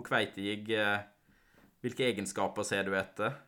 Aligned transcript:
god 0.00 0.08
kveitejigg 0.08 0.72
eh, 0.76 0.98
Hvilke 1.80 2.04
egenskaper 2.10 2.62
ser 2.62 2.84
du 2.84 2.92
etter? 2.96 3.38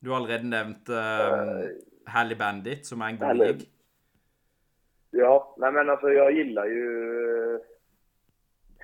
Du 0.00 0.10
har 0.10 0.18
allerede 0.20 0.44
nevnt 0.44 0.90
uh, 0.92 1.64
Hally 2.06 2.34
Bandit, 2.36 2.86
som 2.86 3.00
är 3.02 3.08
en 3.08 3.18
god 3.18 3.46
jigg. 3.46 3.62
Ja, 5.10 5.54
nej 5.58 5.72
men 5.72 5.88
alltså 5.90 6.10
jag 6.12 6.32
gillar 6.32 6.66
ju... 6.66 6.84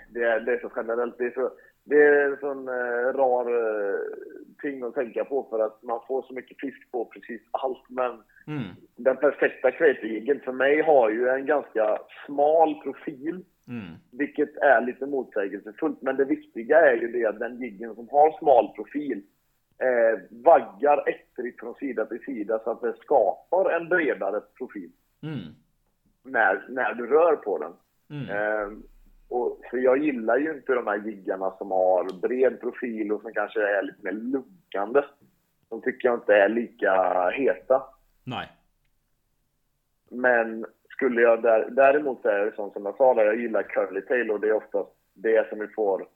Det 0.09 0.23
är, 0.25 0.41
det 0.41 0.53
är 0.53 0.61
så 0.61 0.71
generellt. 0.77 1.19
Det 1.19 1.25
är, 1.25 1.31
så, 1.31 1.51
det 1.85 1.97
är 1.97 2.31
en 2.31 2.37
sån 2.41 2.69
eh, 2.69 3.13
rar 3.19 3.51
eh, 3.53 4.01
ting 4.63 4.83
att 4.83 4.95
tänka 4.95 5.25
på 5.25 5.47
för 5.51 5.59
att 5.59 5.83
man 5.83 6.01
får 6.09 6.23
så 6.23 6.35
mycket 6.35 6.61
fisk 6.61 6.91
på 6.91 7.05
precis 7.05 7.43
allt. 7.51 7.85
Men 7.89 8.23
Mm. 8.47 8.77
den 8.97 9.17
perfekta 9.17 9.71
kveitejiggen 9.71 10.41
för 10.41 10.53
mig 10.53 10.83
har 10.83 11.11
ju 11.11 11.29
en 11.29 11.47
ganska 11.47 11.99
smal 12.27 12.75
profil. 12.83 13.45
Mm. 13.69 13.95
Vilket 14.11 14.57
är 14.57 14.81
lite 14.81 15.07
motsägelsefullt. 15.07 16.03
Men 16.03 16.17
det 16.17 16.25
viktiga 16.25 16.81
är 16.81 16.97
ju 16.97 17.13
det 17.13 17.27
att 17.27 17.39
den 17.39 17.61
jiggen 17.61 17.95
som 17.95 18.09
har 18.09 18.39
smal 18.39 18.69
profil 18.75 19.23
eh, 19.79 20.21
vaggar 20.31 21.09
ettrigt 21.09 21.61
från 21.61 21.75
sida 21.75 22.07
till 22.07 22.25
sida 22.25 22.61
så 22.65 22.71
att 22.71 22.81
det 22.81 22.97
skapar 22.97 23.71
en 23.71 23.89
bredare 23.89 24.41
profil 24.59 24.91
Mm. 25.23 25.55
när, 26.23 26.67
när 26.69 26.95
du 26.95 27.07
rör 27.07 27.37
på 27.37 27.59
den. 27.59 27.73
Mm. 28.11 28.31
Eh, 28.31 28.79
och, 29.29 29.61
för 29.71 29.79
jag 29.79 29.99
gillar 29.99 30.39
ju 30.39 30.55
inte 30.55 30.75
de 30.75 30.87
här 30.87 31.03
jiggarna 31.07 31.51
som 31.59 31.71
har 31.71 32.21
bred 32.21 32.61
profil 32.61 33.13
och 33.13 33.23
som 33.23 33.33
kanske 33.33 33.61
är 33.61 33.83
lite 33.83 33.99
mer 34.03 34.13
lunkande. 34.13 35.03
De 35.69 35.83
tycker 35.83 36.09
jag 36.09 36.17
inte 36.17 36.35
är 36.35 36.49
lika 36.49 37.31
heta. 37.31 37.83
Nej. 38.25 38.49
Men 40.11 40.67
skulle 40.97 41.21
jag 41.21 41.43
där, 41.43 41.69
däremot 41.71 42.23
så 42.23 42.29
är 42.29 42.45
det 42.45 42.57
sånt 42.57 42.73
som 42.73 42.87
jag 42.87 42.97
sa 42.97 43.15
där, 43.15 43.25
jag 43.25 43.41
gillar 43.41 43.63
curly 43.63 44.01
tail 44.01 44.31
och 44.31 44.41
det 44.41 44.49
är 44.49 44.53
oftast 44.53 44.91
det 45.15 45.49
som 45.49 45.59
vi 45.59 45.69
får 45.69 46.07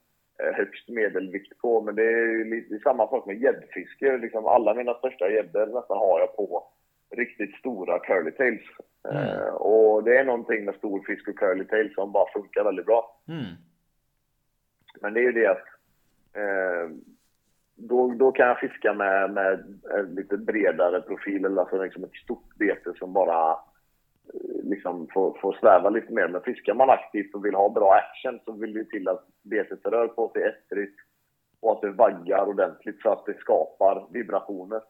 eh, 0.43 0.55
högst 0.55 0.89
medelvikt 0.89 1.59
på. 1.59 1.83
Men 1.83 1.95
det 1.95 2.03
är 2.03 2.27
ju 2.27 2.45
lite 2.45 2.79
samma 2.79 3.09
sak 3.09 3.27
med 3.27 3.43
gäddfiske. 3.43 4.17
Liksom 4.17 4.47
alla 4.47 4.75
mina 4.75 4.95
största 4.95 5.31
gäddor 5.31 5.67
nästan 5.67 5.99
har 5.99 6.21
jag 6.21 6.37
på 6.37 6.69
riktigt 7.17 7.55
stora 7.55 7.99
curly 7.99 8.31
tails. 8.31 8.63
Eh, 9.13 9.55
och 9.55 10.05
det 10.05 10.19
är 10.19 10.25
någonting 10.25 10.65
med 10.65 10.75
stor 10.75 11.03
fisk 11.07 11.29
och 11.29 11.39
curly 11.39 11.65
tail 11.65 11.95
som 11.95 12.13
bara 12.13 12.33
funkar 12.33 12.65
väldigt 12.65 12.87
bra. 12.87 13.21
Mm. 13.29 13.55
Men 15.01 15.15
det 15.15 15.21
är 15.21 15.25
ju 15.25 15.33
det 15.33 15.47
att 15.47 15.67
eh, 16.33 16.91
då, 17.75 18.13
då 18.13 18.33
kan 18.33 18.47
jag 18.47 18.61
fiska 18.61 18.95
med, 18.95 19.31
med 19.31 19.81
en 19.91 20.15
lite 20.15 20.37
bredare 20.37 21.01
profil, 21.01 21.45
eller 21.45 21.61
alltså 21.61 21.83
liksom 21.83 22.05
ett 22.05 22.15
stort 22.15 22.55
bete 22.57 22.93
som 22.99 23.13
bara 23.13 23.59
liksom 24.63 25.09
får, 25.13 25.39
får 25.41 25.53
sväva 25.53 25.91
lite 25.91 26.13
mer. 26.13 26.29
Men 26.29 26.41
fiskar 26.43 26.75
man 26.75 26.91
aktivt 26.91 27.35
och 27.35 27.45
vill 27.45 27.55
ha 27.55 27.69
bra 27.69 27.95
action 27.95 28.41
så 28.45 28.53
vill 28.53 28.75
det 28.75 28.85
till 28.85 29.09
att 29.09 29.27
betet 29.43 29.87
rör 29.87 30.09
på 30.09 30.29
sig 30.29 30.43
ettrigt 30.43 30.97
och 31.61 31.73
att 31.73 31.81
det 31.81 31.91
vaggar 31.91 32.49
ordentligt 32.49 33.03
så 33.03 33.11
att 33.11 33.27
det 33.27 33.39
skapar 33.39 34.07
vibrationer. 34.11 34.81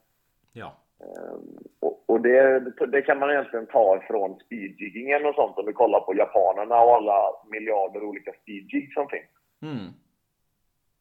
Ja. 0.52 0.72
Ehm, 1.00 1.58
och 1.80 1.98
och 2.08 2.20
det, 2.20 2.60
det 2.86 3.02
kan 3.02 3.18
man 3.18 3.30
egentligen 3.30 3.66
ta 3.66 3.96
ifrån 3.96 4.40
speedjiggingen 4.46 5.26
och 5.26 5.34
sånt 5.34 5.58
om 5.58 5.66
vi 5.66 5.72
kollar 5.72 6.00
på 6.00 6.14
japanerna 6.14 6.80
och 6.80 6.94
alla 6.94 7.32
miljarder 7.50 8.02
olika 8.02 8.32
speedjigs 8.42 8.94
som 8.94 9.08
finns 9.08 9.30
Mm. 9.62 9.92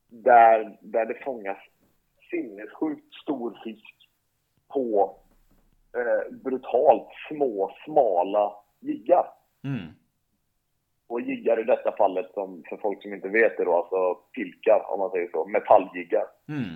där, 0.09 0.77
där 0.81 1.05
det 1.05 1.23
fångas 1.23 1.57
sinnessjukt 2.29 3.13
stor 3.13 3.59
fisk 3.63 4.09
på 4.73 5.15
eh, 5.95 6.33
brutalt 6.43 7.07
små, 7.27 7.71
smala 7.85 8.53
jiggar. 8.79 9.25
Mm. 9.63 9.87
Och 11.07 11.21
jiggar 11.21 11.59
i 11.59 11.63
detta 11.63 11.91
fallet, 11.91 12.31
som 12.33 12.63
för 12.69 12.77
folk 12.77 13.01
som 13.01 13.13
inte 13.13 13.29
vet 13.29 13.57
det 13.57 13.63
då, 13.63 13.73
alltså 13.73 14.13
pilkar 14.13 14.91
om 14.93 14.99
man 14.99 15.11
säger 15.11 15.29
så, 15.31 15.45
metalljiggar. 15.45 16.25
Mm. 16.47 16.73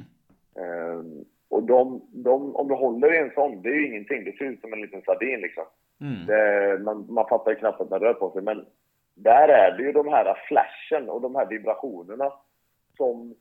Eh, 0.55 1.23
och 1.49 1.63
de, 1.63 2.01
de, 2.11 2.55
om 2.55 2.67
du 2.67 2.75
håller 2.75 3.13
i 3.13 3.17
en 3.17 3.31
sån, 3.33 3.61
det 3.61 3.69
är 3.69 3.73
ju 3.73 3.87
ingenting. 3.87 4.23
Det 4.23 4.37
ser 4.37 4.45
ut 4.45 4.61
som 4.61 4.73
en 4.73 4.81
liten 4.81 5.01
sardin 5.01 5.41
liksom. 5.41 5.63
Mm. 6.01 6.25
Det, 6.25 6.79
man, 6.83 7.05
man 7.09 7.27
fattar 7.29 7.51
ju 7.51 7.57
knappt 7.57 7.81
att 7.81 7.89
den 7.89 7.99
rör 7.99 8.13
på 8.13 8.31
sig. 8.31 8.41
Men 8.41 8.65
där 9.15 9.47
är 9.47 9.77
det 9.77 9.83
ju 9.83 9.91
de 9.91 10.07
här 10.07 10.37
flashen 10.47 11.09
och 11.09 11.21
de 11.21 11.35
här 11.35 11.45
vibrationerna 11.45 12.33
som, 12.97 13.35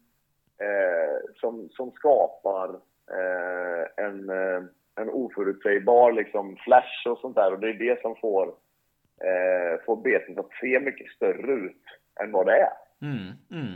eh, 0.58 1.32
som, 1.40 1.68
som 1.70 1.90
skapar 1.90 2.68
eh, 3.10 4.04
en, 4.04 4.30
eh, 4.30 4.62
en 5.00 5.10
oförutsägbar 5.10 6.12
liksom, 6.12 6.56
flash 6.56 7.06
och 7.08 7.18
sånt 7.18 7.36
där. 7.36 7.52
Och 7.52 7.60
det 7.60 7.68
är 7.68 7.74
det 7.74 8.00
som 8.00 8.16
får, 8.16 8.46
eh, 9.20 9.84
får 9.86 9.96
betet 9.96 10.38
att 10.38 10.52
se 10.60 10.80
mycket 10.80 11.10
större 11.10 11.52
ut 11.52 11.84
än 12.20 12.32
vad 12.32 12.46
det 12.46 12.56
är. 12.56 12.72
Mm. 13.02 13.32
Mm. 13.50 13.74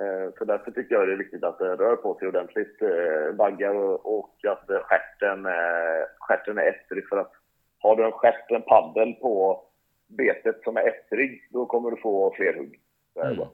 Eh, 0.00 0.32
Så 0.38 0.44
därför 0.44 0.70
tycker 0.70 0.94
jag 0.94 1.08
det 1.08 1.12
är 1.12 1.18
viktigt 1.24 1.44
att 1.44 1.58
det 1.58 1.76
rör 1.76 1.96
på 1.96 2.14
sig 2.14 2.28
ordentligt, 2.28 2.82
eh, 2.82 3.34
vaggar 3.34 3.74
och, 3.74 4.18
och 4.18 4.34
att 4.48 4.70
eh, 4.70 4.80
stjärten, 4.82 5.46
eh, 5.46 6.02
stjärten 6.18 6.58
är 6.58 6.68
ettrig. 6.68 7.08
För 7.08 7.16
att 7.16 7.32
har 7.78 7.96
du 7.96 8.04
en 8.04 8.12
stjärt, 8.12 8.50
en 8.50 8.62
paddel 8.62 9.12
på 9.12 9.62
betet 10.06 10.62
som 10.64 10.76
är 10.76 10.88
ettrig, 10.88 11.48
då 11.50 11.66
kommer 11.66 11.90
du 11.90 11.96
få 11.96 12.34
fler 12.36 12.54
hugg. 12.54 12.80
Så 13.14 13.20
är 13.20 13.34
det 13.34 13.48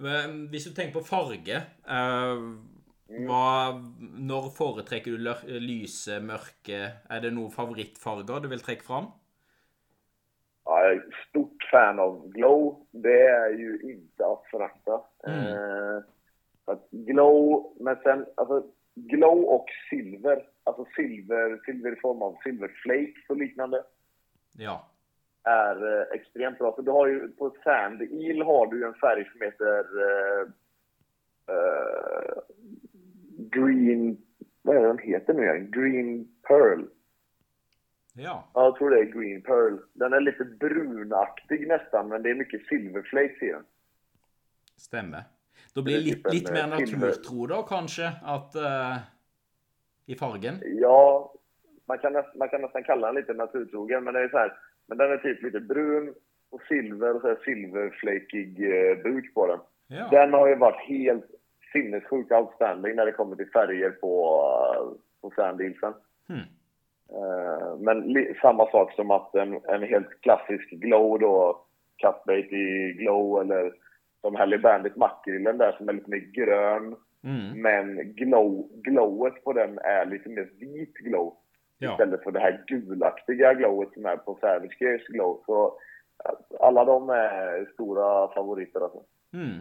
Mm. 0.00 0.48
Hvis 0.50 0.64
du 0.64 0.70
tenker 0.70 0.92
på 0.92 1.04
farge 1.04 1.56
eh, 1.88 2.36
hva, 3.08 3.78
Når 3.98 4.50
foretrekker 4.56 5.16
du 5.16 5.58
lyse, 5.62 6.18
mørke? 6.20 6.80
Er 7.08 7.24
det 7.24 7.32
noen 7.32 7.54
favorittfarger 7.54 8.44
du 8.44 8.50
vil 8.52 8.64
trekke 8.64 8.84
fram? 8.84 9.08
Ja, 10.68 10.80
är 10.84 10.96
ett 10.96 11.14
stort 11.28 11.68
fan 11.70 11.98
av 11.98 12.28
glow. 12.28 12.86
Det 12.90 13.22
är 13.22 13.50
ju 13.50 13.78
inte 13.82 14.26
att 14.26 14.44
förakta. 14.50 15.00
Mm. 15.26 15.46
Eh, 15.46 16.02
att 16.64 16.90
glow, 16.90 17.76
men 17.80 17.96
sen, 18.02 18.26
alltså 18.34 18.66
glow 18.94 19.44
och 19.44 19.66
silver. 19.90 20.46
Alltså 20.64 20.86
silver, 20.96 21.60
silver 21.64 21.92
i 21.92 22.00
form 22.00 22.22
av 22.22 22.36
silverflakes 22.42 23.24
och 23.28 23.36
liknande. 23.36 23.84
Ja. 24.58 24.88
är 25.44 26.00
eh, 26.00 26.06
extremt 26.12 26.58
bra. 26.58 26.74
För 26.74 26.82
du 26.82 26.90
har 26.90 27.06
ju, 27.06 27.28
på 27.28 27.56
Sand 27.64 28.02
Eel 28.02 28.42
har 28.42 28.66
du 28.66 28.86
en 28.86 28.94
färg 28.94 29.28
som 29.32 29.40
heter 29.40 29.84
eh, 30.08 30.48
eh, 31.54 32.38
Green... 33.50 34.16
Vad 34.62 34.76
är 34.76 34.80
den 34.82 34.98
heter 34.98 35.34
nu 35.34 35.42
igen? 35.42 35.70
Green 35.70 36.28
Pearl. 36.48 36.84
Ja. 38.12 38.50
Ja, 38.54 38.64
jag 38.64 38.76
tror 38.76 38.90
det 38.90 39.00
är 39.00 39.04
Green 39.04 39.42
Pearl. 39.42 39.78
Den 39.92 40.12
är 40.12 40.20
lite 40.20 40.44
brunaktig 40.44 41.68
nästan, 41.68 42.08
men 42.08 42.22
det 42.22 42.30
är 42.30 42.34
mycket 42.34 42.66
silverflakes 42.66 43.42
i 43.42 43.46
den. 43.46 43.64
Stemmer. 44.76 45.22
Da 45.74 45.82
blir 45.82 45.98
Det 45.98 46.04
typ 46.04 46.26
en, 46.26 46.32
litt 46.32 46.50
mer 46.50 46.62
eh, 46.62 46.68
naturtro, 46.68 47.46
da, 47.46 47.62
kanskje? 47.62 48.12
At 48.22 48.54
eh, 48.54 48.96
I 50.06 50.14
fargen? 50.14 50.54
Ja, 50.64 51.32
man 51.86 51.98
kan, 51.98 52.12
man 52.34 52.48
kan 52.48 52.60
nästan 52.60 52.84
kalla 52.84 53.06
den 53.06 53.16
lite 53.16 53.34
naturtrogen, 53.34 54.04
men 54.04 54.14
det 54.14 54.20
är 54.20 54.28
så 54.28 54.38
här. 54.38 54.52
Men 54.86 54.98
den 54.98 55.10
är 55.12 55.16
typ 55.16 55.42
lite 55.42 55.60
brun 55.60 56.14
och 56.50 56.62
silver 56.68 57.14
och 57.14 57.20
så 57.20 57.28
här 57.28 57.38
silverflakig 57.44 58.50
eh, 58.62 59.02
buk 59.02 59.34
på 59.34 59.46
den. 59.46 59.60
Ja. 59.86 60.08
Den 60.10 60.32
har 60.32 60.48
ju 60.48 60.56
varit 60.56 60.88
helt 60.88 61.30
sinnessjukt 61.72 62.32
outstanding 62.32 62.96
när 62.96 63.06
det 63.06 63.12
kommer 63.12 63.36
till 63.36 63.50
färger 63.50 63.90
på, 63.90 64.42
på 65.20 65.30
Sandilsen. 65.36 65.94
Hmm. 66.28 66.40
Eh, 67.12 67.76
men 67.78 68.26
samma 68.42 68.70
sak 68.70 68.92
som 68.92 69.10
att 69.10 69.34
en, 69.34 69.60
en 69.68 69.82
helt 69.82 70.20
klassisk 70.20 70.70
glow 70.70 71.18
då, 71.18 71.64
cutbait 72.02 72.52
i 72.52 72.92
glow 72.98 73.40
eller 73.40 73.72
som 74.20 74.34
Hally 74.34 74.58
Bandit 74.58 74.96
makrillen 74.96 75.58
där 75.58 75.72
som 75.72 75.88
är 75.88 75.92
lite 75.92 76.10
mer 76.10 76.18
grön. 76.32 76.96
Mm. 77.24 77.62
Men 77.62 78.14
glow, 78.14 78.68
glowet 78.72 79.44
på 79.44 79.52
den 79.52 79.78
är 79.78 80.06
lite 80.06 80.28
mer 80.28 80.50
vit 80.58 80.94
glow. 80.94 81.36
Ja. 81.78 81.92
Istället 81.92 82.22
för 82.22 82.30
det 82.30 82.40
här 82.40 82.64
gulaktiga 82.66 83.54
glowet 83.54 83.92
som 83.92 84.06
är 84.06 84.16
på 84.16 84.38
Savage 84.40 84.76
Gears 84.80 85.06
glow. 85.06 85.42
Så 85.46 85.66
eh, 86.24 86.60
alla 86.60 86.84
de 86.84 87.10
är 87.10 87.70
stora 87.72 88.34
favoriter 88.34 88.80
alltså. 88.80 89.02
Mm. 89.32 89.58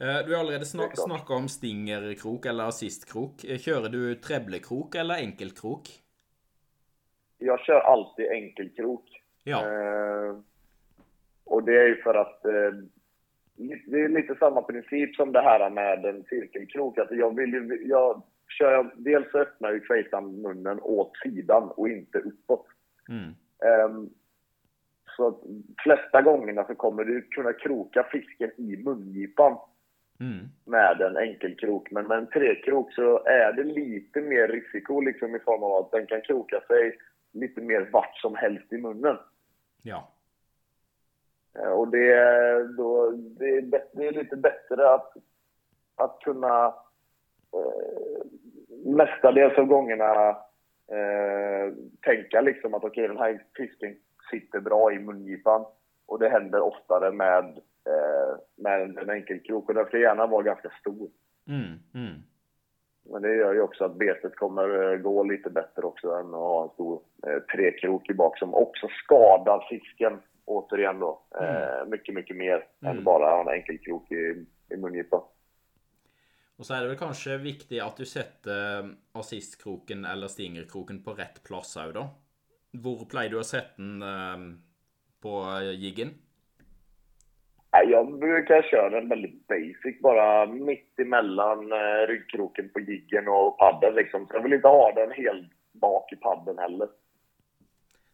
Eh, 0.00 0.26
Du 0.26 0.34
har 0.34 0.40
allerede 0.40 0.64
snak 0.64 0.92
snakka 0.94 1.34
om 1.34 1.48
stingerkrok 1.48 2.46
eller 2.46 2.64
assistkrok. 2.64 3.44
Eh, 3.44 3.58
Kjører 3.58 3.88
du 3.88 4.14
treblekrok 4.14 4.94
eller 4.94 5.14
enkeltkrok? 5.14 5.88
Jag 7.38 7.60
kör 7.60 7.80
alltid 7.80 8.26
enkelkrok. 8.30 9.22
Ja. 9.44 9.58
Eh, 9.66 10.36
och 11.44 11.62
det 11.62 11.76
är 11.82 11.86
ju 11.86 12.02
för 12.02 12.14
att 12.14 12.44
eh, 12.44 12.72
det 13.86 14.00
är 14.00 14.08
lite 14.08 14.34
samma 14.34 14.62
princip 14.62 15.14
som 15.14 15.32
det 15.32 15.40
här 15.40 15.70
med 15.70 16.04
en 16.04 16.24
cirkelkrok. 16.24 16.98
Alltså 16.98 17.14
jag 17.14 17.36
vill 17.36 17.52
ju, 17.52 17.82
jag 17.86 18.22
kör 18.58 18.94
dels 18.96 19.30
så 19.30 19.38
öppnar 19.38 19.72
ju 19.72 19.80
kejsaren 19.88 20.42
munnen 20.42 20.80
åt 20.80 21.12
sidan 21.22 21.70
och 21.70 21.88
inte 21.88 22.18
uppåt. 22.18 22.66
Mm. 23.08 23.34
Ehm, 23.64 24.10
så 25.16 25.28
att 25.28 25.40
flesta 25.82 26.22
gångerna 26.22 26.64
så 26.66 26.74
kommer 26.74 27.04
du 27.04 27.22
kunna 27.22 27.52
kroka 27.52 28.06
fisken 28.12 28.50
i 28.56 28.76
mungipan 28.76 29.56
Mm. 30.20 30.48
med 30.64 31.00
en 31.00 31.16
enkelkrok. 31.16 31.90
Men 31.90 32.06
med 32.06 32.18
en 32.18 32.26
trekrok 32.26 32.92
så 32.92 33.24
är 33.24 33.52
det 33.52 33.64
lite 33.64 34.20
mer 34.20 34.48
risiko 34.48 35.00
liksom 35.00 35.36
i 35.36 35.38
form 35.38 35.62
av 35.62 35.72
att 35.72 35.90
den 35.90 36.06
kan 36.06 36.20
kroka 36.20 36.60
sig 36.60 36.98
lite 37.32 37.60
mer 37.60 37.88
vart 37.92 38.16
som 38.16 38.34
helst 38.34 38.72
i 38.72 38.78
munnen. 38.78 39.16
Ja. 39.82 40.08
Eh, 41.58 41.70
och 41.70 41.88
det, 41.88 42.76
då, 42.76 43.10
det, 43.10 43.56
är, 43.56 43.62
bättre, 43.62 43.88
det 43.92 44.06
är 44.06 44.12
lite 44.12 44.36
bättre 44.36 44.94
att, 44.94 45.12
att 45.96 46.20
kunna 46.20 46.66
eh, 47.52 48.26
mestadels 48.84 49.58
av 49.58 49.64
gångerna 49.64 50.28
eh, 50.88 51.74
tänka 52.00 52.40
liksom 52.40 52.74
att 52.74 52.84
okej, 52.84 53.04
okay, 53.04 53.08
den 53.08 53.18
här 53.18 53.44
fisken 53.56 53.96
sitter 54.30 54.60
bra 54.60 54.92
i 54.92 54.98
mungipan. 54.98 55.64
Och 56.06 56.18
det 56.18 56.28
händer 56.28 56.60
oftare 56.60 57.12
med, 57.12 57.60
eh, 57.86 58.38
med 58.56 58.98
en 58.98 59.10
enkelkrok. 59.10 59.68
Och 59.68 59.74
den 59.74 59.86
ska 59.86 59.98
gärna 59.98 60.26
vara 60.26 60.42
ganska 60.42 60.70
stor. 60.80 61.10
Mm, 61.48 61.78
mm. 61.94 62.22
Men 63.10 63.22
det 63.22 63.36
gör 63.36 63.54
ju 63.54 63.60
också 63.60 63.84
att 63.84 63.96
betet 63.96 64.36
kommer 64.36 64.92
eh, 64.92 64.98
gå 64.98 65.22
lite 65.22 65.50
bättre 65.50 65.82
också 65.82 66.10
än 66.10 66.26
att 66.26 66.32
ha 66.32 66.64
en 66.64 66.70
stor 66.70 67.02
eh, 67.26 67.38
trekrok 67.38 68.10
i 68.10 68.14
bak 68.14 68.38
som 68.38 68.54
också 68.54 68.88
skadar 69.04 69.66
fisken 69.70 70.20
återigen 70.44 71.00
då. 71.00 71.22
Mm. 71.40 71.54
Eh, 71.54 71.86
mycket, 71.86 72.14
mycket 72.14 72.36
mer 72.36 72.66
mm. 72.82 72.96
än 72.96 73.04
bara 73.04 73.40
en 73.40 73.48
enkelkrok 73.48 74.12
i, 74.12 74.46
i 74.70 74.76
mungipan. 74.76 75.22
Och 76.56 76.66
så 76.66 76.74
är 76.74 76.82
det 76.82 76.88
väl 76.88 76.98
kanske 76.98 77.36
viktigt 77.36 77.82
att 77.82 77.96
du 77.96 78.06
sätter 78.06 78.78
eh, 78.78 78.86
assistkroken 79.12 80.04
eller 80.04 80.28
stingerkroken 80.28 81.04
på 81.04 81.12
rätt 81.12 81.44
plats 81.44 81.78
då. 81.94 82.08
Var 82.70 83.04
plejer 83.04 83.30
du 83.30 83.40
att 83.40 83.46
sätta 83.46 83.82
den 83.82 84.02
eh, 84.02 84.58
på 85.20 85.60
jiggen? 85.62 86.08
Jag 87.82 88.18
brukar 88.18 88.62
köra 88.62 88.90
den 88.90 89.08
väldigt 89.08 89.46
basic, 89.46 90.00
bara 90.00 90.46
mitt 90.46 90.98
emellan 90.98 91.72
eh, 91.72 92.06
ryggkroken 92.08 92.68
på 92.68 92.80
jiggen 92.80 93.28
och 93.28 93.58
padden 93.58 93.94
liksom. 93.94 94.26
Så 94.26 94.34
jag 94.34 94.42
vill 94.42 94.52
inte 94.52 94.68
ha 94.68 94.92
den 94.92 95.10
helt 95.10 95.52
bak 95.72 96.12
i 96.12 96.16
padden 96.16 96.58
heller. 96.58 96.88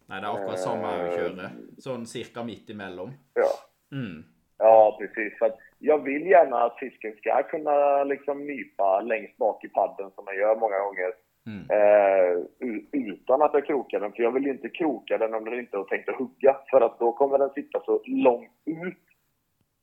Nej, 0.06 0.20
det 0.20 0.26
är 0.26 0.34
akkurat 0.34 0.60
samma 0.60 0.98
jag 0.98 1.14
kör. 1.14 1.48
Sån 1.78 2.06
cirka 2.06 2.44
mitt 2.44 2.70
emellan. 2.70 3.12
Ja. 3.34 3.50
Mm. 3.96 4.24
Ja, 4.58 4.96
precis. 5.00 5.38
För 5.38 5.52
jag 5.78 6.04
vill 6.04 6.26
gärna 6.26 6.56
att 6.56 6.78
fisken 6.78 7.12
ska 7.16 7.42
kunna 7.42 8.04
liksom 8.04 8.46
nypa 8.46 9.00
längst 9.00 9.36
bak 9.36 9.64
i 9.64 9.68
padden 9.68 10.10
som 10.14 10.24
man 10.24 10.36
gör 10.36 10.56
många 10.56 10.78
gånger. 10.78 11.12
Mm. 11.46 11.64
Eh, 11.70 12.44
utan 12.92 13.42
att 13.42 13.54
jag 13.54 13.66
krokar 13.66 14.00
den. 14.00 14.12
För 14.12 14.22
jag 14.22 14.32
vill 14.32 14.46
inte 14.46 14.68
kroka 14.68 15.18
den 15.18 15.34
om 15.34 15.44
den 15.44 15.58
inte 15.58 15.76
är 15.76 15.84
tänkt 15.84 16.08
att 16.08 16.18
hugga. 16.18 16.56
För 16.70 16.80
att 16.80 16.98
då 16.98 17.12
kommer 17.12 17.38
den 17.38 17.50
sitta 17.50 17.80
så 17.84 18.02
långt 18.06 18.50
ut. 18.64 19.09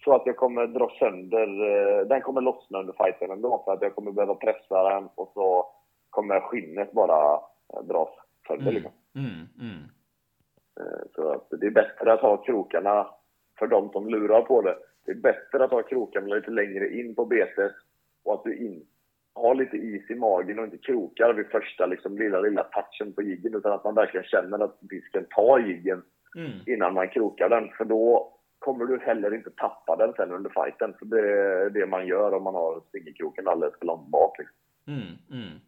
Så 0.07 0.15
att 0.15 0.25
jag 0.25 0.37
kommer 0.37 0.67
dra 0.67 0.91
sönder, 0.99 1.47
eh, 1.69 2.07
den 2.07 2.21
kommer 2.21 2.41
lossna 2.41 2.79
under 2.79 2.93
fighten 2.93 3.31
ändå. 3.31 3.61
För 3.65 3.73
att 3.73 3.81
jag 3.81 3.95
kommer 3.95 4.11
behöva 4.11 4.35
pressa 4.35 4.89
den 4.89 5.09
och 5.15 5.31
så 5.33 5.65
kommer 6.09 6.39
skinnet 6.39 6.91
bara 6.91 7.33
eh, 7.73 7.83
dras 7.83 8.09
sönder 8.47 8.71
mm. 8.71 8.73
liksom. 8.73 8.91
Mm. 9.15 9.47
Mm. 9.59 9.83
Eh, 10.79 11.07
så 11.15 11.31
att 11.31 11.47
det 11.49 11.67
är 11.67 11.71
bättre 11.71 12.13
att 12.13 12.21
ha 12.21 12.37
krokarna 12.37 13.07
för 13.59 13.67
de 13.67 13.89
som 13.89 14.09
lurar 14.09 14.41
på 14.41 14.61
det. 14.61 14.75
Det 15.05 15.11
är 15.11 15.15
bättre 15.15 15.63
att 15.63 15.71
ha 15.71 15.83
krokarna 15.83 16.35
lite 16.35 16.51
längre 16.51 16.89
in 16.99 17.15
på 17.15 17.25
betet 17.25 17.73
och 18.23 18.33
att 18.33 18.43
du 18.43 18.57
in, 18.57 18.85
har 19.33 19.55
lite 19.55 19.77
is 19.77 20.09
i 20.09 20.15
magen 20.15 20.59
och 20.59 20.65
inte 20.65 20.77
krokar 20.77 21.33
vid 21.33 21.47
första 21.47 21.85
liksom, 21.85 22.17
lilla, 22.17 22.41
lilla 22.41 22.63
touchen 22.63 23.13
på 23.13 23.21
jiggen 23.21 23.55
utan 23.55 23.71
att 23.71 23.83
man 23.83 23.95
verkligen 23.95 24.25
känner 24.25 24.59
att 24.59 24.79
fisken 24.89 25.25
tar 25.29 25.59
jiggen 25.59 26.03
mm. 26.35 26.51
innan 26.65 26.93
man 26.93 27.09
krokar 27.09 27.49
den. 27.49 27.69
För 27.69 27.85
då 27.85 28.33
kommer 28.59 28.85
du 28.85 28.99
heller 28.99 29.33
inte 29.33 29.49
tappa 29.49 29.95
den 29.95 30.13
sen 30.13 30.31
under 30.31 30.49
fighten. 30.49 30.93
För 30.99 31.05
det 31.05 31.19
är 31.19 31.69
det 31.69 31.85
man 31.85 32.07
gör 32.07 32.33
om 32.33 32.43
man 32.43 32.55
har 32.55 32.81
singelkroken 32.91 33.47
alldeles 33.47 33.79
för 33.79 33.85
långt 33.85 34.07
bak. 34.07 34.39
Liksom. 34.39 34.57
Mm, 34.87 35.17
mm. 35.31 35.59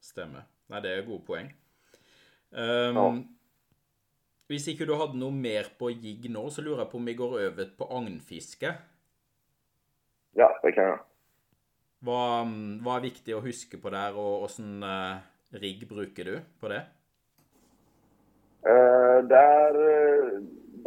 Stämmer. 0.00 0.42
Nej, 0.66 0.82
det 0.82 0.94
är 0.94 1.02
en 1.02 1.10
god 1.10 1.26
poäng. 1.26 1.54
Um, 2.50 2.96
ja. 2.96 3.14
Hvis 4.46 4.68
ikke 4.70 4.86
du 4.86 4.94
hadde 4.94 5.18
noe 5.18 5.34
mer 5.34 5.72
på 5.78 5.90
jigg 5.90 6.28
nå, 6.30 6.44
så 6.54 6.62
lurer 6.62 6.84
jeg 6.84 6.90
på 6.92 6.98
om 7.00 7.08
vi 7.08 7.16
går 7.18 7.32
over 7.48 7.70
på 7.78 7.88
agnfiske. 7.98 8.70
Ja, 10.38 10.46
det 10.62 10.72
kan 10.76 10.92
jeg. 10.92 11.00
Hva, 12.06 12.20
hva, 12.84 12.94
er 12.94 13.06
viktig 13.08 13.34
å 13.34 13.42
huske 13.42 13.80
på 13.82 13.90
der, 13.90 14.14
og 14.14 14.46
åssen 14.46 14.84
uh, 14.86 15.18
rigg 15.58 15.82
bruker 15.90 16.30
du 16.30 16.36
på 16.60 16.70
det? 16.70 16.84
Uh, 18.66 19.24
där, 19.26 19.80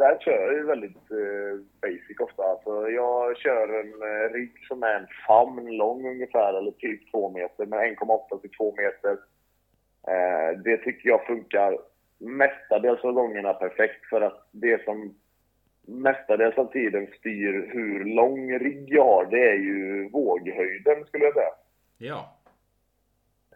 där 0.00 0.18
kör 0.20 0.40
jag 0.46 0.54
ju 0.54 0.62
väldigt 0.62 1.10
eh, 1.10 1.54
basic 1.82 2.20
ofta. 2.20 2.42
Alltså, 2.42 2.90
jag 2.90 3.36
kör 3.36 3.80
en 3.80 3.92
eh, 4.10 4.32
rigg 4.32 4.52
som 4.68 4.82
är 4.82 4.94
en 4.94 5.06
famn 5.26 5.76
lång 5.76 6.08
ungefär, 6.08 6.54
eller 6.58 6.70
typ 6.70 7.10
2 7.10 7.30
meter, 7.30 7.66
med 7.66 7.80
1,8 7.80 8.40
till 8.40 8.50
2 8.50 8.74
meter. 8.76 9.12
Eh, 10.12 10.58
det 10.64 10.76
tycker 10.76 11.08
jag 11.08 11.26
funkar 11.26 11.78
mestadels 12.18 13.04
av 13.04 13.12
gångerna 13.12 13.52
perfekt 13.52 14.06
för 14.10 14.20
att 14.20 14.48
det 14.50 14.84
som 14.84 15.14
mestadels 15.86 16.58
av 16.58 16.72
tiden 16.72 17.06
styr 17.18 17.70
hur 17.72 18.04
lång 18.04 18.58
rigg 18.58 18.84
jag 18.88 19.04
har, 19.04 19.26
det 19.30 19.50
är 19.50 19.58
ju 19.58 20.08
våghöjden 20.08 21.04
skulle 21.04 21.24
jag 21.24 21.34
säga. 21.34 21.54
Ja. 21.98 22.39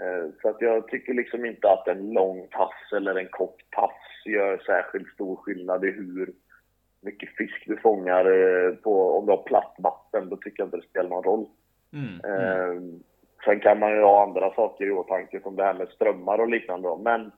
Eh, 0.00 0.30
så 0.42 0.48
att 0.48 0.60
jag 0.60 0.88
tycker 0.88 1.14
liksom 1.14 1.44
inte 1.44 1.70
att 1.70 1.88
en 1.88 2.12
lång 2.12 2.48
tass 2.50 2.92
eller 2.96 3.14
en 3.14 3.28
kort 3.28 3.62
tass 3.70 4.26
gör 4.26 4.58
särskilt 4.58 5.08
stor 5.08 5.36
skillnad 5.36 5.84
i 5.84 5.90
hur 5.90 6.32
mycket 7.00 7.36
fisk 7.36 7.64
du 7.66 7.76
fångar 7.76 8.24
eh, 8.24 8.74
på, 8.74 9.18
om 9.18 9.26
du 9.26 9.32
har 9.32 9.42
platt 9.42 9.74
vatten, 9.78 10.28
då 10.28 10.36
tycker 10.36 10.60
jag 10.60 10.66
inte 10.66 10.76
det 10.76 10.88
spelar 10.88 11.08
någon 11.08 11.24
roll. 11.24 11.46
Mm, 11.92 12.20
mm. 12.24 13.02
Sen 13.44 13.60
kan 13.60 13.78
man 13.78 13.90
ju 13.90 14.02
ha 14.02 14.22
andra 14.22 14.54
saker 14.54 14.86
i 14.86 14.90
åtanke 14.90 15.40
som 15.40 15.56
det 15.56 15.64
här 15.64 15.74
med 15.74 15.88
strömmar 15.88 16.38
och 16.38 16.48
liknande. 16.48 16.88
Men 17.02 17.32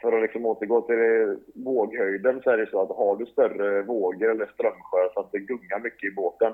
för 0.00 0.12
att 0.12 0.22
liksom 0.22 0.46
återgå 0.46 0.80
till 0.80 1.36
våghöjden 1.54 2.40
så 2.42 2.50
är 2.50 2.56
det 2.56 2.70
så 2.70 2.82
att 2.82 2.96
har 2.96 3.16
du 3.16 3.26
större 3.26 3.82
vågor 3.82 4.30
eller 4.30 4.46
strömsjö 4.46 5.08
så 5.14 5.20
att 5.20 5.32
det 5.32 5.38
gungar 5.38 5.80
mycket 5.80 6.12
i 6.12 6.14
båten. 6.14 6.52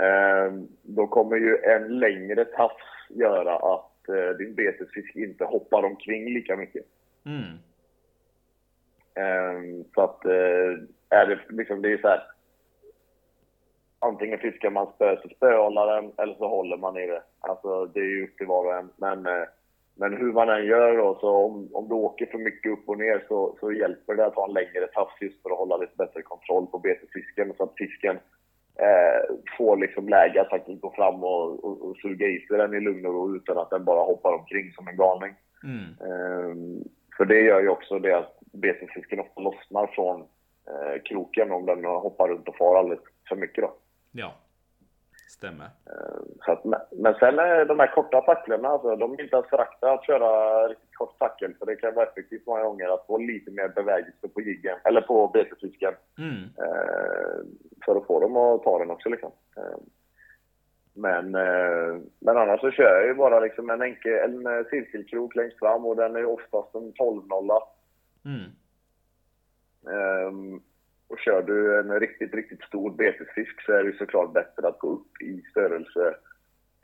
Eh, 0.00 0.52
då 0.82 1.06
kommer 1.06 1.36
ju 1.36 1.56
en 1.56 1.98
längre 1.98 2.44
tafs 2.44 3.08
göra 3.08 3.56
att 3.56 3.87
eh, 4.08 4.30
din 4.30 4.54
betesfisk 4.54 5.16
inte 5.16 5.44
hoppar 5.44 5.82
omkring 5.82 6.34
lika 6.34 6.56
mycket. 6.56 6.86
Mm. 7.26 7.58
Eh, 9.14 9.84
så 9.94 10.02
att 10.02 10.24
är 11.10 11.26
det 11.26 11.38
liksom, 11.48 11.82
det 11.82 11.92
är 11.92 11.98
så 11.98 12.08
här. 12.08 12.22
Antingen 13.98 14.38
fiskar 14.38 14.70
man 14.70 14.92
spö 14.94 15.16
så 15.22 15.28
spöhåller 15.28 15.86
den 15.86 16.12
eller 16.16 16.34
så 16.34 16.48
håller 16.48 16.76
man 16.76 16.96
i 16.96 17.06
det. 17.06 17.22
Alltså 17.40 17.86
det 17.86 18.00
är 18.00 18.04
ju 18.04 18.24
upp 18.24 18.36
till 18.36 18.46
var 18.46 18.64
och 18.64 18.74
en. 18.74 18.90
Men 18.96 19.26
men 20.00 20.16
hur 20.16 20.32
man 20.32 20.48
än 20.48 20.66
gör 20.66 20.96
då, 20.96 21.18
så 21.20 21.28
om, 21.28 21.68
om 21.72 21.88
du 21.88 21.94
åker 21.94 22.26
för 22.26 22.38
mycket 22.38 22.72
upp 22.72 22.88
och 22.88 22.98
ner 22.98 23.24
så, 23.28 23.56
så 23.60 23.72
hjälper 23.72 24.14
det 24.14 24.26
att 24.26 24.34
ha 24.34 24.48
en 24.48 24.54
längre 24.54 24.86
tafs 24.86 25.20
just 25.20 25.42
för 25.42 25.50
att 25.50 25.58
hålla 25.58 25.76
lite 25.76 25.96
bättre 25.96 26.22
kontroll 26.22 26.66
på 26.66 26.78
betesfisken 26.78 27.52
så 27.56 27.62
att 27.62 27.74
fisken 27.76 28.18
eh, 28.78 29.36
får 29.58 29.76
liksom 29.76 30.08
läge 30.08 30.40
att 30.40 30.50
faktiskt 30.50 30.80
gå 30.80 30.92
fram 30.96 31.24
och, 31.24 31.64
och, 31.64 31.88
och 31.88 31.96
suga 31.96 32.26
i 32.26 32.40
sig 32.40 32.58
den 32.58 32.74
i 32.74 32.80
lugn 32.80 33.06
och 33.06 33.12
ro 33.12 33.36
utan 33.36 33.58
att 33.58 33.70
den 33.70 33.84
bara 33.84 34.00
hoppar 34.00 34.32
omkring 34.32 34.72
som 34.72 34.88
en 34.88 34.96
galning. 34.96 35.34
Mm. 35.64 35.84
Eh, 36.00 36.82
för 37.16 37.24
det 37.24 37.40
gör 37.40 37.60
ju 37.60 37.68
också 37.68 37.98
det 37.98 38.18
att 38.18 38.38
betesfisken 38.52 39.20
ofta 39.20 39.40
lossnar 39.40 39.86
från 39.86 40.20
eh, 40.70 41.02
kroken 41.04 41.52
om 41.52 41.66
den 41.66 41.84
hoppar 41.84 42.28
runt 42.28 42.48
och 42.48 42.56
far 42.56 42.78
alldeles 42.78 43.04
för 43.28 43.36
mycket 43.36 43.64
då. 43.64 43.74
Ja. 44.12 44.34
Stämmer. 45.28 45.64
Eh, 45.64 46.20
så 46.44 46.52
att, 46.52 46.64
men 46.90 47.14
sen 47.14 47.36
de 47.68 47.78
här 47.78 47.94
korta 47.94 48.20
tacklarna, 48.20 48.68
alltså, 48.68 48.96
de 48.96 49.12
är 49.12 49.22
inte 49.22 49.38
att 49.38 49.50
förakta 49.50 49.92
att 49.92 50.06
köra 50.06 50.62
riktigt 50.68 50.94
kort 50.94 51.18
tackel. 51.18 51.54
För 51.58 51.66
det 51.66 51.76
kan 51.76 51.94
vara 51.94 52.06
effektivt 52.06 52.46
många 52.46 52.62
gånger 52.62 52.94
att 52.94 53.06
få 53.06 53.18
lite 53.18 53.50
mer 53.50 53.68
bevägelse 53.68 54.28
på 54.28 54.40
jiggen, 54.40 54.78
eller 54.84 55.00
på 55.00 55.28
betesfisken. 55.28 55.94
Mm. 56.18 56.42
Eh, 56.42 57.38
för 57.84 57.96
att 57.96 58.06
få 58.06 58.20
dem 58.20 58.36
att 58.36 58.62
ta 58.62 58.78
den 58.78 58.90
också 58.90 59.08
liksom. 59.08 59.32
Eh, 59.56 59.78
men, 60.94 61.30
men 62.18 62.36
annars 62.36 62.60
så 62.60 62.70
kör 62.70 62.98
jag 62.98 63.06
ju 63.06 63.14
bara 63.14 63.40
liksom 63.40 63.70
en, 63.70 63.82
enkel, 63.82 64.46
en 64.46 64.64
cirkelkrok 64.64 65.34
längst 65.34 65.58
fram 65.58 65.86
och 65.86 65.96
den 65.96 66.16
är 66.16 66.24
oftast 66.24 66.74
en 66.74 66.92
12-nolla. 66.92 67.58
Mm. 68.24 68.50
Um, 70.26 70.62
och 71.08 71.18
kör 71.18 71.42
du 71.42 71.78
en 71.78 72.00
riktigt, 72.00 72.34
riktigt 72.34 72.62
stor 72.62 72.90
betesfisk 72.90 73.62
så 73.66 73.72
är 73.72 73.84
det 73.84 73.98
såklart 73.98 74.32
bättre 74.32 74.68
att 74.68 74.78
gå 74.78 74.88
upp 74.88 75.22
i 75.22 75.42
störelse 75.50 76.14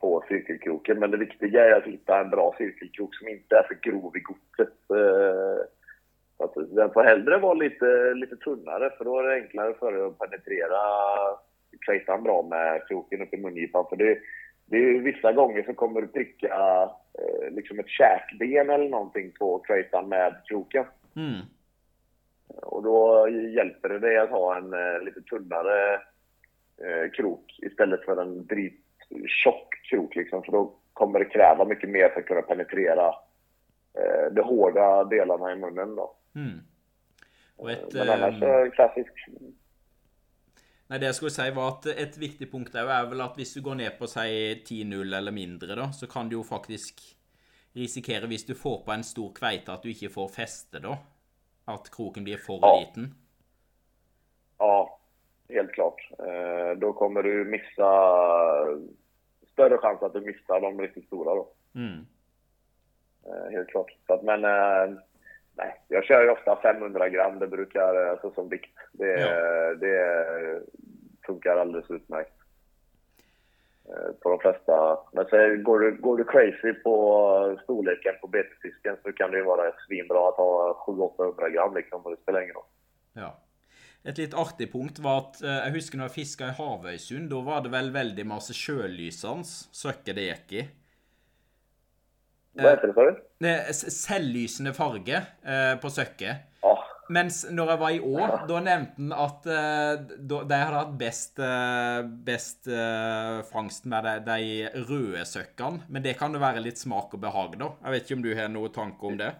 på 0.00 0.24
cirkelkroken. 0.28 0.98
Men 0.98 1.10
det 1.10 1.16
viktiga 1.16 1.64
är 1.64 1.72
att 1.72 1.84
hitta 1.84 2.20
en 2.20 2.30
bra 2.30 2.54
cirkelkrok 2.58 3.14
som 3.14 3.28
inte 3.28 3.56
är 3.56 3.62
för 3.62 3.90
grov 3.90 4.16
i 4.16 4.20
godset. 4.20 4.74
Eh, 4.90 5.64
att 6.38 6.54
den 6.54 6.90
får 6.90 7.02
hellre 7.02 7.38
vara 7.38 7.54
lite, 7.54 8.14
lite 8.14 8.36
tunnare 8.36 8.90
för 8.98 9.04
då 9.04 9.18
är 9.18 9.22
det 9.22 9.34
enklare 9.34 9.74
för 9.74 9.92
dig 9.92 10.02
att 10.02 10.18
penetrera 10.18 10.80
klejtan 11.80 12.22
bra 12.22 12.42
med 12.42 12.88
kroken 12.88 13.22
upp 13.22 13.34
i 13.34 13.36
mungipan. 13.36 13.86
För 13.88 13.96
det, 13.96 14.18
det 14.66 14.76
är 14.76 14.98
vissa 14.98 15.32
gånger 15.32 15.62
så 15.62 15.74
kommer 15.74 16.00
du 16.00 16.06
pricka 16.06 16.88
eh, 17.18 17.50
liksom 17.50 17.78
ett 17.78 17.88
käkben 17.88 18.70
eller 18.70 18.88
någonting 18.88 19.32
på 19.38 19.58
klejtan 19.58 20.08
med 20.08 20.34
kroken. 20.48 20.84
Mm. 21.16 21.40
Och 22.48 22.82
då 22.82 23.28
hjälper 23.28 23.88
det 23.88 23.98
dig 23.98 24.18
att 24.18 24.30
ha 24.30 24.56
en 24.56 24.72
eh, 24.72 25.02
lite 25.04 25.22
tunnare 25.22 25.94
eh, 26.84 27.10
krok 27.16 27.58
istället 27.62 28.04
för 28.04 28.22
en 28.22 28.46
drittjock 28.46 29.74
krok. 29.90 30.16
Liksom, 30.16 30.42
för 30.42 30.52
då 30.52 30.74
kommer 30.92 31.18
det 31.18 31.24
kräva 31.24 31.64
mycket 31.64 31.90
mer 31.90 32.08
för 32.08 32.20
att 32.20 32.26
kunna 32.26 32.42
penetrera 32.42 33.06
eh, 33.98 34.32
de 34.32 34.40
hårda 34.40 35.04
delarna 35.04 35.52
i 35.52 35.56
munnen. 35.56 35.96
Då. 35.96 36.16
Mm. 36.34 36.58
Ett, 37.70 37.94
Men 37.94 38.08
annars 38.08 38.42
eh, 38.42 38.70
klassisk 38.70 39.28
Nei, 40.84 40.98
det 41.00 41.06
jeg 41.08 41.16
skulle 41.16 41.32
si 41.32 41.44
var 41.56 41.70
at 41.70 41.86
Et 41.96 42.16
viktig 42.20 42.50
punkt 42.52 42.74
er, 42.74 42.84
jo 42.84 42.92
er 42.92 43.06
vel 43.08 43.22
at 43.24 43.38
hvis 43.38 43.54
du 43.56 43.62
går 43.64 43.78
ned 43.78 43.94
på 43.96 44.08
si 44.10 44.26
10-0 44.68 45.16
eller 45.16 45.32
mindre, 45.32 45.76
da, 45.78 45.86
så 45.96 46.06
kan 46.10 46.28
du 46.28 46.36
jo 46.36 46.42
faktisk 46.44 47.00
risikere, 47.74 48.28
hvis 48.28 48.44
du 48.44 48.52
får 48.54 48.82
på 48.84 48.92
en 48.92 49.06
stor 49.06 49.32
kveite, 49.34 49.72
at 49.72 49.82
du 49.82 49.88
ikke 49.88 50.12
får 50.12 50.28
feste 50.34 50.82
da. 50.84 50.98
At 51.64 51.90
kroken 51.97 52.25
blir 52.25 52.37
for 52.37 52.59
Ja. 52.62 52.80
liten. 52.80 53.14
Ja, 54.59 54.99
helt 55.49 55.73
klart. 55.73 56.11
Eh, 56.18 56.78
då 56.78 56.92
kommer 56.92 57.23
du 57.23 57.44
missa... 57.44 57.88
Större 59.52 59.78
chans 59.78 60.02
att 60.02 60.12
du 60.12 60.21
missar 60.21 60.61
de 60.61 60.80
riktigt 60.80 61.06
stora 61.06 61.35
då. 61.35 61.49
Mm. 61.75 62.06
Eh, 63.26 63.50
helt 63.52 63.68
klart. 63.68 63.97
Så 64.06 64.14
att, 64.14 64.23
men 64.23 64.44
eh, 64.44 64.99
nej, 65.56 65.80
jag 65.88 66.04
kör 66.04 66.23
ju 66.25 66.30
ofta 66.30 66.56
500 66.62 67.09
gram. 67.09 67.38
Det 67.38 67.47
brukar, 67.47 67.94
alltså 67.94 68.30
som 68.30 68.49
vikt. 68.49 68.76
Det, 68.92 69.21
Ja. 69.21 69.75
det 69.75 70.62
funkar 71.26 71.56
alldeles 71.56 71.90
utmärkt. 71.90 72.33
Eh, 73.88 74.12
på 74.22 74.30
de 74.32 74.38
flesta. 74.40 74.76
Men 75.12 75.26
så 75.28 75.36
går 75.64 75.78
du, 75.80 75.96
går 76.00 76.16
du 76.16 76.24
crazy 76.24 76.72
på 76.84 76.94
storleken 77.62 78.14
på 78.20 78.30
betesfisken 78.32 78.96
så 79.02 79.12
kan 79.12 79.30
det 79.30 79.42
ju 79.42 79.44
vara 79.44 79.66
svinbra 79.86 80.28
att 80.28 80.36
ha 80.36 80.84
700-800 80.86 81.50
gram 81.50 81.74
liksom. 81.74 82.02
Det 82.02 82.16
spelar 82.22 82.42
ingen 82.42 82.54
roll. 82.54 82.70
Ja. 83.12 83.34
Et 84.04 84.18
litt 84.20 84.34
artig 84.36 84.70
punkt 84.72 84.98
var 85.04 85.18
at 85.22 85.42
eh, 85.42 85.58
jeg 85.66 85.74
husker 85.78 86.00
når 86.00 86.08
jeg 86.10 86.16
fiska 86.18 86.48
i 86.48 86.56
Havøysund, 86.58 87.28
da 87.32 87.42
var 87.44 87.62
det 87.64 87.70
vel 87.72 87.92
veldig 87.92 88.26
masse 88.28 88.56
sjølysende 88.56 89.44
søkke 89.72 90.16
det 90.16 90.26
gikk 90.30 90.56
i. 90.60 90.64
Vad 92.54 92.70
heter 92.70 92.90
det 92.90 92.94
sa 92.96 93.04
du? 93.10 93.22
S- 93.74 93.86
Selvlysende 93.98 94.72
farge 94.76 95.20
eh, 95.44 95.72
på 95.80 95.90
søkket. 95.90 96.44
Ja. 97.04 97.12
Mens 97.12 97.42
når 97.52 97.70
jeg 97.70 97.80
var 97.80 97.90
i 97.92 98.00
år, 98.00 98.37
da 98.49 98.61
nevnte 98.64 98.96
han 98.96 99.12
at 99.12 99.49
eh, 99.52 99.90
da, 100.18 100.38
de 100.49 100.61
hadde 100.61 100.78
hatt 100.78 100.94
best, 100.99 101.38
eh, 101.38 102.00
best 102.26 102.68
eh, 102.73 103.40
fangst 103.52 103.84
med 103.84 104.08
de, 104.08 104.14
de 104.25 104.84
røde 104.88 105.25
søkkene. 105.28 105.84
Men 105.88 106.04
det 106.06 106.16
kan 106.18 106.32
jo 106.32 106.40
være 106.40 106.64
litt 106.64 106.80
smak 106.80 107.12
og 107.12 107.20
behag, 107.20 107.58
da. 107.61 107.75
Jeg 107.84 107.96
vet 107.96 108.06
ikke 108.06 108.20
om 108.20 108.25
du 108.25 108.32
har 108.38 108.49
noen 108.52 108.73
tanke 108.73 109.11
om 109.11 109.18
det? 109.20 109.34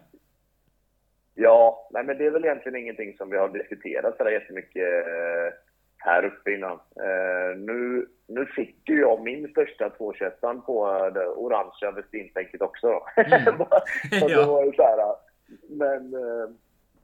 Ja, 1.35 1.87
nej 1.91 2.03
men 2.03 2.17
det 2.17 2.25
är 2.25 2.31
väl 2.31 2.45
egentligen 2.45 2.79
ingenting 2.79 3.17
som 3.17 3.29
vi 3.29 3.37
har 3.37 3.49
diskuterat 3.49 4.17
sådär 4.17 4.31
jättemycket 4.31 5.07
eh, 5.07 5.53
här 5.97 6.25
uppe 6.25 6.53
innan. 6.53 6.79
Eh, 6.95 7.57
nu, 7.57 8.07
nu 8.27 8.45
fick 8.45 8.89
ju 8.89 8.99
jag 8.99 9.21
min 9.21 9.47
största 9.47 9.89
221 9.89 10.39
på 10.65 10.87
eh, 10.87 11.13
det 11.13 11.27
orangea 11.27 11.91
Westin-tänket 11.91 12.61
också 12.61 12.87
då. 12.87 13.05
Så 14.19 14.27
det 14.27 14.45
var 14.45 14.65
ju 14.65 14.71
så 14.71 14.83
här, 14.83 14.99
eh, 14.99 15.15
men, 15.69 16.13
eh, 16.13 16.49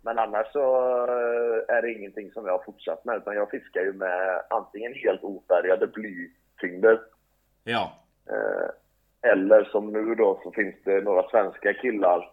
men 0.01 0.19
annars 0.19 0.51
så 0.51 0.87
eh, 1.07 1.75
är 1.75 1.81
det 1.81 1.93
ingenting 1.93 2.31
som 2.31 2.45
jag 2.45 2.53
har 2.53 2.63
fortsatt 2.63 3.05
med 3.05 3.17
utan 3.17 3.35
jag 3.35 3.49
fiskar 3.49 3.81
ju 3.81 3.93
med 3.93 4.41
antingen 4.49 4.93
helt 4.93 5.23
ofärgade 5.23 5.87
blytyngder 5.87 6.99
Ja. 7.63 7.91
Eh, 8.29 8.69
eller 9.31 9.63
som 9.63 9.93
nu 9.93 10.15
då 10.15 10.39
så 10.43 10.51
finns 10.51 10.75
det 10.83 11.01
några 11.01 11.29
svenska 11.29 11.73
killar 11.73 12.31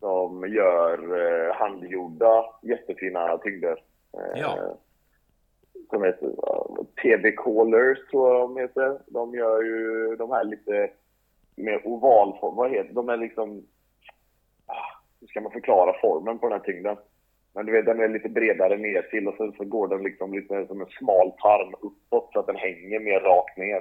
som 0.00 0.48
gör 0.48 0.98
eh, 1.20 1.54
handgjorda 1.54 2.44
jättefina 2.62 3.38
tyngder. 3.38 3.82
Ja. 4.34 4.76
Som 5.90 6.02
heter 6.02 6.28
TB 7.02 7.36
Callers 7.36 7.98
tror 8.10 8.34
jag 8.34 8.40
de 8.40 8.56
heter. 8.56 8.98
De 9.06 9.34
gör 9.34 9.62
ju 9.62 10.16
de 10.16 10.30
här 10.30 10.44
lite 10.44 10.90
mer 11.56 11.86
ovalform. 11.86 12.56
Vad 12.56 12.70
heter 12.70 12.94
de? 12.94 13.08
är 13.08 13.16
liksom... 13.16 13.66
Hur 15.22 15.28
ska 15.30 15.40
man 15.40 15.52
förklara 15.52 15.94
formen 16.00 16.38
på 16.38 16.48
den 16.48 16.58
här 16.58 16.66
tyngden? 16.66 16.96
Men 17.54 17.66
du 17.66 17.72
vet, 17.72 17.86
den 17.86 18.00
är 18.00 18.08
lite 18.08 18.28
bredare 18.28 18.76
ner 18.76 19.02
till 19.02 19.28
och 19.28 19.34
så, 19.36 19.52
så 19.56 19.64
går 19.64 19.88
den 19.88 20.02
liksom 20.02 20.34
lite 20.34 20.66
som 20.66 20.80
en 20.80 20.86
smal 20.98 21.32
tarm 21.42 21.74
uppåt 21.82 22.30
så 22.32 22.38
att 22.40 22.46
den 22.46 22.56
hänger 22.56 23.00
mer 23.00 23.20
rakt 23.20 23.56
ner. 23.56 23.80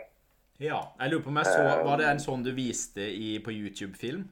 ja. 0.57 0.93
Jeg 0.99 1.09
lurer 1.09 1.23
på 1.23 1.29
om 1.29 1.37
jeg 1.37 1.45
så 1.45 1.63
Var 1.87 1.97
det 1.97 2.05
en 2.11 2.19
sånn 2.19 2.43
du 2.43 2.51
viste 2.51 3.01
i, 3.01 3.39
på 3.45 3.51
YouTube-film? 3.51 4.27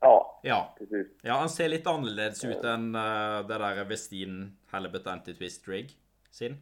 Ja, 0.00 0.40
Ja. 0.42 0.74
precis. 0.78 1.06
Ja, 1.22 1.34
han 1.34 1.48
ser 1.48 1.68
litt 1.68 1.86
annerledes 1.86 2.44
ut 2.44 2.64
enn 2.64 2.94
eh, 2.94 3.40
det 3.48 3.58
der 3.58 3.84
Westin 3.88 4.56
Halibut 4.72 5.06
Anti-Twist 5.06 5.68
Rig 5.68 5.90
sin. 6.30 6.56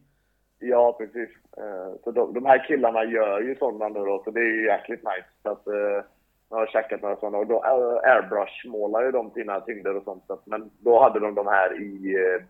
Ja, 0.59 0.93
precis. 0.99 1.31
Eh, 1.59 1.93
Så 2.05 2.11
de, 2.11 2.35
de 2.35 2.47
här 2.47 2.64
killarna 2.69 3.05
gör 3.05 3.41
ju 3.41 3.55
sådana 3.57 3.88
nu 3.88 4.05
då, 4.07 4.23
så 4.25 4.31
det 4.31 4.41
är 4.41 4.45
ju 4.57 4.64
jäkligt 4.67 5.02
nice. 5.05 5.29
Så 5.43 5.49
att, 5.50 5.67
eh, 5.67 6.05
jag 6.52 6.59
har 6.59 6.66
käkat 6.66 7.02
några 7.02 7.16
sådana 7.16 7.38
och 7.38 7.47
då 7.47 7.54
eh, 7.54 8.11
airbrush-målar 8.11 9.02
ju 9.02 9.11
de 9.11 9.30
sina 9.30 9.61
tyngder 9.61 9.97
och 9.97 10.04
sånt. 10.04 10.25
Men 10.44 10.71
då 10.78 11.02
hade 11.02 11.21
de 11.21 11.35
de 11.35 11.47
här 11.47 11.80
i, 11.82 12.14
eh, 12.14 12.42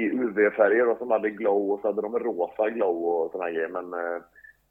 i 0.00 0.04
UV-färger 0.04 0.88
och 0.88 0.98
som 0.98 1.10
hade 1.10 1.30
glow 1.30 1.70
och 1.70 1.80
så 1.80 1.88
hade 1.88 2.02
de 2.02 2.18
rosa 2.18 2.70
glow 2.70 3.04
och 3.04 3.30
sådana 3.32 3.50
grejer. 3.50 3.68
Men 3.68 3.92
eh, 3.92 4.22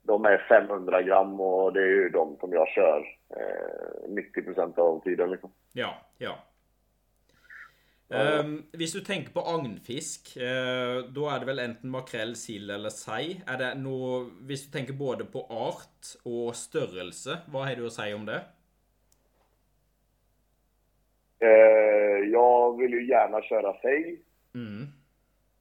de 0.03 0.25
är 0.25 0.38
500 0.38 1.01
gram 1.01 1.41
och 1.41 1.74
det 1.74 1.82
är 1.82 1.88
ju 1.88 2.10
de 2.10 2.36
som 2.39 2.53
jag 2.53 2.67
kör 2.67 3.05
90% 4.08 4.79
av 4.79 5.00
tiden 5.00 5.32
liksom. 5.32 5.51
Ja. 5.74 5.93
ja. 6.17 6.36
Um, 8.13 8.51
hvis 8.77 8.93
du 8.93 9.00
tenker 9.01 9.34
på 9.34 9.41
agnfisk, 9.50 10.36
eh, 10.38 11.00
da 11.15 11.29
er 11.34 11.39
det 11.41 11.48
vel 11.50 11.62
enten 11.63 11.93
makrell, 11.93 12.36
sild 12.38 12.70
eller 12.70 12.93
sei. 12.93 13.39
Er 13.50 13.58
det 13.58 13.72
noe 13.82 14.25
Hvis 14.48 14.67
du 14.67 14.74
tenker 14.77 14.98
både 14.98 15.25
på 15.25 15.46
art 15.50 16.13
og 16.25 16.53
størrelse, 16.58 17.39
hva 17.50 17.65
har 17.65 17.79
du 17.79 17.88
å 17.88 17.93
si 17.93 18.12
om 18.13 18.27
det? 18.29 18.41
Eh, 21.43 22.29
jag 22.32 22.77
vill 22.77 22.91
ju 22.91 23.08
gärna 23.08 23.41
köra 23.41 23.74
sig. 23.82 24.22
Mm. 24.55 24.84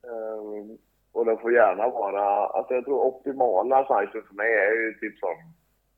Eh, 0.05 0.77
och 1.13 1.27
det 1.27 1.37
får 1.37 1.53
gärna 1.53 1.89
vara, 1.89 2.47
alltså 2.47 2.75
jag 2.75 2.85
tror 2.85 3.07
optimala 3.07 3.83
sizen 3.83 4.23
för 4.29 4.35
mig 4.35 4.55
är 4.55 4.73
ju 4.73 4.95
typ 4.95 5.19
som, 5.19 5.37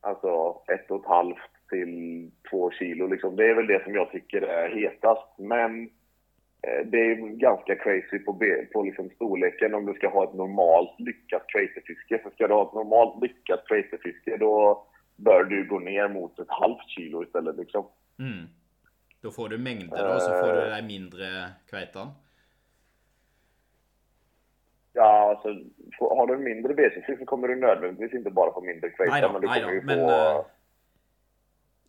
alltså 0.00 0.62
ett 0.68 0.90
och 0.90 1.00
ett 1.00 1.06
halvt 1.06 1.52
till 1.70 2.30
två 2.50 2.70
kilo 2.70 3.06
liksom. 3.06 3.36
Det 3.36 3.50
är 3.50 3.54
väl 3.54 3.66
det 3.66 3.84
som 3.84 3.94
jag 3.94 4.10
tycker 4.10 4.42
är 4.42 4.68
hetast. 4.68 5.38
Men 5.38 5.82
eh, 5.82 5.90
det 6.84 6.98
är 6.98 7.16
ganska 7.28 7.74
crazy 7.74 8.18
på, 8.18 8.40
på 8.72 8.82
liksom 8.82 9.10
storleken 9.10 9.74
om 9.74 9.86
du 9.86 9.94
ska 9.94 10.08
ha 10.08 10.24
ett 10.24 10.34
normalt 10.34 11.00
lyckat 11.00 11.44
craterfiske. 11.48 12.18
För 12.18 12.30
ska 12.30 12.48
du 12.48 12.54
ha 12.54 12.68
ett 12.68 12.74
normalt 12.74 13.22
lyckat 13.22 13.64
craterfiske 13.68 14.36
då 14.36 14.86
bör 15.16 15.44
du 15.44 15.68
gå 15.68 15.78
ner 15.78 16.08
mot 16.08 16.38
ett 16.38 16.50
halvt 16.50 16.88
kilo 16.88 17.22
istället 17.22 17.56
liksom. 17.56 17.86
Mm. 18.18 18.46
Da 19.20 19.30
får 19.30 19.48
du 19.48 19.58
mengder, 19.58 19.96
da, 19.96 20.14
og 20.14 20.22
så 20.22 20.30
får 20.30 20.52
du 20.52 20.70
de 20.70 20.82
mindre 20.82 21.26
kveitene. 21.70 22.10
Ja, 24.92 25.30
alltså 25.30 25.48
har 26.00 26.26
du 26.26 26.34
en 26.34 26.44
mindre 26.44 26.74
betesfisk 26.74 27.18
så 27.18 27.26
kommer 27.26 27.48
du 27.48 27.56
nödvändigtvis 27.56 28.14
inte 28.14 28.30
bara 28.30 28.52
få 28.52 28.60
mindre 28.60 28.88
Nei 28.88 28.96
kveita, 28.96 29.20
da, 29.20 29.32
men 29.32 29.40
du 29.40 29.48
kommer 29.48 29.60
da. 29.60 29.72
ju 29.72 29.80
få... 29.80 29.86
Men 29.86 29.98
eh, 30.08 30.44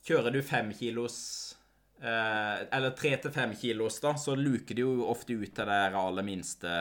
kjører 0.08 0.32
du 0.32 0.42
fem 0.44 0.72
kilos 0.74 1.18
eh, 1.54 1.65
Eller 2.02 2.92
tre 2.98 3.16
til 3.24 3.32
fem 3.32 3.54
kilos, 3.56 4.02
da, 4.04 4.12
så 4.20 4.36
luker 4.36 4.76
det 4.76 4.84
jo 4.84 5.08
ofte 5.08 5.34
ut 5.34 5.54
til 5.56 5.70
de 5.70 5.78
aller 5.96 6.26
minste 6.28 6.74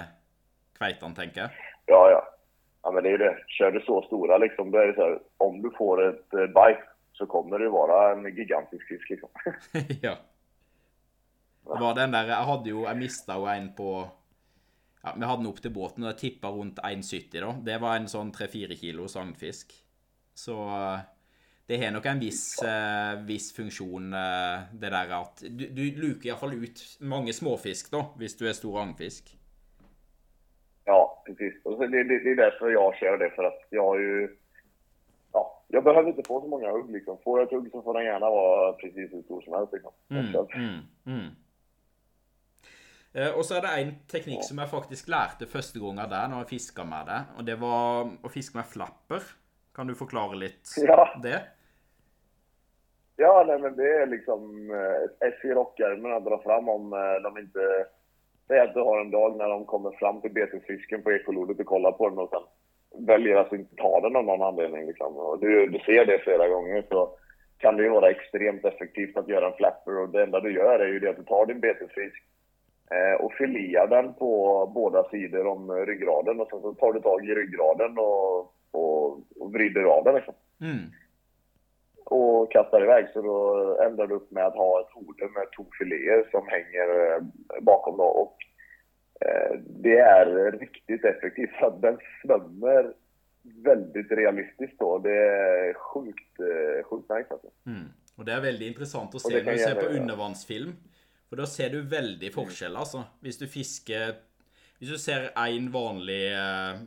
kveitene, 0.77 1.15
tenker 1.17 1.45
jeg. 1.45 1.69
Ja, 1.93 2.01
ja. 2.11 2.23
Ja, 2.85 2.91
men 2.91 3.03
det 3.03 3.09
är 3.09 3.11
ju 3.11 3.19
det. 3.19 3.37
Kör 3.47 3.71
du 3.71 3.81
så 3.81 4.03
stora 4.03 4.39
liksom, 4.39 4.71
då 4.71 4.79
är 4.79 4.87
det 4.87 4.95
så 4.95 5.03
här, 5.03 5.19
om 5.37 5.63
du 5.63 5.71
får 5.71 6.09
ett 6.09 6.35
eh, 6.35 6.47
bite 6.47 6.85
så 7.13 7.27
kommer 7.27 7.59
det 7.59 7.69
vara 7.69 8.13
en 8.13 8.37
gigantisk 8.37 8.89
fisk 8.89 9.11
liksom. 9.11 9.29
ja. 10.03 10.17
Det 11.65 11.81
var 11.81 11.95
den 11.95 12.13
der 12.13 12.29
Jeg 12.29 12.45
hadde 12.45 12.71
jo 12.71 12.83
Jeg 12.85 12.97
mista 12.97 13.39
jo 13.41 13.47
en 13.49 13.71
på 13.73 13.89
ja, 15.03 15.15
Vi 15.17 15.25
hadde 15.25 15.43
den 15.43 15.49
opp 15.49 15.63
til 15.63 15.73
båten, 15.73 16.05
og 16.05 16.13
jeg 16.13 16.19
tippa 16.21 16.51
rundt 16.53 16.79
1,70, 16.79 17.41
da. 17.41 17.55
Det 17.65 17.81
var 17.81 17.97
en 17.97 18.09
sånn 18.09 18.33
3-4 18.33 18.77
kilos 18.81 19.17
agnfisk. 19.21 19.73
Så 20.35 20.55
eh, 20.69 21.03
det 21.67 21.79
har 21.81 21.91
nok 21.95 22.07
en 22.07 22.21
viss, 22.21 22.63
eh, 22.63 23.15
viss 23.27 23.53
funksjon, 23.57 24.13
eh, 24.15 24.63
det 24.73 24.91
der 24.93 25.13
at 25.21 25.41
Du, 25.49 25.65
du 25.69 25.83
luker 25.97 26.29
iallfall 26.29 26.53
ut 26.55 26.83
mange 27.01 27.33
småfisk, 27.33 27.91
da, 27.93 28.03
hvis 28.17 28.37
du 28.37 28.47
er 28.49 28.53
stor 28.53 28.81
agnfisk. 28.83 29.37
Ja, 30.85 31.23
precis. 31.27 31.55
Och 31.65 31.79
det, 31.81 32.03
det, 32.05 32.19
det 32.25 32.31
är 32.31 32.37
därför 32.37 32.69
jag 32.71 32.95
kör 32.97 33.19
det, 33.19 33.31
för 33.31 33.45
att 33.45 33.61
jag 33.71 33.83
har 33.83 33.99
ju... 33.99 34.37
Ja, 35.33 35.63
jag 35.69 35.85
behöver 35.85 36.09
inte 36.09 36.23
få 36.27 36.41
så 36.41 36.49
många 36.49 36.71
hugg 36.71 36.91
liksom. 36.93 37.19
Får 37.25 37.39
jag 37.41 37.47
ett 37.47 37.53
hugg 37.53 37.71
så 37.73 37.83
får 37.83 37.95
den 37.95 38.05
gärna 38.05 38.31
vara 38.31 38.73
precis 38.73 39.13
hur 39.13 39.23
stor 39.23 39.41
som 39.43 39.53
helst 39.55 39.73
liksom. 39.73 39.93
Så- 40.33 40.49
Mm, 40.55 40.81
mm. 41.07 41.31
Eh, 43.15 43.31
Og 43.39 43.45
så 43.47 43.55
er 43.57 43.61
det 43.63 43.73
en 43.79 43.93
teknikk 44.11 44.43
som 44.45 44.59
jeg 44.59 44.69
faktisk 44.69 45.09
lærte 45.09 45.47
første 45.47 45.79
gangen 45.81 46.11
der, 46.11 46.29
når 46.29 46.39
jeg 46.45 46.49
fiska 46.49 46.85
med 46.85 47.07
det. 47.07 47.21
Og 47.39 47.47
det 47.47 47.57
var 47.61 48.09
å 48.27 48.29
fiske 48.33 48.57
med 48.59 48.67
flapper. 48.67 49.23
Kan 49.75 49.87
du 49.87 49.95
forklare 49.95 50.37
litt 50.39 50.69
Ja. 50.83 51.05
det? 51.23 51.41
Ja, 53.17 53.45
nej, 53.49 53.59
men 53.59 53.77
det 53.77 53.93
är 53.93 54.07
liksom 54.07 54.71
eh, 54.71 55.29
ett 55.29 55.45
i 55.45 55.49
rockärmen 55.49 56.13
att 56.13 56.25
dra 56.25 56.43
fram 56.43 56.69
om 56.69 56.93
eh, 56.93 57.23
de 57.23 57.39
inte... 57.39 57.87
Säg 58.49 58.61
att 58.61 58.75
du 58.75 58.81
har 58.81 59.01
en 59.01 59.11
dag 59.11 59.37
när 59.37 59.49
de 59.49 59.65
kommer 59.65 59.91
fram 59.91 60.21
till 60.21 60.33
betesfisken 60.33 61.03
på 61.03 61.13
ekolodet 61.13 61.61
och 61.61 61.67
kollar 61.67 61.93
på 61.93 62.09
den 62.09 62.19
och 62.19 62.31
sen 62.31 62.43
väljer 63.07 63.37
att 63.37 63.53
inte 63.53 63.77
ta 63.77 64.01
den 64.01 64.17
av 64.17 64.25
någon 64.25 64.43
anledning. 64.43 64.87
Liksom. 64.87 65.17
Och 65.17 65.41
du, 65.41 65.67
du 65.67 65.79
ser 65.79 66.07
det 66.07 66.19
flera 66.19 66.49
gånger 66.49 66.85
så 66.89 67.11
kan 67.59 67.77
det 67.77 67.83
ju 67.83 67.89
vara 67.89 68.11
extremt 68.11 68.65
effektivt 68.65 69.17
att 69.17 69.29
göra 69.29 69.47
en 69.47 69.57
flapper 69.57 69.99
och 69.99 70.09
det 70.09 70.23
enda 70.23 70.41
du 70.41 70.53
gör 70.55 70.79
är 70.79 70.87
ju 70.87 71.01
det 71.01 71.11
att 71.11 71.17
du 71.17 71.25
tar 71.25 71.47
din 71.47 71.61
betesfisk 71.61 72.25
Eh, 72.91 73.25
och 73.25 73.33
filear 73.33 73.87
den 73.87 74.15
på 74.15 74.73
båda 74.75 75.09
sidor 75.09 75.47
om 75.47 75.73
ryggraden 75.87 76.41
och 76.41 76.49
sen 76.51 76.61
så 76.61 76.75
tar 76.75 76.93
du 76.93 77.01
tag 77.01 77.29
i 77.29 77.35
ryggraden 77.35 77.99
och, 77.99 78.39
och, 78.71 79.13
och 79.41 79.53
vrider 79.53 79.83
av 79.83 80.05
den 80.05 80.15
liksom. 80.15 80.35
Mm. 80.61 80.79
Och 82.05 82.53
kastar 82.53 82.83
iväg. 82.83 83.09
Så 83.13 83.23
då 83.23 83.79
ändrar 83.87 84.07
du 84.07 84.15
upp 84.15 84.31
med 84.31 84.47
att 84.47 84.55
ha 84.55 84.81
ett 84.81 84.93
hode 84.95 85.29
med 85.29 85.51
tofiléer 85.53 86.29
som 86.31 86.49
hänger 86.49 86.89
eh, 87.07 87.23
bakom 87.61 87.97
då. 87.97 88.05
Och 88.05 88.37
eh, 89.21 89.59
det 89.67 89.99
är 89.99 90.53
riktigt 90.53 91.05
effektivt 91.05 91.51
för 91.59 91.67
att 91.67 91.83
den 91.83 91.99
svämmer 92.23 92.93
väldigt 93.65 94.11
realistiskt 94.11 94.79
då. 94.79 94.99
Det 94.99 95.17
är 95.17 95.75
sjukt, 95.75 96.41
eh, 96.41 96.85
sjukt 96.85 97.11
nice 97.11 97.29
alltså. 97.31 97.51
Mm. 97.67 97.89
Og 98.17 98.27
det 98.27 98.41
veldig 98.41 98.67
interessant 98.71 99.15
å 99.15 99.19
Og 99.19 99.25
se 99.25 99.33
det 99.35 99.45
kan 99.45 99.57
du 99.57 99.63
ser 99.63 99.81
på 99.81 99.95
undervannsfilm. 99.99 100.77
For 101.29 101.41
da 101.41 101.47
ser 101.51 101.73
du 101.73 101.81
veldig 101.91 102.31
forskjell, 102.35 102.77
altså. 102.77 103.03
Hvis 103.25 103.41
du 103.41 103.49
fisker 103.51 104.15
Hvis 104.79 104.91
du 104.91 104.99
ser 104.99 105.31
én 105.39 105.71
vanlig 105.73 106.35
eh, 106.35 106.81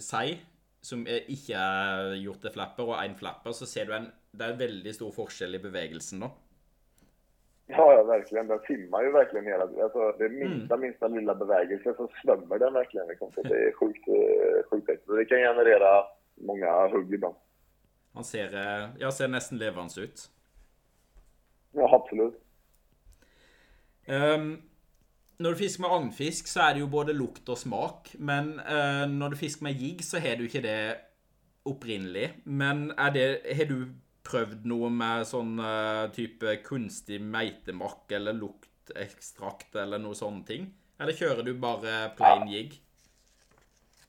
sei 0.00 0.38
som 0.82 1.02
ikke 1.06 1.58
er 1.58 2.14
gjort 2.22 2.40
til 2.42 2.52
flapper, 2.54 2.92
og 2.94 3.02
én 3.02 3.16
flapper, 3.18 3.52
så 3.52 3.66
ser 3.66 3.86
du 3.86 3.92
en 3.96 4.06
Det 4.32 4.46
er 4.48 4.56
veldig 4.56 4.94
stor 4.96 5.12
forskjell 5.12 5.54
i 5.58 5.62
bevegelsen, 5.62 6.24
da. 6.24 6.30
Ja, 7.66 7.84
ja, 7.94 8.02
verkligen. 8.02 8.48
Den 8.48 8.60
simmar 8.66 9.02
ju 9.02 9.12
verkligen 9.12 9.46
hela 9.46 9.66
tiden. 9.66 9.82
Alltså, 9.84 10.12
det 10.18 10.24
är 10.24 10.28
minsta, 10.28 10.76
minsta 10.76 11.08
lilla 11.08 11.34
bevägelse 11.34 11.94
så 11.96 12.08
svämmer 12.22 12.58
den 12.58 12.72
verkligen. 12.72 13.08
Liksom. 13.08 13.32
Så 13.32 13.42
det 13.42 13.68
är 13.68 13.72
sjukt, 13.72 14.08
eh, 14.08 14.68
sjukt. 14.70 15.08
Och 15.08 15.16
Det 15.16 15.24
kan 15.24 15.38
generera 15.38 16.04
många 16.34 16.88
hugg 16.88 17.14
ibland. 17.14 17.34
Han 18.14 18.24
ser, 18.24 18.54
eh, 18.54 18.88
ja, 18.98 19.10
ser 19.10 19.28
nesten 19.28 19.58
levende 19.58 20.00
ut. 20.00 20.30
Ja, 21.72 21.94
absolut. 21.94 22.34
Ehm, 24.06 24.62
når 25.38 25.50
du 25.50 25.56
fisker 25.56 25.80
med 25.80 25.90
agnfisk, 25.90 26.46
så 26.46 26.60
er 26.60 26.74
det 26.74 26.80
jo 26.80 26.86
både 26.86 27.12
lukt 27.12 27.48
og 27.48 27.58
smak. 27.58 28.14
Men 28.18 28.60
eh, 28.60 29.06
når 29.08 29.28
du 29.28 29.36
fisker 29.36 29.62
med 29.62 29.80
jigg, 29.80 30.04
så 30.04 30.18
har 30.18 30.36
du 30.36 30.44
ikke 30.44 30.62
det 30.62 30.96
opprinnelig. 31.64 32.34
Men 32.44 32.90
er 32.98 33.10
det, 33.10 33.56
har 33.56 33.64
du 33.64 33.86
prøvd 34.24 34.66
noe 34.70 34.90
med 34.90 35.26
sånn 35.26 35.58
eh, 35.58 36.04
type 36.16 36.56
kunstig 36.66 37.20
meitemakk 37.20 38.12
eller 38.18 38.36
luktekstrakt 38.38 39.76
eller 39.76 39.98
noe 40.02 40.14
sånne 40.18 40.46
ting? 40.48 40.70
Eller 41.00 41.16
kjører 41.18 41.42
du 41.46 41.54
bare 41.58 42.12
plain 42.16 42.48
jigg? 42.52 42.78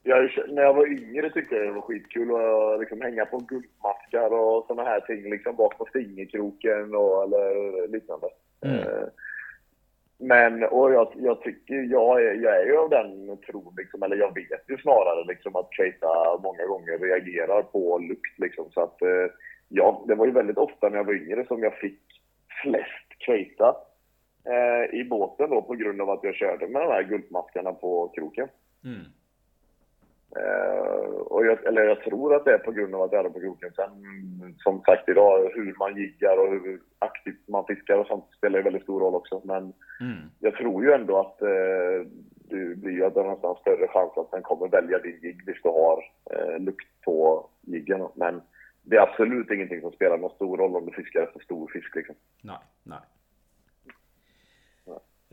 Jag, 0.04 0.30
när 0.50 0.64
jag 0.64 0.74
var 0.74 0.88
yngre 0.88 1.30
tyckte 1.30 1.56
jag 1.56 1.66
det 1.68 1.72
var 1.72 1.82
skitkul 1.82 2.36
att 2.36 2.80
liksom 2.80 3.02
hänga 3.02 3.26
på 3.26 3.38
guldmaskar 3.38 4.34
och 4.34 4.66
såna 4.68 4.84
här 4.84 5.00
ting 5.00 5.30
liksom 5.30 5.56
bak 5.56 5.78
på 5.78 5.88
fingerkroken 5.94 6.96
och, 6.96 7.24
eller 7.24 7.88
liknande. 7.88 8.28
Mm. 8.66 8.80
Eh, 8.80 9.08
Men, 10.18 10.64
och 10.64 10.94
jag, 10.94 11.14
jag 11.16 11.42
tycker, 11.42 11.76
jag 11.76 12.22
är, 12.24 12.34
jag 12.34 12.62
är 12.62 12.66
ju 12.66 12.78
av 12.78 12.90
den 12.90 13.38
tron 13.38 13.74
liksom, 13.78 14.04
eller 14.04 14.16
jag 14.16 14.34
vet 14.36 14.64
ju 14.70 14.78
snarare 14.78 15.26
liksom 15.28 15.56
att 15.56 15.74
Keita 15.74 16.40
många 16.44 16.66
gånger 16.66 16.98
reagerar 16.98 17.64
på 17.64 17.98
lukt 17.98 18.40
liksom. 18.40 18.72
Så 18.72 18.82
att, 18.82 19.02
eh, 19.02 19.28
ja, 19.76 20.04
det 20.08 20.16
var 20.16 20.26
ju 20.26 20.32
väldigt 20.32 20.58
ofta 20.58 20.90
när 20.90 20.98
jag 20.98 21.04
var 21.04 21.14
yngre 21.14 21.46
som 21.46 21.64
jag 21.64 21.74
fick 21.74 22.00
flest 22.62 23.08
Keita 23.20 23.76
eh, 24.46 25.00
i 25.00 25.04
båten 25.10 25.50
då 25.50 25.62
på 25.62 25.74
grund 25.74 26.02
av 26.02 26.10
att 26.10 26.24
jag 26.24 26.36
körde 26.36 26.68
med 26.68 26.82
de 26.82 26.88
här 26.92 27.04
guldmaskarna 27.04 27.74
på 27.74 28.08
kroken. 28.16 28.48
Mm. 28.84 29.06
Eh, 30.36 31.10
och 31.16 31.46
jag, 31.46 31.66
eller 31.66 31.84
jag 31.84 32.02
tror 32.02 32.36
att 32.36 32.46
det 32.46 32.54
är 32.54 32.58
på 32.58 32.72
grund 32.72 32.96
av 32.96 33.02
att 33.02 33.12
jag 33.12 33.26
är 33.26 33.30
på 33.30 33.40
kroken. 33.40 33.72
Sen 33.76 33.92
som 34.58 34.82
sagt 34.82 35.10
idag, 35.10 35.52
hur 35.56 35.76
man 35.80 35.98
jiggar 35.98 36.38
och 36.38 36.50
hur 36.50 36.80
aktivt 37.00 37.48
man 37.48 37.66
fiskar 37.66 37.98
och 37.98 38.08
sånt 38.08 38.26
spelar 38.38 38.60
ju 38.60 38.64
väldigt 38.64 38.84
stor 38.84 39.00
roll 39.00 39.16
också. 39.16 39.42
Men 39.44 39.74
Mm. 40.02 40.18
jag 40.40 40.56
tror 40.56 40.84
ju 40.84 40.92
ändå 40.92 41.20
att 41.20 41.42
eh, 41.42 42.08
du 42.50 42.76
blir 42.76 42.92
ju 42.92 43.06
att 43.06 43.14
det 43.14 43.20
är 43.20 43.30
nästan 43.30 43.56
större 43.56 43.88
chans 43.88 44.18
att 44.18 44.32
den 44.32 44.42
kommer 44.42 44.68
välja 44.68 45.00
din 45.00 45.20
jigg 45.24 45.42
hvis 45.46 45.62
du 45.64 45.70
har 45.70 46.04
eh, 46.32 46.60
lukt 46.60 47.02
på 47.06 47.46
jiggen. 47.62 48.08
Men 48.16 48.42
det 48.84 48.96
är 48.96 49.02
absolut 49.02 49.52
ingenting 49.52 49.82
som 49.82 49.92
spelar 49.92 50.18
någon 50.18 50.36
stor 50.36 50.58
roll 50.58 50.76
om 50.76 50.86
du 50.86 50.92
fiskar 50.92 51.22
efter 51.22 51.40
stor 51.40 51.68
fisk 51.68 51.96
liksom. 51.96 52.16
Nei. 52.42 52.60
Nei. 52.84 53.02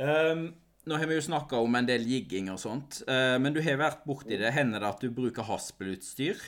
Ehm, 0.00 0.46
nå 0.88 0.96
har 0.96 1.06
vi 1.06 1.18
jo 1.18 1.24
snakka 1.24 1.58
om 1.60 1.74
en 1.76 1.88
del 1.88 2.06
jigging 2.08 2.48
og 2.52 2.60
sånt, 2.62 3.02
eh, 3.08 3.36
men 3.42 3.52
du 3.52 3.60
har 3.64 3.76
vært 3.80 4.06
borti 4.08 4.38
det. 4.40 4.54
Hender 4.56 4.80
det 4.80 4.88
at 4.94 5.02
du 5.04 5.10
bruker 5.12 5.44
haspelutstyr? 5.44 6.40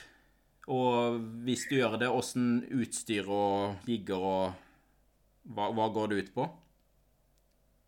Og 0.73 1.19
hvis 1.45 1.67
du 1.69 1.77
gjør 1.81 1.99
det, 2.01 2.09
åssen 2.09 2.63
utstyr 2.71 3.29
og 3.29 3.83
jigger 3.89 4.23
og 4.23 4.43
hva, 5.43 5.73
hva 5.75 5.89
går 5.93 6.13
det 6.13 6.21
ut 6.23 6.35
på? 6.37 6.47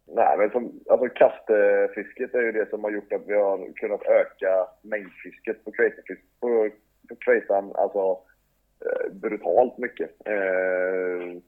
Nej, 0.06 0.38
men 0.38 0.50
som, 0.50 0.66
alltså 0.90 1.08
kastfisket 1.08 2.34
är 2.34 2.42
ju 2.42 2.52
det 2.52 2.70
som 2.70 2.84
har 2.84 2.90
gjort 2.90 3.12
att 3.12 3.26
vi 3.26 3.34
har 3.34 3.72
kunnat 3.76 4.02
öka 4.02 4.66
mängdfisket 4.82 5.64
på 5.64 5.72
kveitefisk 5.72 6.22
på, 6.40 6.70
på 7.08 7.32
alltså 7.74 8.18
brutalt 9.12 9.78
mycket. 9.78 10.10
Eh, 10.24 11.40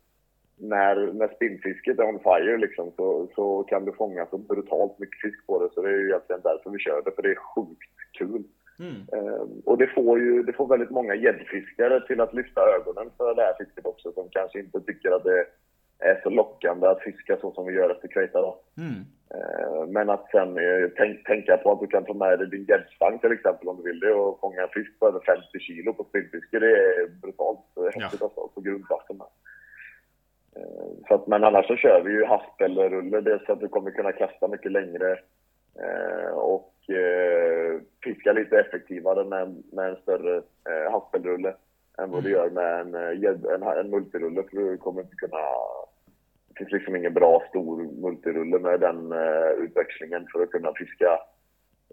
när, 0.59 1.13
när 1.13 1.35
spinnfisket 1.35 1.99
är 1.99 2.09
on 2.09 2.19
fire 2.19 2.57
liksom, 2.57 2.93
så, 2.97 3.29
så 3.35 3.63
kan 3.63 3.85
du 3.85 3.93
fånga 3.93 4.27
så 4.27 4.39
brutalt 4.39 4.99
mycket 4.99 5.21
fisk 5.21 5.47
på 5.47 5.63
det. 5.63 5.75
Så 5.75 5.83
det 5.83 5.89
är 5.89 5.99
ju 5.99 6.09
egentligen 6.09 6.43
därför 6.45 6.71
vi 6.71 6.79
kör 6.79 7.03
det, 7.05 7.11
för 7.11 7.23
det 7.23 7.31
är 7.31 7.55
sjukt 7.55 7.93
kul. 8.19 8.45
Mm. 8.79 8.97
Eh, 9.13 9.47
och 9.65 9.79
det 9.79 9.87
får 9.87 10.19
ju 10.21 10.43
det 10.43 10.53
får 10.53 10.69
väldigt 10.69 10.91
många 10.91 11.15
gäddfiskare 11.15 12.07
till 12.07 12.21
att 12.21 12.35
lyfta 12.35 12.61
ögonen 12.61 13.11
för 13.17 13.35
det 13.35 13.43
här 13.43 13.55
fisket 13.59 13.87
också, 13.87 14.13
som 14.13 14.29
kanske 14.31 14.59
inte 14.59 14.81
tycker 14.81 15.11
att 15.11 15.25
det 15.25 15.47
är 15.99 16.21
så 16.23 16.31
lockande 16.31 16.87
att 16.87 17.03
fiska 17.03 17.37
så 17.41 17.53
som 17.53 17.67
vi 17.67 17.73
gör 17.73 17.91
efter 17.91 18.09
kveita 18.09 18.41
då. 18.41 18.61
Mm. 18.79 19.05
Eh, 19.35 19.87
Men 19.87 20.11
att 20.11 20.31
sen 20.31 20.59
eh, 20.59 20.89
tänk, 20.97 21.25
tänka 21.27 21.57
på 21.57 21.73
att 21.73 21.81
du 21.81 21.87
kan 21.87 22.05
ta 22.05 22.15
med 22.15 22.39
dig 22.39 22.49
din 22.49 22.65
gäddstang 22.65 23.19
till 23.19 23.33
exempel 23.33 23.69
om 23.69 23.77
du 23.77 23.83
vill 23.83 24.01
det 24.01 24.13
och 24.13 24.41
fånga 24.41 24.63
en 24.63 24.69
fisk 24.69 24.99
på 24.99 25.09
över 25.09 25.21
50 25.21 25.61
kilo 25.61 25.93
på 25.93 26.05
spinnfiske. 26.05 26.59
Det 26.59 26.71
är 26.71 27.09
brutalt 27.23 27.59
häftigt 27.95 28.23
alltså, 28.23 28.49
på 28.55 28.61
grundvatten. 28.61 29.21
Eh, 30.57 31.07
Så 31.09 31.15
att, 31.15 31.27
men 31.27 31.45
annars 31.45 31.67
så 31.67 31.77
kör 31.77 32.03
vi 32.03 32.13
ju 32.13 32.25
haspelrulle. 32.25 33.21
Dels 33.21 33.47
så 33.47 33.53
att 33.53 33.61
du 33.61 33.69
kommer 33.69 33.91
kunna 33.91 34.13
kasta 34.13 34.49
mycket 34.49 34.73
längre 34.73 35.19
och 36.35 36.73
fiska 38.05 38.33
lite 38.33 38.61
effektivare 38.61 39.25
med, 39.25 39.63
med 39.73 39.91
en 39.91 39.97
större 39.97 40.43
haspelrulle 40.91 41.55
än 41.99 42.11
vad 42.11 42.23
du 42.23 42.31
gör 42.31 42.51
med 42.51 42.81
en, 42.81 42.95
en, 42.95 43.63
en 43.63 43.91
multirulle. 43.91 44.43
För 44.43 44.57
du 44.57 44.77
kommer 44.77 45.03
inte 45.03 45.17
kunna 45.17 45.39
finns 46.57 46.73
liksom 46.73 46.97
ingen 46.97 47.15
bra 47.15 47.43
stor 47.49 48.01
multirulle 48.03 48.59
med 48.59 48.81
den 48.81 49.13
eh, 49.13 49.51
utväxlingen 49.65 50.27
för 50.33 50.43
att 50.43 50.51
kunna 50.51 50.73
fiska, 50.75 51.19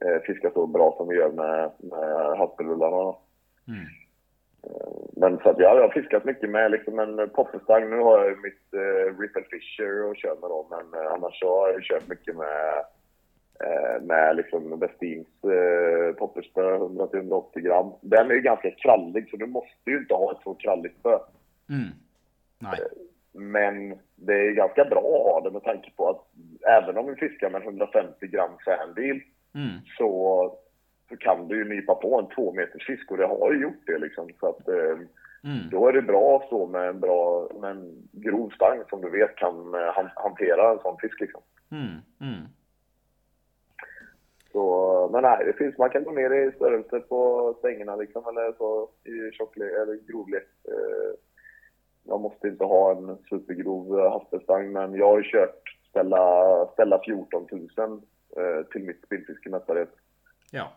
eh, 0.05 0.21
fiska 0.21 0.51
så 0.51 0.67
bra 0.67 0.93
som 0.97 1.07
vi 1.07 1.15
gör 1.15 1.31
med, 1.31 1.71
med 1.77 2.37
haspelrullarna. 2.37 3.15
Mm. 3.67 3.85
Eh, 4.63 4.93
men 5.15 5.37
så 5.37 5.49
att 5.49 5.59
ja, 5.59 5.75
jag 5.75 5.81
har 5.81 6.01
fiskat 6.01 6.25
mycket 6.25 6.49
med 6.49 6.71
liksom 6.71 6.99
en 6.99 7.29
popperstang. 7.29 7.89
Nu 7.89 7.97
har 7.97 8.19
jag 8.19 8.29
ju 8.29 8.35
mitt 8.35 8.73
eh, 8.73 9.19
Ripple 9.19 9.43
Fisher 9.51 10.03
och 10.09 10.17
kör 10.17 10.35
med 10.41 10.49
dem, 10.49 10.65
men 10.69 11.01
eh, 11.01 11.11
annars 11.13 11.39
så 11.39 11.59
har 11.59 11.69
jag 11.69 11.83
kört 11.83 12.07
mycket 12.07 12.35
med 12.35 12.85
eh, 13.63 14.01
med 14.01 14.35
liksom 14.35 14.79
Westins 14.79 15.27
eh, 15.43 16.15
popperspö, 16.15 16.77
100-180 16.77 17.59
gram. 17.59 17.91
Den 18.01 18.31
är 18.31 18.35
ju 18.35 18.41
ganska 18.41 18.71
krallig, 18.71 19.29
så 19.29 19.37
du 19.37 19.45
måste 19.45 19.89
ju 19.91 19.97
inte 19.97 20.13
ha 20.13 20.31
ett 20.31 20.43
så 20.43 20.53
kralligt 20.53 20.99
spö. 20.99 21.19
Mm. 21.69 21.89
Nei. 22.59 22.79
Men 23.33 23.99
det 24.15 24.33
är 24.33 24.51
ganska 24.51 24.85
bra 24.85 24.99
att 24.99 25.33
ha 25.33 25.41
det 25.43 25.51
med 25.51 25.63
tanke 25.63 25.91
på 25.95 26.09
att 26.09 26.25
även 26.67 26.97
om 26.97 27.05
vi 27.07 27.15
fiskar 27.15 27.49
med 27.49 27.61
150 27.63 28.27
gram 28.27 28.51
sandil 28.65 29.21
Mm. 29.55 29.69
så, 29.97 30.57
så 31.09 31.17
kan 31.17 31.47
du 31.47 31.57
ju 31.57 31.69
nypa 31.69 31.95
på 31.95 32.19
en 32.19 32.35
två 32.35 32.53
meters 32.53 32.85
fisk 32.87 33.11
och 33.11 33.17
det 33.17 33.25
har 33.25 33.53
ju 33.53 33.61
gjort 33.61 33.85
det 33.85 33.97
liksom. 33.97 34.29
Så 34.39 34.49
att 34.49 34.67
eh, 34.67 34.97
Mm. 35.45 35.69
då 35.71 35.87
är 35.87 35.93
det 35.93 36.01
bra 36.01 36.37
att 36.37 36.45
stå 36.47 36.67
med 36.67 36.89
en 36.89 36.99
bra, 36.99 37.49
med 37.61 37.71
en 37.71 38.07
grov 38.11 38.49
stang 38.49 38.83
som 38.89 39.01
du 39.01 39.09
vet 39.09 39.35
kan 39.35 39.73
eh, 39.73 39.91
han, 39.95 40.09
hantera 40.15 40.71
en 40.71 40.79
sån 40.79 40.97
fisk 40.97 41.19
liksom. 41.21 41.41
Mm. 41.71 41.87
Mm. 42.21 42.43
Så, 44.51 45.09
men 45.11 45.21
nej, 45.21 45.45
det 45.45 45.53
finns, 45.53 45.77
man 45.77 45.89
kan 45.89 46.03
gå 46.03 46.11
ner 46.11 46.33
i 46.33 46.51
störelse 46.51 46.99
på 46.99 47.53
stängerna 47.59 47.95
liksom, 47.95 48.23
eller 48.27 48.53
så 48.57 48.89
i 49.03 49.31
tjocklek 49.31 49.71
eller 49.71 49.99
grovlek. 50.07 50.47
Eh, 50.67 51.11
man 52.03 52.21
måste 52.21 52.47
inte 52.47 52.63
ha 52.63 52.91
en 52.91 53.17
supergrov 53.29 53.99
eh, 53.99 54.11
haspelstang, 54.11 54.71
men 54.71 54.93
jag 54.95 55.07
har 55.07 55.17
ju 55.17 55.23
kört 55.31 55.77
ställa, 55.89 56.21
ställa 56.73 56.99
14 57.05 57.47
000 57.51 58.01
eh, 58.37 58.65
till 58.71 58.83
mitt 58.83 59.01
spinnfiske 59.05 59.49
mestadels. 59.49 59.89
Ja. 60.51 60.71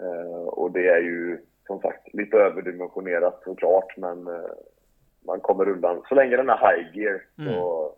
Eh, 0.00 0.46
och 0.48 0.70
det 0.70 0.88
är 0.88 1.00
ju 1.00 1.38
som 1.66 1.80
sagt 1.80 2.14
lite 2.14 2.36
överdimensionerat 2.36 3.40
såklart, 3.44 3.96
men 3.96 4.26
eh, 4.26 4.50
man 5.26 5.40
kommer 5.40 5.68
undan. 5.68 6.02
Så 6.08 6.14
länge 6.14 6.36
den 6.36 6.48
är 6.50 6.56
high 6.76 6.98
gear 6.98 7.22
så, 7.36 7.92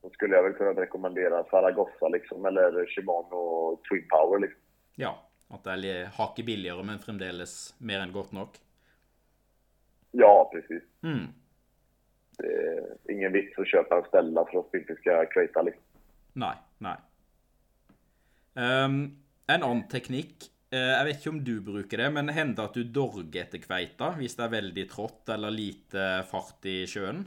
så 0.00 0.10
skulle 0.10 0.36
jag 0.36 0.42
väl 0.42 0.52
kunna 0.52 0.70
rekommendera 0.70 1.44
Zaragoza 1.44 2.08
liksom, 2.08 2.46
eller 2.46 2.86
Shimano 2.86 3.76
Twin 3.88 4.08
Power 4.08 4.38
liksom. 4.38 4.60
ja. 4.94 5.18
At 5.48 5.64
det 5.64 5.76
li- 5.76 6.04
hakket 6.16 6.46
billigere, 6.46 6.82
men 6.82 6.98
fremdeles 6.98 7.74
mer 7.78 8.00
enn 8.00 8.12
godt 8.12 8.32
nok. 8.32 8.56
Ja, 10.16 10.50
precis. 10.52 10.82
Mm. 11.02 11.26
Det 12.38 12.46
är 12.46 13.12
ingen 13.12 13.32
vits 13.32 13.58
att 13.58 13.68
köpa 13.68 13.96
en 13.96 14.04
ställa 14.04 14.44
för 14.44 14.58
att 14.58 14.66
spinnfiska 14.66 15.26
kveita 15.26 15.62
liksom. 15.62 15.82
Nei. 16.32 16.54
Nei. 16.78 16.96
Um, 18.54 18.96
en 19.46 19.62
annen 19.62 19.86
teknikk 19.90 20.46
eh, 20.70 20.78
Jeg 20.78 21.06
vet 21.06 21.18
ikke 21.18 21.32
om 21.32 21.40
du 21.46 21.54
bruker 21.66 21.98
det, 21.98 22.10
men 22.14 22.30
hender 22.34 22.68
at 22.68 22.76
du 22.78 22.84
dorger 22.86 23.42
etter 23.42 23.62
kveita 23.62 24.12
hvis 24.18 24.36
det 24.38 24.44
er 24.46 24.52
veldig 24.52 24.84
trått 24.92 25.32
eller 25.34 25.54
lite 25.54 26.04
fart 26.30 26.66
i 26.70 26.84
sjøen? 26.90 27.24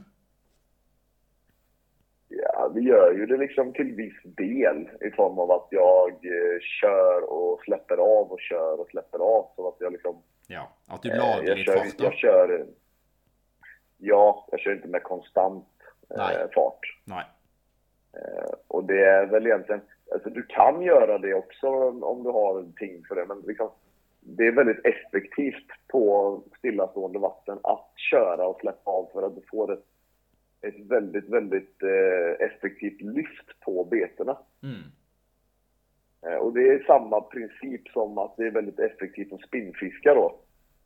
Ja, 2.32 2.70
vi 2.74 2.86
gör 2.88 3.12
ju 3.12 3.26
det 3.26 3.36
liksom 3.36 3.72
till 3.72 3.92
viss 3.96 4.20
del 4.40 4.88
i 5.00 5.10
form 5.16 5.38
av 5.38 5.52
att 5.52 5.68
jag 5.70 6.12
eh, 6.24 6.58
kör 6.80 7.28
och 7.32 7.60
släpper 7.64 7.96
av 7.96 8.32
och 8.32 8.40
kör 8.40 8.80
och 8.80 8.88
släpper 8.88 9.18
av. 9.18 9.48
Så 9.56 9.68
att 9.68 9.76
jag 9.80 9.92
liksom... 9.92 10.22
Ja, 10.50 10.76
att 10.86 11.02
du 11.02 11.08
lagar 11.08 11.42
jag 11.44 11.58
kör, 11.58 11.74
da. 11.74 12.04
jag 12.04 12.14
kör... 12.14 12.66
Ja, 13.96 14.46
jag 14.50 14.60
kör 14.60 14.72
inte 14.72 14.88
med 14.88 15.02
konstant 15.02 15.68
Nej. 16.08 16.36
eh, 16.36 16.50
fart. 16.54 16.80
Nei. 17.04 17.24
Eh, 18.12 18.52
och 18.68 18.84
det 18.84 19.04
är 19.04 19.26
väl 19.26 19.46
egentligen... 19.46 19.80
Alltså 20.12 20.30
du 20.30 20.42
kan 20.42 20.82
göra 20.82 21.18
det 21.18 21.34
också 21.34 21.66
om 21.90 22.22
du 22.22 22.30
har 22.30 22.58
en 22.58 22.72
ting 22.72 23.04
för 23.04 23.14
det, 23.14 23.26
men 23.26 23.40
liksom, 23.40 23.70
det 24.20 24.46
är 24.46 24.52
väldigt 24.52 24.84
effektivt 24.86 25.66
på 25.88 26.42
stillastående 26.58 27.18
vatten 27.18 27.58
att 27.62 27.92
köra 28.10 28.46
och 28.46 28.60
släppa 28.60 28.90
av 28.90 29.08
för 29.12 29.22
att 29.22 29.34
du 29.34 29.42
får 29.50 29.72
ett, 29.72 29.84
ett 30.60 30.80
väldigt, 30.80 31.28
väldigt 31.28 31.82
eh, 31.82 32.46
effektivt 32.46 33.00
lyft 33.00 33.60
på 33.60 33.84
betena. 33.84 34.38
Mm. 34.62 34.82
Eh, 36.28 36.36
och 36.36 36.52
det 36.52 36.68
är 36.68 36.84
samma 36.86 37.20
princip 37.20 37.88
som 37.88 38.18
att 38.18 38.36
det 38.36 38.46
är 38.46 38.50
väldigt 38.50 38.78
effektivt 38.78 39.32
att 39.32 39.40
spinnfiska 39.40 40.14
då. 40.14 40.34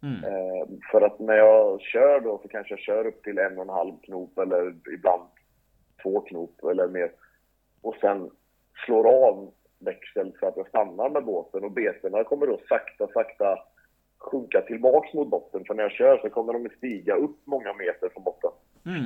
Mm. 0.02 0.24
Eh, 0.24 0.68
för 0.90 1.00
att 1.00 1.18
när 1.18 1.37
jag 1.37 1.81
kör 1.81 2.20
då 2.20 2.38
så 2.42 2.48
kanske 2.48 2.72
jag 2.72 2.81
kör 2.81 3.07
upp 3.07 3.22
till 3.22 3.38
en 3.38 3.57
och 3.59 3.62
en 3.62 3.68
halv 3.68 3.92
knop 4.02 4.38
eller 4.38 4.74
ibland 4.94 5.22
två 6.02 6.20
knop 6.20 6.64
eller 6.64 6.88
mer. 6.88 7.12
Och 7.83 7.94
sen 8.00 8.31
slår 8.87 9.26
av 9.26 9.52
växel 9.78 10.33
så 10.40 10.46
att 10.46 10.57
jag 10.57 10.68
stannar 10.68 11.11
med 11.11 11.24
båten 11.24 11.64
och 11.64 11.72
betena 11.72 12.24
kommer 12.24 12.46
då 12.46 12.61
sakta, 12.68 13.09
sakta 13.09 13.59
sjunka 14.18 14.61
tillbaks 14.61 15.14
mot 15.14 15.28
botten. 15.28 15.64
För 15.64 15.74
när 15.74 15.83
jag 15.83 15.92
kör 15.92 16.18
så 16.18 16.31
kommer 16.31 16.52
de 16.52 16.68
stiga 16.76 17.14
upp 17.14 17.37
många 17.44 17.72
meter 17.72 18.09
från 18.09 18.24
botten. 18.24 18.50
Mm. 18.87 19.05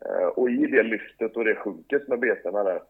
Eh, 0.00 0.28
Och 0.28 0.50
i 0.50 0.66
det 0.66 0.82
lyftet 0.82 1.36
och 1.36 1.44
det 1.44 1.54
sjunket 1.54 2.08
med 2.08 2.20
betena 2.20 2.64
där 2.64 2.80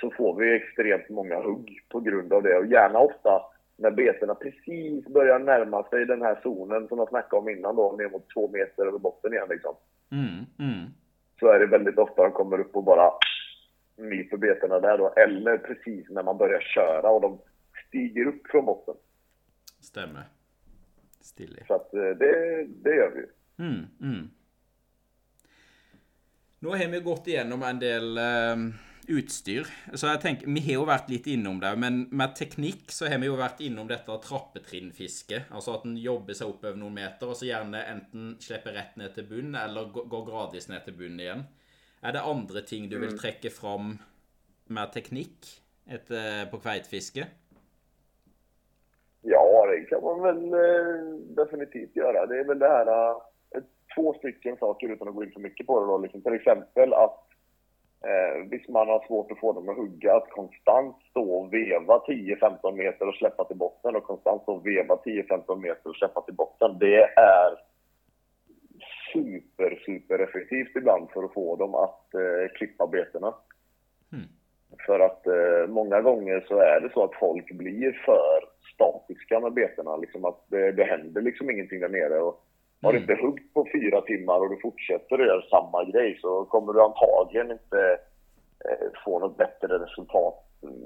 så 0.00 0.10
får 0.10 0.36
vi 0.36 0.56
extremt 0.56 1.08
många 1.08 1.36
hugg 1.36 1.78
på 1.88 2.00
grund 2.00 2.32
av 2.32 2.42
det. 2.42 2.58
Och 2.58 2.66
gärna 2.66 2.98
ofta 2.98 3.42
när 3.76 3.90
betena 3.90 4.34
precis 4.34 5.04
börjar 5.04 5.38
närma 5.38 5.82
sig 5.82 6.06
den 6.06 6.22
här 6.22 6.40
zonen 6.42 6.88
som 6.88 6.98
jag 6.98 7.08
snackade 7.08 7.40
om 7.42 7.48
innan 7.48 7.76
då, 7.76 7.92
ner 7.92 8.08
mot 8.08 8.30
två 8.34 8.48
meter 8.48 8.86
över 8.86 8.98
botten 8.98 9.32
igen 9.32 9.46
liksom. 9.50 9.74
Mm. 10.12 10.44
Mm. 10.58 10.86
Så 11.40 11.48
är 11.48 11.58
det 11.58 11.66
väldigt 11.66 11.98
ofta 11.98 12.22
de 12.22 12.32
kommer 12.32 12.60
upp 12.60 12.76
och 12.76 12.84
bara 12.84 13.10
nyper 13.96 14.36
betena 14.36 14.80
där 14.80 14.98
då. 14.98 15.12
Eller 15.16 15.58
precis 15.58 16.08
när 16.10 16.22
man 16.22 16.38
börjar 16.38 16.60
köra 16.60 17.10
och 17.10 17.20
de 17.20 17.38
stiger 17.88 18.26
upp 18.26 18.46
från 18.46 18.64
botten. 18.64 18.94
Stemmer. 19.80 20.24
Stilig. 21.20 21.66
Så 21.66 21.74
att 21.74 21.94
eh, 21.94 22.00
det, 22.00 22.64
det 22.64 22.96
gör 22.96 23.10
vi 23.14 23.20
ju. 23.20 23.28
Mm, 23.58 23.84
mm. 24.00 24.30
Nå 26.58 26.70
har 26.70 26.90
vi 26.90 27.00
gått 27.00 27.26
igjennom 27.26 27.62
en 27.62 27.78
del 27.78 28.18
eh, 28.18 28.56
utstyr. 29.08 29.66
Så 29.94 30.06
jeg 30.10 30.20
tenker, 30.20 30.46
Vi 30.46 30.60
har 30.66 30.72
jo 30.80 30.84
vært 30.88 31.10
litt 31.10 31.26
innom 31.26 31.60
det, 31.60 31.72
men 31.78 32.08
med 32.10 32.34
teknikk 32.38 32.90
så 32.92 33.08
har 33.08 33.18
vi 33.18 33.26
jo 33.26 33.36
vært 33.36 33.60
innom 33.60 33.88
dette 33.88 34.16
trappetrinnfisket. 34.28 35.50
Altså 35.50 35.74
at 35.76 35.84
en 35.84 35.96
jobber 35.96 36.34
seg 36.34 36.48
oppover 36.48 36.76
noen 36.76 36.94
meter, 36.94 37.28
og 37.28 37.36
så 37.36 37.46
gjerne 37.48 37.84
enten 37.92 38.36
slipper 38.40 38.72
rett 38.76 38.96
ned 38.96 39.14
til 39.14 39.24
bunn, 39.30 39.54
eller 39.54 39.90
gå- 39.94 40.06
går 40.08 40.26
gradvis 40.28 40.68
ned 40.68 40.84
til 40.84 40.94
bunn 40.98 41.20
igjen. 41.20 41.46
Er 42.02 42.12
det 42.12 42.20
andre 42.26 42.62
ting 42.62 42.88
du 42.90 42.98
vil 42.98 43.16
trekke 43.18 43.50
fram 43.50 43.98
med 44.68 44.92
teknikk 44.92 45.46
etter, 45.88 46.46
på 46.50 46.58
kveitfiske? 46.62 47.26
Ja, 49.22 49.42
det 49.70 49.88
kan 49.90 50.02
man 50.02 50.20
väl 50.22 50.54
eh, 50.54 51.18
definitivt 51.36 51.96
göra. 51.96 52.26
Det 52.26 52.38
är 52.40 52.44
väl 52.44 52.58
det 52.58 52.68
här, 52.68 53.10
eh, 53.56 53.62
två 53.94 54.14
stycken 54.18 54.56
saker 54.56 54.88
utan 54.88 55.08
att 55.08 55.14
gå 55.14 55.24
in 55.24 55.32
för 55.32 55.40
mycket 55.40 55.66
på 55.66 55.80
det 55.80 55.86
då. 55.86 55.98
Liksom, 55.98 56.22
till 56.22 56.34
exempel 56.34 56.92
att 56.94 57.25
eh, 58.04 58.48
visst 58.50 58.68
man 58.68 58.88
har 58.88 59.06
svårt 59.06 59.32
att 59.32 59.38
få 59.38 59.52
dem 59.52 59.68
att 59.68 59.76
hugga, 59.76 60.16
att 60.16 60.30
konstant 60.30 60.96
stå 61.10 61.30
och 61.30 61.52
veva 61.54 61.98
10-15 61.98 62.72
meter 62.72 63.08
och 63.08 63.14
släppa 63.14 63.44
till 63.44 63.56
botten 63.56 63.96
och 63.96 64.04
konstant 64.04 64.42
stå 64.42 64.52
och 64.52 64.66
veva 64.66 64.94
10-15 64.94 65.56
meter 65.56 65.90
och 65.90 65.96
släppa 65.96 66.20
till 66.20 66.34
botten. 66.34 66.78
Det 66.78 67.02
är 67.16 67.56
super, 69.12 69.82
super 69.86 70.18
effektivt 70.18 70.76
ibland 70.76 71.10
för 71.10 71.24
att 71.24 71.32
få 71.32 71.56
dem 71.56 71.74
att 71.74 72.14
eh, 72.14 72.52
klippa 72.54 72.86
betena. 72.86 73.34
För 74.86 75.00
att 75.00 75.26
eh, 75.26 75.66
många 75.68 76.00
gånger 76.00 76.44
så 76.48 76.58
är 76.58 76.80
det 76.80 76.92
så 76.92 77.04
att 77.04 77.14
folk 77.14 77.50
blir 77.50 77.92
för 77.92 78.44
statiska 78.74 79.40
med 79.40 79.52
betena. 79.52 79.96
Liksom 79.96 80.24
att 80.24 80.44
det, 80.48 80.72
det 80.72 80.84
händer 80.84 81.22
liksom 81.22 81.50
ingenting 81.50 81.80
där 81.80 81.88
nere. 81.88 82.20
Och 82.20 82.45
har 82.82 82.92
du 82.92 82.98
inte 82.98 83.18
huggt 83.22 83.54
på 83.54 83.66
fyra 83.72 84.00
timmar 84.00 84.40
och 84.40 84.50
du 84.50 84.60
fortsätter 84.62 85.18
att 85.18 85.26
göra 85.26 85.42
samma 85.42 85.84
grej 85.84 86.18
så 86.20 86.44
kommer 86.44 86.72
du 86.72 86.82
antagligen 86.82 87.50
inte 87.50 87.98
eh, 88.64 88.88
få 89.04 89.18
något 89.18 89.36
bättre 89.36 89.78
resultat. 89.78 90.34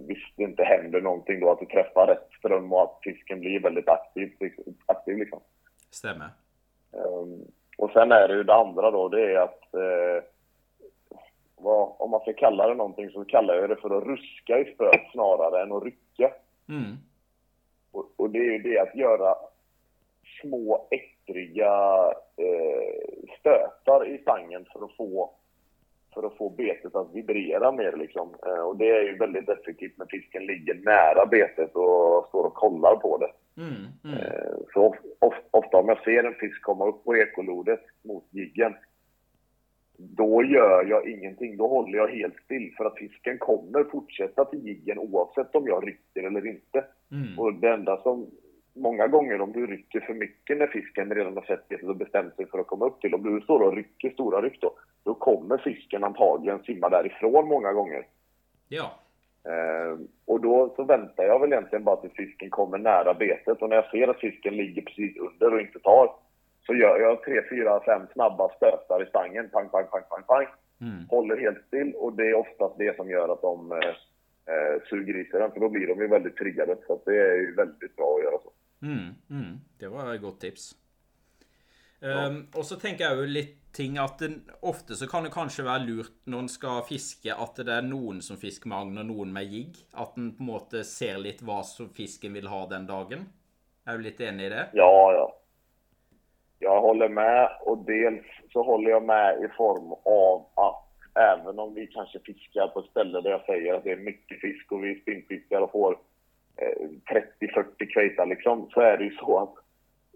Visst 0.08 0.36
det 0.36 0.42
inte 0.42 0.64
händer 0.64 1.00
någonting 1.00 1.40
då, 1.40 1.50
att 1.50 1.60
du 1.60 1.66
träffar 1.66 2.06
rätt 2.06 2.28
ström 2.38 2.72
och 2.72 2.82
att 2.82 2.98
fisken 3.02 3.40
blir 3.40 3.60
väldigt 3.60 3.88
aktiv. 3.88 4.32
aktiv 4.86 5.18
liksom. 5.18 5.40
Stemmer. 5.90 6.30
Ehm, 6.92 7.44
och 7.78 7.90
sen 7.90 8.12
är 8.12 8.28
det 8.28 8.34
ju 8.34 8.42
det 8.42 8.54
andra 8.54 8.90
då, 8.90 9.08
det 9.08 9.34
är 9.34 9.38
att 9.38 9.74
eh, 9.74 10.24
vad, 11.56 11.92
om 11.98 12.10
man 12.10 12.20
ska 12.20 12.32
kalla 12.32 12.68
det 12.68 12.74
någonting 12.74 13.10
så 13.10 13.24
kallar 13.24 13.54
jag 13.54 13.68
det 13.68 13.76
för 13.76 13.98
att 13.98 14.04
ruska 14.04 14.58
i 14.58 14.74
spöet 14.74 15.10
snarare 15.12 15.62
än 15.62 15.72
att 15.72 15.84
rycka. 15.84 16.30
Mm. 16.68 16.96
Och, 17.92 18.10
och 18.16 18.30
det 18.30 18.38
är 18.38 18.52
ju 18.52 18.58
det 18.58 18.78
att 18.78 18.94
göra 18.94 19.34
små 20.40 20.88
ettriga 20.90 21.72
eh, 22.36 23.28
stötar 23.40 24.08
i 24.08 24.18
stangen 24.18 24.66
för 24.72 24.84
att 24.84 24.96
få 24.96 25.30
för 26.14 26.26
att 26.26 26.36
få 26.36 26.50
betet 26.50 26.94
att 26.94 27.14
vibrera 27.14 27.72
mer 27.72 27.96
liksom. 27.96 28.34
Eh, 28.46 28.62
och 28.62 28.76
det 28.76 28.90
är 28.90 29.02
ju 29.02 29.16
väldigt 29.16 29.48
effektivt 29.48 29.98
när 29.98 30.06
fisken 30.06 30.46
ligger 30.46 30.74
nära 30.74 31.26
betet 31.26 31.70
och 31.74 32.26
står 32.28 32.44
och 32.44 32.54
kollar 32.54 32.96
på 32.96 33.18
det. 33.18 33.30
Mm. 33.62 33.74
Mm. 34.04 34.16
Eh, 34.18 34.52
Så 34.74 34.86
of, 34.86 34.96
of, 35.18 35.34
ofta 35.50 35.76
om 35.76 35.88
jag 35.88 36.04
ser 36.04 36.24
en 36.24 36.34
fisk 36.34 36.62
komma 36.62 36.86
upp 36.86 37.04
på 37.04 37.16
ekolodet 37.16 37.80
mot 38.02 38.24
jiggen, 38.30 38.74
då 39.96 40.44
gör 40.44 40.84
jag 40.84 41.08
ingenting. 41.08 41.56
Då 41.56 41.66
håller 41.66 41.98
jag 41.98 42.08
helt 42.08 42.36
still 42.44 42.74
för 42.76 42.84
att 42.84 42.98
fisken 42.98 43.38
kommer 43.38 43.84
fortsätta 43.84 44.44
till 44.44 44.66
jiggen 44.66 44.98
oavsett 44.98 45.54
om 45.54 45.66
jag 45.66 45.88
rycker 45.88 46.22
eller 46.26 46.46
inte. 46.46 46.84
Mm. 47.12 47.38
Och 47.38 47.54
det 47.54 47.70
enda 47.70 48.02
som, 48.02 48.30
många 48.74 49.06
gånger 49.06 49.40
om 49.40 49.52
du 49.52 49.66
rycker 49.66 50.00
för 50.00 50.14
mycket 50.14 50.58
när 50.58 50.66
fisken 50.66 51.14
redan 51.14 51.34
har 51.34 51.42
sett 51.42 51.68
betet 51.68 51.88
och 51.88 51.96
bestämt 51.96 52.36
sig 52.36 52.46
för 52.46 52.58
att 52.58 52.66
komma 52.66 52.86
upp 52.86 53.00
till, 53.00 53.14
om 53.14 53.22
du 53.22 53.40
står 53.40 53.60
och 53.60 53.76
rycker 53.76 54.10
stora 54.10 54.42
ryck 54.42 54.60
då, 54.60 54.72
då 55.04 55.14
kommer 55.14 55.58
fisken 55.58 56.04
antagligen 56.04 56.62
simma 56.62 56.88
därifrån 56.88 57.48
många 57.48 57.72
gånger. 57.72 58.06
Ja. 58.68 58.90
Eh, 59.44 59.98
och 60.26 60.40
då 60.40 60.72
så 60.76 60.84
väntar 60.84 61.24
jag 61.24 61.40
väl 61.40 61.52
egentligen 61.52 61.84
bara 61.84 61.96
tills 61.96 62.12
fisken 62.12 62.50
kommer 62.50 62.78
nära 62.78 63.14
betet 63.14 63.62
och 63.62 63.68
när 63.68 63.76
jag 63.76 63.90
ser 63.90 64.08
att 64.08 64.20
fisken 64.20 64.56
ligger 64.56 64.82
precis 64.82 65.16
under 65.16 65.54
och 65.54 65.60
inte 65.60 65.78
tar 65.78 66.10
så 66.66 66.74
gör 66.74 67.00
jag 67.00 67.22
tre, 67.22 67.42
fyra, 67.50 67.80
fem 67.84 68.02
snabba 68.12 68.48
stötar 68.48 69.02
i 69.02 69.06
stangen. 69.06 69.48
Pang, 69.52 69.68
pang, 69.68 69.86
pang, 69.90 70.02
pang, 70.10 70.22
pang. 70.22 70.46
Mm. 70.80 71.08
Håller 71.08 71.36
helt 71.36 71.66
still 71.66 71.94
och 71.94 72.12
det 72.12 72.30
är 72.30 72.34
oftast 72.34 72.78
det 72.78 72.96
som 72.96 73.10
gör 73.10 73.32
att 73.32 73.42
de 73.42 73.72
eh, 73.72 73.88
eh, 74.54 74.82
suger 74.90 75.16
i 75.16 75.24
sig 75.24 75.40
den 75.40 75.52
för 75.52 75.60
då 75.60 75.68
blir 75.68 75.86
de 75.86 76.00
ju 76.00 76.08
väldigt 76.08 76.36
triggade. 76.36 76.76
Så 76.86 77.00
det 77.04 77.16
är 77.16 77.36
ju 77.36 77.54
väldigt 77.54 77.96
bra 77.96 78.16
att 78.16 78.24
göra 78.24 78.38
så. 78.38 78.50
Mm, 78.80 79.14
mm. 79.28 79.56
Det 79.78 79.88
var 79.88 80.12
et 80.14 80.22
godt 80.22 80.40
tips. 80.40 80.70
Um, 82.00 82.46
og 82.56 82.64
så 82.64 82.78
tenker 82.80 83.04
jeg 83.04 83.18
jo 83.18 83.24
litt 83.28 83.56
ting 83.76 83.98
at 84.00 84.22
det, 84.22 84.30
ofte 84.66 84.96
så 84.96 85.06
kan 85.08 85.26
det 85.26 85.34
kanskje 85.34 85.66
være 85.66 85.84
lurt 85.84 86.14
når 86.32 86.46
en 86.46 86.48
skal 86.50 86.80
fiske, 86.88 87.34
at 87.34 87.60
det 87.60 87.74
er 87.74 87.84
noen 87.86 88.22
som 88.24 88.40
fisker 88.40 88.70
med 88.72 88.78
agn 88.78 89.02
og 89.02 89.10
noen 89.10 89.34
med 89.34 89.52
jigg. 89.52 89.82
At 89.92 90.16
en 90.16 90.32
på 90.36 90.44
en 90.44 90.48
måte 90.48 90.84
ser 90.88 91.20
litt 91.20 91.44
hva 91.44 91.60
som 91.66 91.90
fisken 91.94 92.34
vil 92.38 92.48
ha 92.50 92.64
den 92.70 92.88
dagen. 92.88 93.28
Er 93.86 93.98
du 93.98 94.06
litt 94.06 94.20
enig 94.24 94.48
i 94.48 94.54
det? 94.54 94.64
Ja, 94.80 94.94
ja. 95.16 95.28
Jag 96.62 96.80
håller 96.80 97.08
med 97.08 97.48
och 97.60 97.78
dels 97.78 98.26
så 98.52 98.62
håller 98.62 98.90
jag 98.90 99.02
med 99.02 99.44
i 99.44 99.48
form 99.56 99.92
av 100.04 100.46
att 100.54 100.86
även 101.14 101.58
om 101.58 101.74
vi 101.74 101.86
kanske 101.86 102.18
fiskar 102.18 102.68
på 102.68 102.80
ett 102.80 102.90
ställe 102.90 103.20
där 103.20 103.30
jag 103.30 103.44
säger 103.44 103.74
att 103.74 103.84
det 103.84 103.92
är 103.92 103.96
mycket 103.96 104.40
fisk 104.40 104.72
och 104.72 104.84
vi 104.84 105.00
spinnfiskar 105.00 105.60
och 105.60 105.72
får 105.72 105.98
30-40 107.40 107.92
kveita 107.92 108.24
liksom, 108.24 108.68
så 108.74 108.80
är 108.80 108.96
det 108.96 109.04
ju 109.04 109.10
så 109.10 109.38
att 109.38 109.54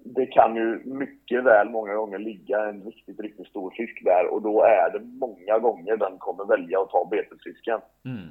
det 0.04 0.26
kan 0.26 0.56
ju 0.56 0.82
mycket 0.84 1.44
väl 1.44 1.70
många 1.70 1.94
gånger 1.94 2.18
ligga 2.18 2.64
en 2.64 2.82
riktigt, 2.82 3.20
riktigt 3.20 3.46
stor 3.46 3.70
fisk 3.70 4.04
där 4.04 4.26
och 4.26 4.42
då 4.42 4.62
är 4.62 4.90
det 4.90 5.00
många 5.00 5.58
gånger 5.58 5.96
den 5.96 6.18
kommer 6.18 6.44
välja 6.44 6.80
att 6.80 6.90
ta 6.90 7.08
betesfisken 7.10 7.80
Mm. 8.04 8.28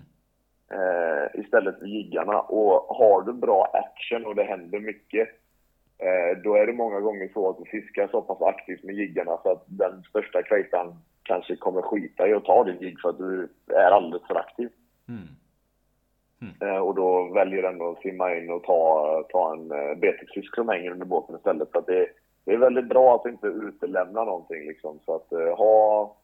eh, 0.71 1.41
istället 1.41 1.79
för 1.79 1.85
jiggarna. 1.85 2.39
Och 2.39 2.95
har 2.95 3.21
du 3.21 3.33
bra 3.33 3.71
action 3.73 4.25
och 4.25 4.35
det 4.35 4.43
händer 4.43 4.79
mycket, 4.79 5.29
eh, 5.97 6.37
då 6.43 6.55
är 6.55 6.67
det 6.67 6.73
många 6.73 6.99
gånger 6.99 7.29
så 7.33 7.49
att 7.49 7.57
du 7.57 7.65
fiskar 7.65 8.07
så 8.07 8.21
pass 8.21 8.41
aktivt 8.41 8.83
med 8.83 8.95
jiggarna 8.95 9.37
så 9.43 9.51
att 9.51 9.63
den 9.67 10.03
största 10.03 10.43
kveitaren 10.43 10.95
kanske 11.23 11.55
kommer 11.55 11.81
skita 11.81 12.27
i 12.27 12.33
att 12.33 12.45
ta 12.45 12.63
din 12.63 12.81
jigg 12.81 12.99
för 13.01 13.09
att 13.09 13.17
du 13.17 13.49
är 13.67 13.91
alldeles 13.91 14.27
för 14.27 14.35
aktiv. 14.35 14.69
Mm. 15.09 15.27
Eh, 16.61 16.77
och 16.77 16.95
då 16.95 17.33
väljer 17.33 17.61
den 17.61 17.81
att 17.81 18.01
simma 18.01 18.35
in 18.35 18.51
och 18.51 18.63
ta, 18.63 19.23
ta 19.29 19.53
en 19.53 19.71
eh, 19.71 19.95
betesfisk 19.95 20.55
som 20.55 20.69
hänger 20.69 20.91
under 20.91 21.05
båten 21.05 21.35
istället. 21.35 21.69
Så 21.71 21.81
det, 21.81 22.07
det 22.45 22.53
är 22.53 22.57
väldigt 22.57 22.89
bra 22.89 23.15
att 23.15 23.31
inte 23.31 23.47
utelämna 23.47 24.23
någonting 24.23 24.67
liksom. 24.67 24.99
Så 25.05 25.15
att 25.15 25.31
eh, 25.31 25.57
ha, 25.57 26.15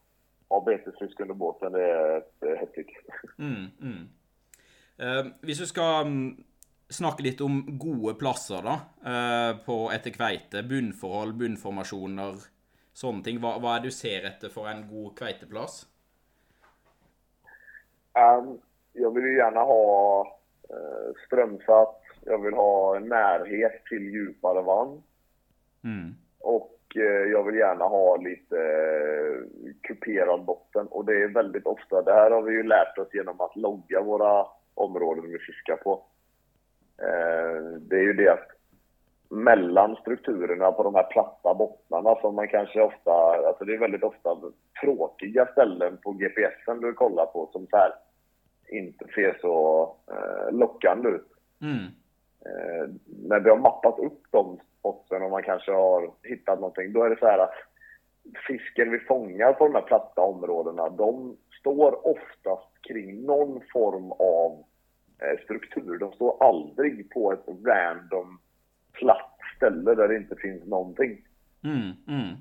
ha 0.48 0.60
betesfisk 0.60 1.20
under 1.20 1.34
båten, 1.34 1.72
det 1.72 1.84
är 1.84 2.18
ett 2.18 2.42
eh, 2.42 2.54
hett 2.60 2.74
tips. 2.74 2.94
Mm, 3.38 3.66
mm. 3.82 4.08
Eh, 4.98 5.32
hvis 5.40 5.58
du 5.58 5.66
skal 5.66 6.06
mm, 6.06 6.44
snakke 6.90 7.22
litt 7.22 7.40
om 7.40 7.78
gode 7.78 8.14
plasser 8.14 8.62
da, 8.62 8.78
eh, 9.10 9.56
på 9.64 9.90
etter 9.94 10.10
kveite, 10.10 10.62
bunnforhold, 10.62 11.38
bunnformasjoner, 11.40 12.42
sånne 12.92 13.24
ting, 13.24 13.38
hva, 13.40 13.56
hva 13.62 13.76
er 13.76 13.84
det 13.84 13.92
du 13.92 13.96
ser 13.96 14.26
etter 14.28 14.52
for 14.52 14.68
en 14.68 14.84
god 14.90 15.14
kveiteplass? 15.18 15.84
Um, 18.18 18.58
jag 19.00 19.14
vill 19.14 19.24
ju 19.24 19.36
gärna 19.36 19.60
ha 19.60 20.20
eh, 20.70 21.14
strömsatt, 21.26 22.02
jag 22.24 22.38
vill 22.38 22.54
ha 22.54 22.96
en 22.96 23.08
närhet 23.08 23.84
till 23.84 24.02
djupare 24.02 24.62
vann. 24.62 25.02
Mm. 25.84 26.14
Och 26.40 26.78
eh, 26.96 27.30
jag 27.32 27.44
vill 27.44 27.54
gärna 27.54 27.84
ha 27.84 28.16
lite 28.16 28.58
eh, 28.58 29.72
kuperad 29.80 30.44
botten. 30.44 30.86
Och 30.86 31.04
det 31.04 31.22
är 31.22 31.28
väldigt 31.28 31.66
ofta, 31.66 32.02
det 32.02 32.12
här 32.12 32.30
har 32.30 32.42
vi 32.42 32.52
ju 32.52 32.62
lärt 32.62 32.98
oss 32.98 33.08
genom 33.14 33.40
att 33.40 33.56
logga 33.56 34.00
våra 34.00 34.46
områden 34.74 35.30
vi 35.30 35.38
fiskar 35.38 35.76
på. 35.76 36.02
Eh, 37.02 37.62
det 37.80 37.96
är 37.96 38.02
ju 38.02 38.12
det 38.12 38.32
att 38.32 38.48
mellan 39.30 39.96
strukturerna 39.96 40.72
på 40.72 40.82
de 40.82 40.94
här 40.94 41.06
platta 41.10 41.54
bottnarna 41.54 42.14
som 42.20 42.34
man 42.34 42.48
kanske 42.48 42.82
ofta, 42.82 43.12
alltså 43.46 43.64
det 43.64 43.74
är 43.74 43.78
väldigt 43.78 44.02
ofta 44.02 44.36
tråkiga 44.82 45.46
ställen 45.46 45.96
på 45.96 46.12
GPSen 46.12 46.80
du 46.80 46.92
kollar 46.92 47.26
på 47.26 47.48
som 47.52 47.66
så 47.66 47.76
här 47.76 47.92
inte 48.70 49.04
ser 49.14 49.38
så 49.40 49.82
eh, 50.10 50.58
lockande 50.58 51.08
ut. 51.08 51.28
Mm. 51.62 51.84
Eh, 52.46 52.90
när 53.06 53.40
vi 53.40 53.50
har 53.50 53.58
mappat 53.58 53.98
upp 53.98 54.22
de 54.30 54.58
spotten 54.78 55.22
och 55.22 55.30
man 55.30 55.42
kanske 55.42 55.72
har 55.72 56.10
hittat 56.22 56.60
någonting, 56.60 56.92
då 56.92 57.02
är 57.02 57.10
det 57.10 57.18
så 57.18 57.26
här 57.26 57.38
att 57.38 57.54
fisken 58.46 58.90
vi 58.90 58.98
fångar 58.98 59.52
på 59.52 59.64
de 59.64 59.74
här 59.74 59.82
platta 59.82 60.20
områdena, 60.20 60.88
de 60.88 61.36
står 61.60 62.06
oftast 62.06 62.82
kring 62.88 63.22
någon 63.22 63.60
form 63.72 64.12
av 64.12 64.64
eh, 65.22 65.44
struktur. 65.44 65.98
De 65.98 66.12
står 66.12 66.42
aldrig 66.44 67.10
på 67.10 67.32
ett 67.32 67.46
random 67.66 68.38
platt 68.92 69.38
ställe 69.56 69.94
där 69.94 70.08
det 70.08 70.16
inte 70.16 70.36
finns 70.36 70.66
någonting. 70.66 71.18
Mm. 71.64 71.92
Mm. 72.08 72.36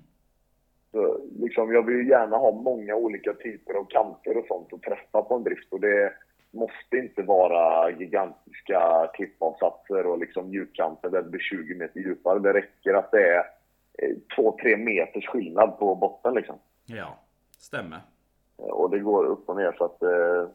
Så, 0.92 1.20
liksom, 1.40 1.74
jag 1.74 1.86
vill 1.86 1.96
ju 1.96 2.10
gärna 2.10 2.38
ha 2.38 2.52
många 2.52 2.96
olika 2.96 3.34
typer 3.34 3.74
av 3.74 3.86
kanter 3.90 4.38
och 4.38 4.46
sånt 4.48 4.74
att 4.74 4.82
träffa 4.82 5.22
på 5.22 5.36
en 5.36 5.44
drift. 5.44 5.74
Och 5.74 5.80
det 5.80 6.14
måste 6.52 6.98
inte 6.98 7.22
vara 7.22 7.92
gigantiska 7.92 9.10
klippavsatser 9.14 10.06
och 10.06 10.18
liksom 10.20 10.52
djupkanter 10.54 11.10
där 11.10 11.22
det 11.22 11.30
blir 11.30 11.40
20 11.42 11.76
meter 11.76 12.00
djupare. 12.00 12.40
Det 12.40 12.54
räcker 12.54 12.94
att 12.94 13.12
det 13.12 13.28
är 13.36 13.44
2-3 14.38 14.78
meters 14.78 15.28
skillnad 15.28 15.80
på 15.80 15.96
botten 15.96 16.34
liksom. 16.34 16.56
Ja, 16.86 17.18
stämmer. 17.58 18.00
Och 18.58 18.90
det 18.90 19.00
går 19.00 19.26
upp 19.26 19.50
och 19.50 19.56
ner 19.56 19.72
så 19.78 19.84
att... 19.86 20.02
eh, 20.04 20.50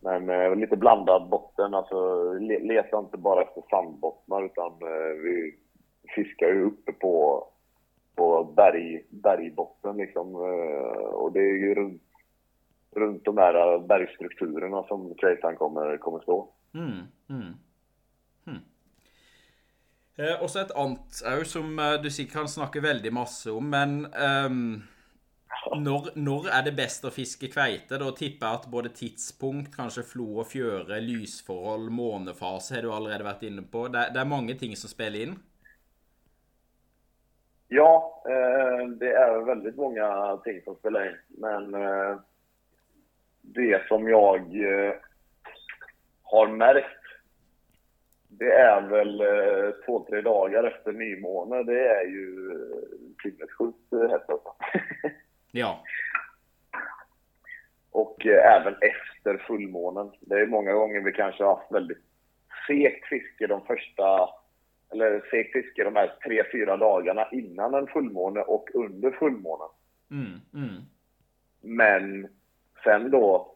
Men 0.00 0.30
eh, 0.30 0.54
lite 0.56 0.76
blandad 0.76 1.28
botten, 1.28 1.74
alltså 1.74 2.32
le- 2.32 2.58
leta 2.58 2.98
inte 2.98 3.16
bara 3.16 3.42
efter 3.42 3.62
sandbottnar 3.70 4.44
utan 4.44 4.72
eh, 4.72 5.14
vi 5.22 5.54
fiskar 6.14 6.46
ju 6.48 6.62
uppe 6.64 6.92
på, 6.92 7.44
på 8.18 8.28
berg, 8.56 9.04
bergbotten 9.24 9.96
liksom. 10.02 10.34
eh, 10.34 11.08
Och 11.22 11.32
det 11.32 11.40
är 11.40 11.56
ju 11.62 11.74
runt, 11.74 12.02
runt 12.96 13.24
de 13.24 13.38
här 13.38 13.78
bergstrukturerna 13.78 14.82
som 14.88 15.14
kveiten 15.14 15.56
kommer, 15.56 15.96
kommer 15.98 16.20
stå. 16.20 16.38
Mm, 16.74 17.06
mm. 17.30 17.54
Hm. 18.46 18.62
Eh, 20.18 20.36
også 20.42 20.64
et 20.64 20.72
annet 20.74 21.20
òg 21.30 21.44
som 21.46 21.78
eh, 21.78 21.96
du 22.02 22.10
sikkert 22.10 22.40
kan 22.40 22.48
snakke 22.50 22.82
veldig 22.82 23.12
masse 23.14 23.52
om, 23.54 23.68
men 23.70 24.00
ehm, 24.18 24.62
når, 25.78 26.10
når 26.18 26.48
er 26.56 26.64
det 26.66 26.74
best 26.78 27.06
å 27.06 27.12
fiske 27.14 27.50
kveite? 27.52 27.98
Da 28.00 28.08
tipper 28.16 28.46
jeg 28.46 28.60
at 28.60 28.66
både 28.72 28.90
tidspunkt, 28.94 29.70
kanskje 29.76 30.06
flo 30.06 30.26
og 30.42 30.48
fjøre, 30.50 30.98
lysforhold, 31.04 31.90
månefase 31.94 32.76
har 32.76 32.82
du 32.86 32.90
allerede 32.92 33.26
vært 33.26 33.46
inne 33.46 33.62
på. 33.62 33.86
Det, 33.92 34.08
det 34.14 34.22
er 34.22 34.32
mange 34.34 34.58
ting 34.58 34.74
som 34.78 34.90
spiller 34.90 35.28
inn. 35.28 35.38
Ja, 37.68 38.22
eh, 38.28 38.88
det 38.88 39.12
är 39.12 39.44
väldigt 39.44 39.76
många 39.76 40.36
ting 40.44 40.62
som 40.62 40.74
spelar 40.74 41.06
in. 41.06 41.16
Men 41.28 41.74
eh, 41.74 42.18
det 43.40 43.86
som 43.88 44.08
jag 44.08 44.38
eh, 44.38 44.94
har 46.22 46.48
märkt, 46.48 46.86
det 48.28 48.52
är 48.52 48.80
väl 48.80 49.22
två, 49.86 50.06
tre 50.08 50.20
dagar 50.20 50.64
efter 50.64 50.92
nymåne. 50.92 51.62
Det 51.62 51.88
är 51.88 52.04
ju 52.04 52.50
sinnessjukt 53.22 54.10
hett 54.10 54.30
alltså. 54.30 54.54
Ja. 55.52 55.84
Och 57.90 58.26
även 58.26 58.74
efter 58.74 59.38
fullmånen. 59.46 60.12
Det 60.20 60.34
är 60.34 60.46
många 60.46 60.72
gånger 60.72 61.00
vi 61.00 61.12
kanske 61.12 61.44
har 61.44 61.56
haft 61.56 61.72
väldigt 61.72 62.02
segt 62.66 63.06
fiske 63.06 63.46
de 63.46 63.66
första, 63.66 64.28
segt 65.30 65.52
fiske 65.52 65.84
de 65.84 65.96
här 65.96 66.12
tre, 66.24 66.44
fyra 66.52 66.76
dagarna 66.76 67.28
innan 67.32 67.74
en 67.74 67.86
fullmåne 67.86 68.40
och 68.40 68.68
under 68.74 69.10
fullmånen. 69.10 69.68
Mm, 70.10 70.40
mm. 70.54 70.82
Men 71.60 72.28
sen 72.84 73.10
då, 73.10 73.54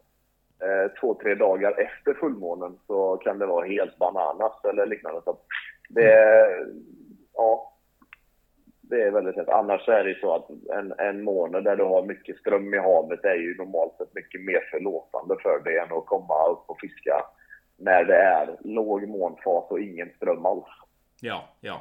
eh, 0.63 0.93
två, 1.01 1.15
tre 1.15 1.35
dagar 1.35 1.81
efter 1.81 2.15
fullmånen 2.15 2.79
så 2.87 3.17
kan 3.17 3.39
det 3.39 3.47
vara 3.47 3.67
helt 3.67 3.99
bananas 3.99 4.65
eller 4.65 4.87
liknande. 4.87 5.21
Så 5.25 5.39
det, 5.89 6.47
ja, 7.35 7.73
det 8.81 9.03
är 9.03 9.11
väldigt 9.11 9.37
lätt. 9.37 9.49
Annars 9.49 9.89
är 9.89 10.05
det 10.05 10.21
så 10.21 10.35
att 10.35 10.51
en, 10.79 10.93
en 10.99 11.23
månad 11.23 11.65
där 11.65 11.77
du 11.77 11.85
har 11.85 12.03
mycket 12.03 12.37
ström 12.37 12.75
i 12.75 12.79
havet 12.79 13.25
är 13.25 13.35
ju 13.35 13.57
normalt 13.57 13.97
sett 13.99 14.15
mycket 14.15 14.41
mer 14.41 14.69
förlåtande 14.71 15.37
för 15.43 15.61
det 15.65 15.79
än 15.79 15.93
att 15.93 16.07
komma 16.07 16.47
upp 16.49 16.65
och 16.67 16.81
fiska 16.81 17.25
när 17.77 18.05
det 18.05 18.17
är 18.17 18.57
låg 18.61 19.09
månfas 19.09 19.71
och 19.71 19.81
ingen 19.81 20.11
ström 20.17 20.47
alls. 20.47 20.65
Ja, 21.23 21.49
ja. 21.61 21.77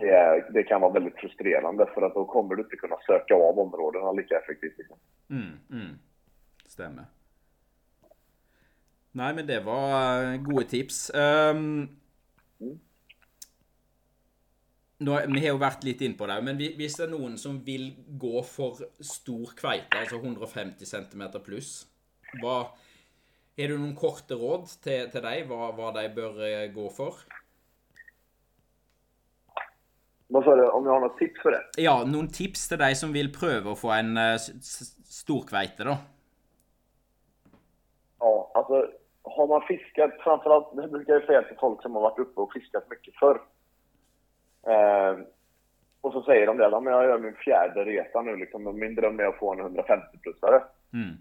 Det, 0.00 0.08
är, 0.10 0.50
det 0.52 0.62
kan 0.62 0.80
vara 0.80 0.92
väldigt 0.92 1.16
frustrerande 1.16 1.86
för 1.94 2.02
att 2.02 2.14
då 2.14 2.24
kommer 2.24 2.54
du 2.54 2.62
inte 2.62 2.76
kunna 2.76 2.96
söka 3.06 3.34
av 3.34 3.58
områdena 3.58 4.12
lika 4.12 4.38
effektivt. 4.38 4.78
Liksom. 4.78 4.96
Mm, 5.30 5.58
mm. 5.70 5.98
Stemmer. 6.66 7.04
Nei, 9.12 9.32
men 9.34 9.46
det 9.46 9.60
var 9.60 10.22
eh, 10.24 10.36
gode 10.40 10.64
tips. 10.70 11.10
Um, 11.14 11.88
nå, 15.02 15.16
vi 15.34 15.42
har 15.42 15.50
jo 15.52 15.58
vært 15.60 15.82
litt 15.84 16.00
inn 16.06 16.14
på 16.16 16.26
det, 16.30 16.38
men 16.46 16.56
vi- 16.60 16.72
hvis 16.78 16.96
det 16.96 17.04
er 17.08 17.12
noen 17.12 17.36
som 17.38 17.58
vil 17.66 17.90
gå 18.18 18.44
for 18.46 18.78
stor 19.00 19.52
kveite, 19.58 19.98
altså 19.98 20.20
150 20.22 20.86
cm 20.86 21.28
pluss, 21.44 21.86
hva 22.40 22.62
Har 23.58 23.68
du 23.68 23.74
noen 23.76 23.94
korte 23.94 24.32
råd 24.34 24.62
til, 24.80 25.10
til 25.12 25.20
deg 25.20 25.42
hva, 25.46 25.66
hva 25.76 25.90
de 25.92 26.06
bør 26.14 26.38
eh, 26.46 26.70
gå 26.72 26.86
for? 26.96 27.18
Vad 30.32 30.44
sa 30.44 30.56
du, 30.56 30.64
om 30.68 30.86
jag 30.86 30.92
har 30.92 31.00
något 31.00 31.18
tips 31.18 31.42
för 31.42 31.50
det? 31.50 31.62
Ja, 31.82 31.98
noen 32.08 32.28
tips 32.32 32.68
til 32.70 32.78
de 32.80 32.94
som 32.96 33.12
vil 33.12 33.28
prøve 33.34 33.74
å 33.74 33.76
få 33.76 33.90
en 33.92 34.14
uh, 34.16 34.38
storkveite, 34.40 35.84
da? 35.84 35.98
Ja, 38.18 38.50
alltså 38.54 38.86
har 39.22 39.46
man 39.46 39.62
fiskat, 39.68 40.10
framförallt, 40.24 40.76
det 40.76 40.88
brukar 40.88 41.12
jag 41.12 41.24
säga 41.24 41.42
till 41.42 41.56
folk 41.60 41.82
som 41.82 41.94
har 41.94 42.02
varit 42.02 42.18
uppe 42.18 42.40
och 42.40 42.52
fiskat 42.52 42.90
mycket 42.90 43.14
förr. 43.14 43.40
Eh, 44.66 45.18
och 46.00 46.12
så 46.12 46.22
säger 46.22 46.46
de 46.46 46.56
det, 46.58 46.80
men 46.80 46.92
jag 46.92 47.04
gör 47.04 47.18
min 47.18 47.34
fjärde 47.34 47.84
resa 47.84 48.22
nu 48.22 48.36
liksom, 48.36 48.66
och 48.66 48.74
min 48.74 48.94
dröm 48.94 49.20
är 49.20 49.24
att 49.24 49.38
få 49.38 49.52
en 49.52 49.60
150-plussare. 49.60 50.62
Mm. 50.92 51.16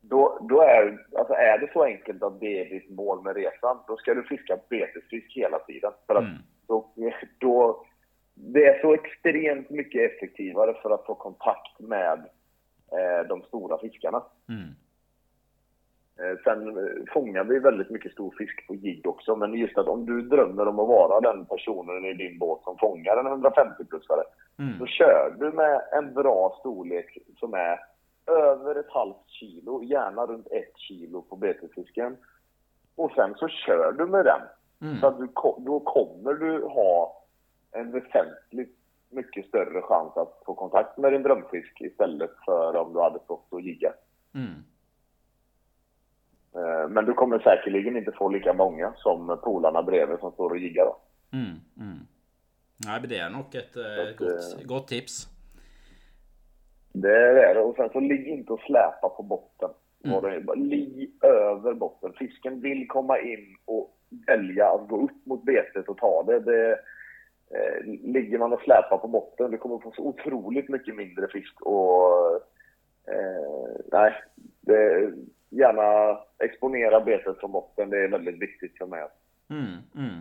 Då, 0.00 0.38
då 0.48 0.60
är, 0.62 1.06
alltså 1.18 1.34
är 1.34 1.58
det 1.58 1.72
så 1.72 1.84
enkelt 1.84 2.22
att 2.22 2.40
det 2.40 2.60
är 2.60 2.70
ditt 2.70 2.90
mål 2.90 3.22
med 3.22 3.36
resan, 3.36 3.78
då 3.86 3.96
ska 3.96 4.14
du 4.14 4.22
fiska 4.22 4.58
betesfisk 4.68 5.36
hela 5.36 5.58
tiden. 5.58 5.92
För 6.06 6.14
att 6.14 6.24
Mm. 6.24 6.38
då, 6.66 6.92
då, 7.38 7.84
det 8.42 8.66
är 8.66 8.80
så 8.80 8.94
extremt 8.94 9.70
mycket 9.70 10.12
effektivare 10.12 10.74
för 10.82 10.90
att 10.90 11.06
få 11.06 11.14
kontakt 11.14 11.80
med 11.80 12.18
eh, 12.92 13.26
de 13.28 13.42
stora 13.42 13.78
fiskarna. 13.78 14.22
Mm. 14.48 14.68
Eh, 16.20 16.38
Sen 16.44 16.68
eh, 16.68 17.12
fångar 17.12 17.44
vi 17.44 17.58
väldigt 17.58 17.90
mycket 17.90 18.12
stor 18.12 18.34
fisk 18.38 18.66
på 18.66 18.74
jigg 18.74 19.06
också, 19.06 19.36
men 19.36 19.54
just 19.54 19.78
att 19.78 19.86
om 19.88 20.06
du 20.06 20.22
drömmer 20.22 20.68
om 20.68 20.78
att 20.78 20.88
vara 20.88 21.20
den 21.20 21.44
personen 21.46 22.04
i 22.04 22.14
din 22.14 22.38
båt 22.38 22.62
som 22.64 22.78
fångar 22.78 23.16
en 23.16 23.26
150-plussare, 23.44 24.22
Mm. 24.58 24.78
så 24.78 24.86
kör 24.86 25.34
du 25.38 25.52
med 25.52 25.80
en 25.92 26.14
bra 26.14 26.56
storlek 26.60 27.18
som 27.38 27.54
är 27.54 27.80
över 28.26 28.74
ett 28.80 28.90
halvt 28.90 29.28
kilo, 29.28 29.82
gärna 29.82 30.26
runt 30.26 30.46
ett 30.46 30.76
kilo 30.78 31.22
på 31.22 31.36
betesfisken. 31.36 32.16
Och 32.96 33.12
sen 33.12 33.34
så 33.34 33.48
kör 33.48 33.92
du 33.92 34.06
med 34.06 34.24
den. 34.24 34.40
Mm. 34.82 35.00
Så 35.00 35.06
att 35.06 35.18
du, 35.18 35.28
då 35.58 35.80
kommer 35.80 36.34
du 36.34 36.62
ha 36.64 37.19
en 37.72 37.92
väsentligt 37.92 38.76
mycket 39.10 39.46
större 39.46 39.82
chans 39.82 40.16
att 40.16 40.42
få 40.46 40.54
kontakt 40.54 40.98
med 40.98 41.12
din 41.12 41.22
drömfisk 41.22 41.80
istället 41.80 42.30
för 42.44 42.76
om 42.76 42.92
du 42.92 43.00
hade 43.00 43.18
stått 43.18 43.52
och 43.52 43.60
jiggat. 43.60 44.06
Mm. 44.34 44.64
Eh, 46.54 46.88
men 46.88 47.04
du 47.04 47.12
kommer 47.12 47.38
säkerligen 47.38 47.96
inte 47.96 48.12
få 48.12 48.28
lika 48.28 48.52
många 48.52 48.92
som 48.96 49.40
polarna 49.42 49.82
bredvid 49.82 50.18
som 50.18 50.32
står 50.32 50.50
och 50.50 50.58
jiggar 50.58 50.84
då. 50.84 50.96
Mm, 51.32 51.56
mm. 51.76 52.06
Nej, 52.86 53.00
det 53.08 53.18
är 53.18 53.30
nog 53.30 53.54
ett 53.54 53.76
eh, 53.76 54.16
gott, 54.16 54.64
gott 54.64 54.88
tips. 54.88 55.28
Det 56.92 57.16
är 57.16 57.54
det. 57.54 57.60
Och 57.60 57.76
sen 57.76 57.90
så 57.92 58.00
ligg 58.00 58.28
inte 58.28 58.52
och 58.52 58.60
släpa 58.60 59.08
på 59.16 59.22
botten. 59.22 59.70
Mm. 60.04 60.68
Ligg 60.68 61.10
över 61.24 61.74
botten. 61.74 62.12
Fisken 62.18 62.60
vill 62.60 62.88
komma 62.88 63.18
in 63.18 63.56
och 63.64 63.96
välja 64.26 64.66
att 64.66 64.88
gå 64.88 65.04
upp 65.04 65.26
mot 65.26 65.44
betet 65.44 65.88
och 65.88 65.98
ta 65.98 66.22
det. 66.22 66.40
det 66.40 66.72
eh, 66.72 66.78
ligger 67.84 68.38
man 68.38 68.52
och 68.52 68.60
släpar 68.60 68.98
på 68.98 69.08
botten, 69.08 69.50
du 69.50 69.58
kommer 69.58 69.78
få 69.78 69.92
så 69.96 70.02
otroligt 70.02 70.68
mycket 70.68 70.96
mindre 70.96 71.28
fisk. 71.28 71.60
Och, 71.60 72.34
eh, 73.06 73.80
nej, 73.92 74.14
det, 74.60 75.12
gärna 75.50 76.18
exponera 76.38 77.00
betet 77.00 77.40
från 77.40 77.52
botten. 77.52 77.90
Det 77.90 78.04
är 78.04 78.08
väldigt 78.08 78.42
viktigt 78.42 78.78
för 78.78 78.86
mig. 78.86 79.02
Mm, 79.50 79.76
mm. 79.94 80.20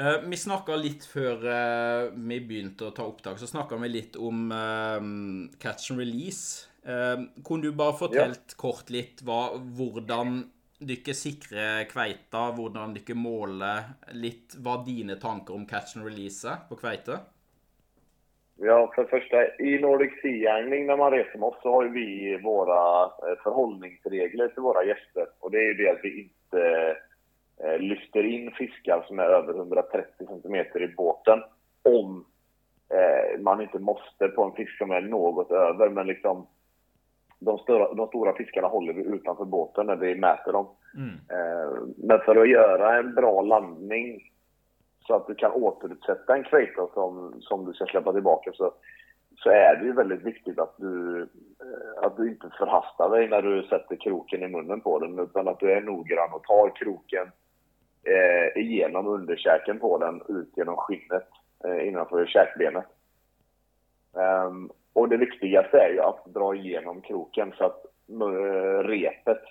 Uh, 0.00 0.28
vi 0.30 0.36
snakka 0.36 0.76
litt 0.76 1.04
før 1.10 1.40
uh, 1.42 2.12
vi 2.14 2.36
begynte 2.40 2.86
å 2.86 2.92
ta 2.94 3.08
opptak, 3.08 3.40
så 3.40 3.48
snakka 3.50 3.76
vi 3.82 3.88
litt 3.90 4.16
om 4.16 4.52
catch 5.58 5.90
and 5.90 6.00
release. 6.00 6.68
kunne 7.44 7.62
du 7.62 7.72
bare 7.72 7.98
fortalt 7.98 8.54
ja. 8.54 8.56
kort 8.56 8.90
litt 8.90 9.18
hva, 9.26 9.58
hvordan 9.58 10.38
dere 10.78 11.14
sikrer 11.14 11.84
kveita, 11.90 12.52
hvordan 12.54 12.94
dere 12.94 13.16
måler 13.18 13.90
litt 14.14 14.54
hva 14.62 14.78
dine 14.86 15.18
tanker 15.18 15.56
om 15.56 15.66
catch 15.66 15.96
and 15.96 16.06
release 16.06 16.46
er 16.46 16.62
på 16.68 16.78
kveite? 16.78 17.18
Ja, 18.60 18.92
för 18.94 19.02
det 19.02 19.08
första, 19.08 19.56
i 19.58 19.78
Nordic 19.78 20.12
Sea-angling 20.22 20.86
när 20.86 20.96
man 20.96 21.12
reser 21.12 21.38
med 21.38 21.48
oss 21.48 21.62
så 21.62 21.70
har 21.70 21.84
vi 21.84 22.40
våra 22.42 23.04
eh, 23.04 23.38
förhållningsregler 23.42 24.48
till 24.48 24.62
våra 24.62 24.84
gäster. 24.84 25.26
Och 25.40 25.50
det 25.50 25.58
är 25.58 25.68
ju 25.68 25.74
det 25.74 25.90
att 25.90 26.00
vi 26.02 26.22
inte 26.22 26.96
eh, 27.64 27.78
lyfter 27.78 28.24
in 28.24 28.50
fiskar 28.50 29.04
som 29.06 29.18
är 29.18 29.24
över 29.24 29.54
130 29.54 30.26
cm 30.42 30.82
i 30.82 30.94
båten 30.96 31.42
om 31.82 32.24
eh, 32.90 33.40
man 33.40 33.60
inte 33.60 33.78
måste 33.78 34.28
på 34.28 34.44
en 34.44 34.52
fisk 34.52 34.78
som 34.78 34.90
är 34.90 35.00
något 35.00 35.50
över. 35.50 35.88
Men 35.88 36.06
liksom 36.06 36.46
de 37.38 37.58
stora, 37.58 37.94
de 37.94 38.08
stora 38.08 38.32
fiskarna 38.32 38.68
håller 38.68 38.92
vi 38.92 39.02
utanför 39.02 39.44
båten 39.44 39.86
när 39.86 39.96
vi 39.96 40.14
mäter 40.14 40.52
dem. 40.52 40.66
Mm. 40.96 41.14
Eh, 41.30 41.82
men 41.96 42.18
för 42.18 42.36
att 42.36 42.48
göra 42.48 42.98
en 42.98 43.14
bra 43.14 43.42
landning 43.42 44.20
så 45.06 45.14
att 45.14 45.26
du 45.26 45.34
kan 45.34 45.52
återutsätta 45.52 46.36
en 46.36 46.44
kveita 46.44 46.88
som, 46.94 47.34
som 47.40 47.64
du 47.64 47.72
ska 47.72 47.86
släppa 47.86 48.12
tillbaka 48.12 48.50
så, 48.54 48.72
så 49.36 49.50
är 49.50 49.76
det 49.76 49.84
ju 49.84 49.92
väldigt 49.92 50.22
viktigt 50.22 50.58
att 50.58 50.74
du, 50.76 51.20
eh, 51.60 52.02
att 52.02 52.16
du 52.16 52.28
inte 52.28 52.50
förhastar 52.58 53.10
dig 53.10 53.28
när 53.28 53.42
du 53.42 53.62
sätter 53.62 53.96
kroken 53.96 54.42
i 54.42 54.48
munnen 54.48 54.80
på 54.80 54.98
den 54.98 55.18
utan 55.18 55.48
att 55.48 55.60
du 55.60 55.72
är 55.72 55.80
noggrann 55.80 56.32
och 56.32 56.44
tar 56.44 56.76
kroken 56.76 57.30
eh, 58.04 58.62
igenom 58.62 59.06
underkäken 59.06 59.78
på 59.78 59.98
den 59.98 60.22
ut 60.28 60.52
genom 60.56 60.76
skinnet 60.76 61.28
eh, 61.64 61.88
innanför 61.88 62.26
käkbenet. 62.26 62.86
Um, 64.12 64.70
och 64.92 65.08
det 65.08 65.16
viktigaste 65.16 65.78
är 65.78 65.90
ju 65.90 66.00
att 66.00 66.24
dra 66.24 66.54
igenom 66.54 67.00
kroken 67.00 67.52
så 67.58 67.64
att 67.64 67.84
uh, 68.10 68.88
repet 68.88 69.42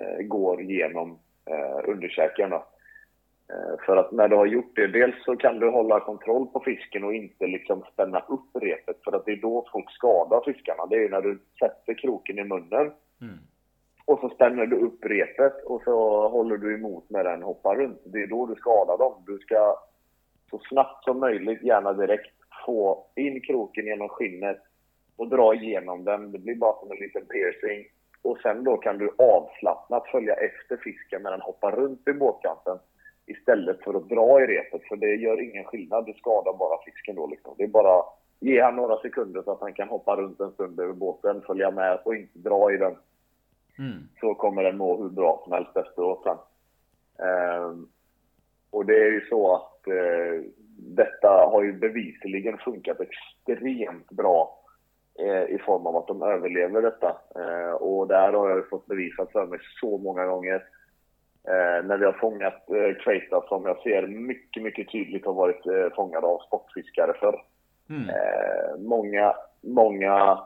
uh, 0.00 0.26
går 0.26 0.62
genom 0.62 1.10
uh, 1.50 1.90
underkäken. 1.90 2.50
Då. 2.50 2.64
För 3.86 3.96
att 3.96 4.12
när 4.12 4.28
du 4.28 4.36
har 4.36 4.46
gjort 4.46 4.76
det, 4.76 4.86
dels 4.86 5.24
så 5.24 5.36
kan 5.36 5.58
du 5.58 5.70
hålla 5.70 6.00
kontroll 6.00 6.46
på 6.46 6.60
fisken 6.60 7.04
och 7.04 7.14
inte 7.14 7.46
liksom 7.46 7.82
spänna 7.92 8.20
upp 8.20 8.62
repet 8.62 8.96
för 9.04 9.16
att 9.16 9.24
det 9.24 9.32
är 9.32 9.36
då 9.36 9.68
folk 9.72 9.90
skadar 9.90 10.42
fiskarna. 10.44 10.86
Det 10.86 11.04
är 11.04 11.08
när 11.08 11.20
du 11.20 11.38
sätter 11.58 11.94
kroken 11.94 12.38
i 12.38 12.44
munnen 12.44 12.92
mm. 13.20 13.38
Och 14.04 14.18
så 14.20 14.28
spänner 14.28 14.66
du 14.66 14.76
upp 14.76 15.04
repet 15.04 15.64
och 15.64 15.82
så 15.84 16.28
håller 16.28 16.56
du 16.56 16.74
emot 16.74 17.10
med 17.10 17.24
den 17.24 17.42
hoppar 17.42 17.76
runt. 17.76 18.00
Det 18.04 18.22
är 18.22 18.26
då 18.26 18.46
du 18.46 18.54
skadar 18.54 18.98
dem. 18.98 19.24
Du 19.26 19.38
ska 19.38 19.76
så 20.50 20.58
snabbt 20.58 21.04
som 21.04 21.20
möjligt, 21.20 21.62
gärna 21.62 21.92
direkt, 21.92 22.34
få 22.66 23.06
in 23.16 23.40
kroken 23.40 23.86
genom 23.86 24.08
skinnet 24.08 24.58
och 25.16 25.28
dra 25.28 25.54
igenom 25.54 26.04
den. 26.04 26.32
Det 26.32 26.38
blir 26.38 26.54
bara 26.54 26.80
som 26.80 26.90
en 26.92 26.98
liten 26.98 27.26
piercing. 27.26 27.86
Och 28.22 28.38
sen 28.38 28.64
då 28.64 28.76
kan 28.76 28.98
du 28.98 29.10
avslappnat 29.18 30.06
följa 30.06 30.34
efter 30.34 30.76
fisken 30.76 31.22
när 31.22 31.30
den 31.30 31.40
hoppar 31.40 31.72
runt 31.72 32.08
i 32.08 32.12
båtkanten 32.12 32.78
istället 33.26 33.84
för 33.84 33.94
att 33.94 34.08
dra 34.08 34.42
i 34.42 34.46
repet. 34.46 34.82
För 34.88 34.96
det 34.96 35.14
gör 35.14 35.40
ingen 35.40 35.64
skillnad. 35.64 36.06
Du 36.06 36.12
skadar 36.12 36.52
bara 36.52 36.82
fisken 36.84 37.16
då 37.16 37.26
liksom. 37.26 37.54
Det 37.58 37.64
är 37.64 37.68
bara 37.68 38.02
ge 38.40 38.62
han 38.62 38.76
några 38.76 38.98
sekunder 38.98 39.42
så 39.42 39.52
att 39.52 39.60
han 39.60 39.72
kan 39.72 39.88
hoppa 39.88 40.16
runt 40.16 40.40
en 40.40 40.52
stund 40.52 40.80
över 40.80 40.92
båten, 40.92 41.42
följa 41.46 41.70
med 41.70 41.98
och 42.04 42.14
inte 42.14 42.38
dra 42.38 42.72
i 42.72 42.76
den. 42.76 42.96
Mm. 43.78 44.08
Så 44.20 44.34
kommer 44.34 44.62
den 44.62 44.76
må 44.76 45.02
hur 45.02 45.10
bra 45.10 45.40
som 45.44 45.52
helst 45.52 45.76
efteråt 45.76 46.22
sen. 46.22 46.38
Um, 47.26 47.88
och 48.70 48.86
det 48.86 48.96
är 48.96 49.10
ju 49.10 49.20
så 49.28 49.54
att 49.54 49.84
uh, 49.88 50.42
detta 50.76 51.28
har 51.28 51.62
ju 51.62 51.72
bevisligen 51.72 52.58
funkat 52.58 52.96
extremt 53.00 54.10
bra 54.10 54.61
i 55.48 55.58
form 55.58 55.86
av 55.86 55.96
att 55.96 56.06
de 56.06 56.22
överlever 56.22 56.82
detta. 56.82 57.16
Uh, 57.36 57.72
och 57.72 58.08
där 58.08 58.32
har 58.32 58.50
jag 58.50 58.68
fått 58.68 58.86
bevisat 58.86 59.32
för 59.32 59.46
mig 59.46 59.58
så 59.80 59.98
många 59.98 60.26
gånger. 60.26 60.64
när 61.84 61.96
vi 61.96 62.04
har 62.04 62.12
fångat 62.12 62.68
kveita 63.04 63.42
som 63.48 63.66
jag 63.66 63.78
ser 63.82 64.06
mycket, 64.06 64.62
mycket 64.62 64.92
tydligt 64.92 65.26
har 65.26 65.32
varit 65.32 65.94
fångade 65.94 66.26
av 66.26 66.38
sportfiskare 66.38 67.12
för. 67.20 67.42
Mm. 67.90 68.08
många, 68.88 69.34
många 69.60 70.38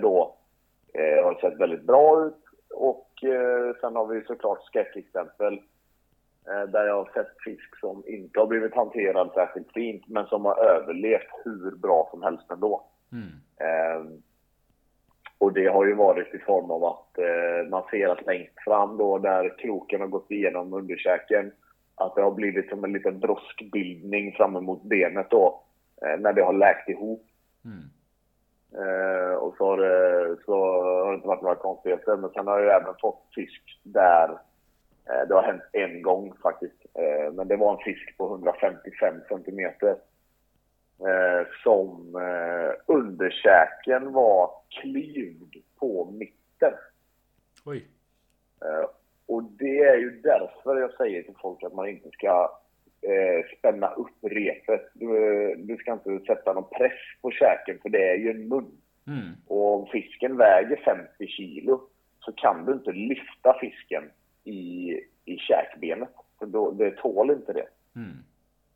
då 0.00 0.36
har 1.24 1.40
sett 1.40 1.60
väldigt 1.60 1.82
bra 1.82 2.26
ut 2.26 2.40
och 2.74 3.24
eh, 3.24 3.76
sen 3.80 3.96
har 3.96 4.06
vi 4.06 4.24
såklart 4.24 4.64
skräckexempel 4.64 5.52
eh, 6.48 6.62
där 6.68 6.86
jag 6.86 6.94
har 6.94 7.10
sett 7.14 7.42
fisk 7.44 7.80
som 7.80 8.02
inte 8.06 8.40
har 8.40 8.46
blivit 8.46 8.74
hanterad 8.74 9.30
särskilt 9.34 9.72
fint 9.72 10.08
men 10.08 10.26
som 10.26 10.44
har 10.44 10.64
överlevt 10.64 11.30
hur 11.44 11.76
bra 11.76 12.08
som 12.10 12.22
helst 12.22 12.50
ändå. 12.50 12.86
Mm. 13.12 13.30
Eh, 13.60 14.06
och 15.38 15.52
det 15.52 15.66
har 15.66 15.86
ju 15.86 15.94
varit 15.94 16.34
i 16.34 16.38
form 16.38 16.70
av 16.70 16.84
att 16.84 17.18
eh, 17.18 17.68
man 17.70 17.82
ser 17.90 18.08
att 18.08 18.26
längst 18.26 18.64
fram 18.64 18.96
då 18.96 19.18
där 19.18 19.58
kroken 19.58 20.00
har 20.00 20.08
gått 20.08 20.30
igenom 20.30 20.72
underkäken 20.72 21.52
att 21.94 22.14
det 22.14 22.22
har 22.22 22.30
blivit 22.30 22.68
som 22.68 22.84
en 22.84 22.92
liten 22.92 23.20
broskbildning 23.20 24.32
fram 24.32 24.56
emot 24.56 24.82
benet 24.82 25.30
då 25.30 25.62
eh, 26.02 26.20
när 26.20 26.32
det 26.32 26.42
har 26.42 26.52
läkt 26.52 26.88
ihop. 26.88 27.26
Mm. 27.64 27.90
Eh, 28.74 29.34
och 29.34 29.54
så 29.56 29.64
har, 29.64 29.76
det, 29.76 30.36
så 30.44 30.82
har 30.82 31.10
det 31.10 31.14
inte 31.14 31.28
varit 31.28 31.42
några 31.42 31.54
konstigheter. 31.54 32.16
Men 32.16 32.30
sen 32.30 32.46
har 32.46 32.58
jag 32.58 32.64
ju 32.64 32.70
även 32.70 32.94
fått 33.00 33.22
fisk 33.34 33.80
där 33.82 34.28
eh, 35.08 35.28
det 35.28 35.34
har 35.34 35.42
hänt 35.42 35.62
en 35.72 36.02
gång 36.02 36.32
faktiskt. 36.42 36.86
Eh, 36.94 37.32
men 37.32 37.48
det 37.48 37.56
var 37.56 37.72
en 37.72 37.84
fisk 37.84 38.16
på 38.16 38.26
155 38.26 39.14
centimeter. 39.28 39.96
Eh, 41.00 41.46
som 41.62 42.16
eh, 42.16 42.72
underkäken 42.86 44.12
var 44.12 44.50
klyvd 44.68 45.54
på 45.78 46.10
mitten. 46.10 46.72
Oj. 47.64 47.86
Eh, 48.64 48.90
och 49.26 49.42
det 49.42 49.78
är 49.78 49.96
ju 49.96 50.10
därför 50.10 50.80
jag 50.80 50.94
säger 50.94 51.22
till 51.22 51.34
folk 51.42 51.62
att 51.62 51.74
man 51.74 51.88
inte 51.88 52.10
ska 52.10 52.60
eh, 53.02 53.58
spänna 53.58 53.90
upp 53.90 54.16
repet. 54.22 54.90
Du, 54.94 55.06
du, 55.58 55.76
ska 55.76 55.92
inte 55.92 56.18
sätta 56.26 56.52
någon 56.52 56.68
press 56.78 56.98
på 57.22 57.30
käken 57.30 57.78
för 57.82 57.88
det 57.88 58.10
är 58.10 58.16
ju 58.16 58.30
en 58.30 58.48
mun. 58.48 58.70
Mm. 59.06 59.32
Och 59.46 59.74
om 59.74 59.86
fisken 59.86 60.36
väger 60.36 60.76
50 60.76 61.26
kilo 61.26 61.80
så 62.18 62.32
kan 62.32 62.64
du 62.64 62.72
inte 62.72 62.92
lyfta 62.92 63.58
fisken 63.60 64.04
i, 64.44 64.92
i 65.24 65.36
käkbenet. 65.36 66.14
För 66.38 66.46
då, 66.46 66.70
det 66.70 66.90
tål 66.90 67.30
inte 67.30 67.52
det. 67.52 67.68
Mm. 67.96 68.16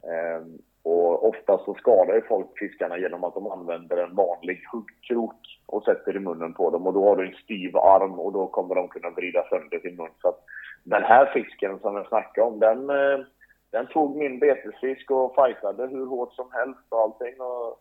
Eh, 0.02 0.46
och 0.84 1.28
ofta 1.28 1.58
så 1.58 1.74
skadar 1.74 2.14
ju 2.14 2.22
folk 2.22 2.58
fiskarna 2.58 2.98
genom 2.98 3.24
att 3.24 3.34
de 3.34 3.46
använder 3.46 3.96
en 3.96 4.14
vanlig 4.14 4.64
huggkrok 4.72 5.60
och 5.66 5.84
sätter 5.84 6.16
i 6.16 6.18
munnen 6.18 6.54
på 6.54 6.70
dem. 6.70 6.86
Och 6.86 6.92
då 6.92 7.08
har 7.08 7.16
du 7.16 7.26
en 7.26 7.34
styv 7.34 7.76
arm 7.76 8.20
och 8.20 8.32
då 8.32 8.46
kommer 8.46 8.74
de 8.74 8.88
kunna 8.88 9.10
vrida 9.10 9.44
sönder 9.48 9.78
sin 9.78 9.96
mun. 9.96 10.10
Så 10.22 10.28
att 10.28 10.44
den 10.84 11.02
här 11.02 11.26
fisken 11.26 11.78
som 11.78 11.96
jag 11.96 12.08
snackade 12.08 12.46
om, 12.46 12.58
den, 12.60 12.90
eh, 12.90 13.26
den 13.70 13.86
tog 13.86 14.16
min 14.16 14.38
betesfisk 14.38 15.10
och 15.10 15.34
fightade 15.34 15.86
hur 15.86 16.06
hårt 16.06 16.32
som 16.32 16.48
helst 16.52 16.86
och 16.88 17.00
allting. 17.00 17.40
Och, 17.40 17.80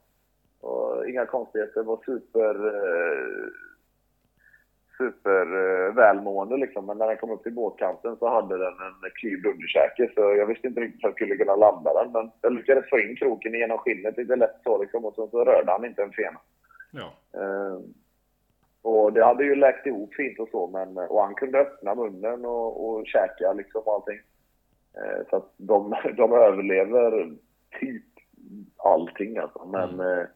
och 0.61 1.09
inga 1.09 1.25
konstigheter. 1.25 1.81
Det 1.81 1.87
var 1.87 1.99
super... 2.05 2.55
Eh, 2.67 3.72
super 5.03 5.45
eh, 6.49 6.57
liksom. 6.57 6.85
Men 6.85 6.97
när 6.97 7.07
den 7.07 7.17
kom 7.17 7.31
upp 7.31 7.43
till 7.43 7.53
båtkanten 7.53 8.15
så 8.17 8.29
hade 8.29 8.57
den 8.57 8.73
en 8.73 9.11
klyvd 9.19 9.45
underkäke. 9.45 10.11
Så 10.15 10.21
jag 10.21 10.45
visste 10.45 10.67
inte 10.67 10.81
riktigt 10.81 11.03
hur 11.03 11.07
jag 11.07 11.15
skulle 11.15 11.35
kunna 11.35 11.55
landa 11.55 11.93
den. 11.93 12.11
Men 12.11 12.31
jag 12.41 12.53
lyckades 12.53 12.89
få 12.89 12.99
in 12.99 13.15
kroken 13.15 13.53
genom 13.53 13.77
skinnet 13.77 14.17
lite 14.17 14.35
lätt 14.35 14.59
så 14.63 14.81
liksom. 14.81 15.05
Och 15.05 15.13
så, 15.15 15.27
så 15.27 15.45
rörde 15.45 15.71
han 15.71 15.85
inte 15.85 16.03
en 16.03 16.11
fena. 16.11 16.39
Ja. 16.91 17.13
Eh, 17.41 17.79
och 18.81 19.13
det 19.13 19.25
hade 19.25 19.43
ju 19.43 19.55
läkt 19.55 19.87
ihop 19.87 20.13
fint 20.13 20.39
och 20.39 20.49
så. 20.51 20.67
Men, 20.67 20.97
och 20.97 21.21
han 21.21 21.35
kunde 21.35 21.59
öppna 21.59 21.95
munnen 21.95 22.45
och, 22.45 22.89
och 22.89 23.07
käka 23.07 23.53
liksom 23.53 23.81
och 23.85 23.93
allting. 23.93 24.19
Eh, 24.97 25.29
så 25.29 25.35
att 25.35 25.53
de, 25.57 25.95
de 26.17 26.33
överlever 26.33 27.31
typ 27.79 28.03
allting 28.77 29.37
alltså. 29.37 29.65
Men 29.65 29.89
mm. 29.89 30.27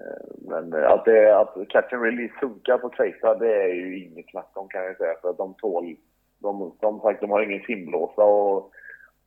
Eh, 0.00 0.26
men 0.38 0.74
att, 0.74 1.04
det, 1.04 1.38
att 1.38 1.68
catch 1.68 1.92
and 1.92 2.02
release 2.02 2.34
funkar 2.40 2.78
på 2.78 2.88
kveita, 2.88 3.34
det 3.34 3.62
är 3.62 3.74
ju 3.74 4.04
inget 4.04 4.30
snack 4.30 4.50
om 4.54 4.68
kan 4.68 4.84
jag 4.84 4.96
säga. 4.96 5.14
För 5.22 5.30
att 5.30 5.38
de 5.38 5.54
tål... 5.54 5.96
De, 6.42 6.72
de, 6.80 7.00
sagt, 7.00 7.20
de 7.20 7.30
har 7.30 7.42
ingen 7.42 7.62
simblåsa 7.62 8.22
och, 8.22 8.70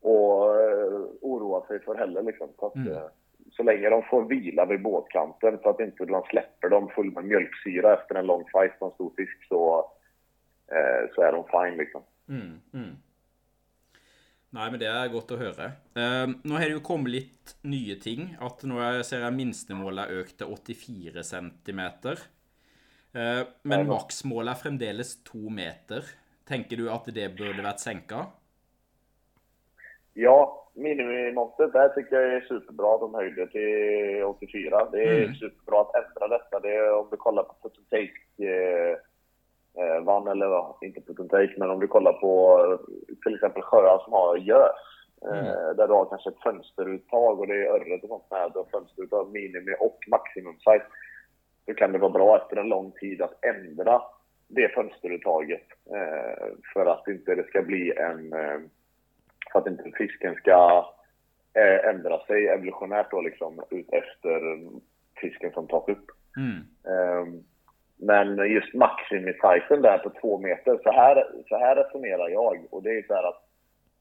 och 0.02 0.56
uh, 0.56 1.06
oroa 1.22 1.68
sig 1.68 1.80
för 1.80 1.96
heller 1.96 2.22
liksom. 2.22 2.48
Så, 2.60 2.66
att, 2.66 2.76
mm. 2.76 2.98
så 3.52 3.64
länge 3.64 3.90
de 3.90 4.04
får 4.04 4.24
vila 4.24 4.66
vid 4.66 4.82
båtkanten 4.82 5.60
så 5.64 5.70
att 5.70 5.80
inte 5.80 6.06
man 6.06 6.24
släpper 6.24 6.70
dem 6.70 6.90
full 6.90 7.12
med 7.12 7.24
mjölksyra 7.24 7.94
efter 7.94 8.16
en 8.16 8.26
lång 8.26 8.44
fight 8.44 8.80
på 8.80 8.86
en 8.86 8.92
stor 8.92 9.12
fisk 9.18 9.48
så, 9.48 9.78
uh, 10.72 11.10
så 11.16 11.22
är 11.22 11.32
de 11.32 11.44
fine 11.44 11.78
liksom. 11.78 12.02
Mm, 12.30 12.60
mm. 12.74 12.96
Nei, 14.54 14.68
men 14.70 14.78
det 14.78 14.90
er 14.90 15.10
godt 15.10 15.32
å 15.34 15.40
høre. 15.40 15.72
Uh, 15.98 16.30
nå 16.46 16.58
har 16.60 16.68
det 16.70 16.76
jo 16.76 16.86
kommet 16.86 17.14
litt 17.16 17.56
nye 17.66 17.98
ting. 18.02 18.36
At 18.44 18.62
nå 18.70 18.78
ser 19.06 19.26
jeg 19.26 19.38
minstemålet 19.38 20.06
er 20.06 20.22
økt 20.22 20.38
til 20.42 20.54
84 20.54 21.24
cm. 21.26 21.82
Uh, 23.18 23.42
men 23.66 23.88
maksmålet 23.90 24.54
er 24.54 24.62
fremdeles 24.62 25.16
to 25.26 25.50
meter. 25.50 26.06
Tenker 26.50 26.78
du 26.78 26.86
at 26.94 27.10
det 27.16 27.32
burde 27.34 27.66
vært 27.66 27.82
senka? 27.82 28.28
Ja, 30.14 30.38
minimimåttet 30.74 31.74
där 31.74 31.90
tycker 31.90 32.16
jag 32.16 32.34
är 32.34 32.42
superbra. 32.42 32.98
De 32.98 33.14
höjde 33.14 33.48
till 33.48 34.24
84. 34.24 34.90
Det 34.92 35.04
är 35.04 35.24
mm. 35.24 35.36
superbra 35.36 35.82
att 35.82 35.96
ändra 35.96 36.38
detta. 36.38 36.60
Det 36.60 36.76
är, 36.76 36.94
om 36.94 37.08
du 37.12 37.18
kollar 37.18 37.44
på 37.44 37.72
eh, 37.98 38.98
eh, 39.78 40.04
vann, 40.04 40.28
eller 40.28 40.84
inte 40.86 41.02
put 41.02 41.30
take, 41.30 41.54
men 41.58 41.70
om 41.70 41.80
du 41.80 41.88
kollar 41.88 42.14
på 42.14 42.60
eh, 42.66 42.96
till 43.24 43.36
exempel 43.36 43.62
sjöar 43.62 44.00
som 44.04 44.14
har 44.14 44.38
gös, 44.38 44.72
eh, 45.26 45.40
mm. 45.40 45.78
där 45.78 45.88
du 45.88 45.94
har 45.94 46.06
kanske 46.06 46.30
ett 46.30 46.44
fönsteruttag 46.44 47.40
och 47.40 47.48
det 47.48 47.54
är 47.54 47.72
örret 47.72 48.04
och 48.04 48.10
sånt 48.10 48.30
där, 48.30 48.50
du 48.50 48.60
har 48.60 48.68
fönsteruttag, 48.72 49.32
minimi 49.32 49.76
och 49.80 50.00
maximum 50.08 50.58
size, 50.58 50.86
så 51.66 51.74
kan 51.74 51.92
det 51.92 51.98
vara 51.98 52.12
bra 52.12 52.38
efter 52.38 52.58
en 52.58 52.70
lång 52.70 52.92
tid 52.92 53.22
att 53.22 53.46
ändra 53.46 54.02
det 54.48 54.74
fönsteruttaget 54.74 55.68
eh, 55.96 56.48
för 56.74 56.86
att 56.86 57.08
inte 57.08 57.36
det 57.36 57.48
ska 57.48 57.62
bli 57.62 57.94
en, 57.98 58.30
för 59.52 59.60
att 59.60 59.68
inte 59.68 59.92
fisken 59.98 60.36
ska 60.36 60.86
ändra 61.84 62.20
sig 62.20 62.48
evolutionärt 62.48 63.12
då 63.12 63.22
liksom 63.22 63.64
ut 63.70 63.90
efter 63.94 64.60
fisken 65.22 65.52
som 65.54 65.68
tas 65.68 65.88
upp. 65.88 66.06
Mm. 66.38 67.44
Men 68.06 68.52
just 68.52 68.74
maximisajten 68.74 69.82
där 69.82 69.98
på 69.98 70.10
två 70.22 70.38
meter, 70.38 70.80
så 70.84 70.92
här, 70.92 71.28
så 71.50 71.58
här 71.58 71.76
resonerar 71.76 72.30
jag. 72.30 72.68
Och 72.70 72.84
det 72.84 72.90
är 72.90 73.04
så 73.08 73.14
här 73.14 73.24
att 73.24 73.44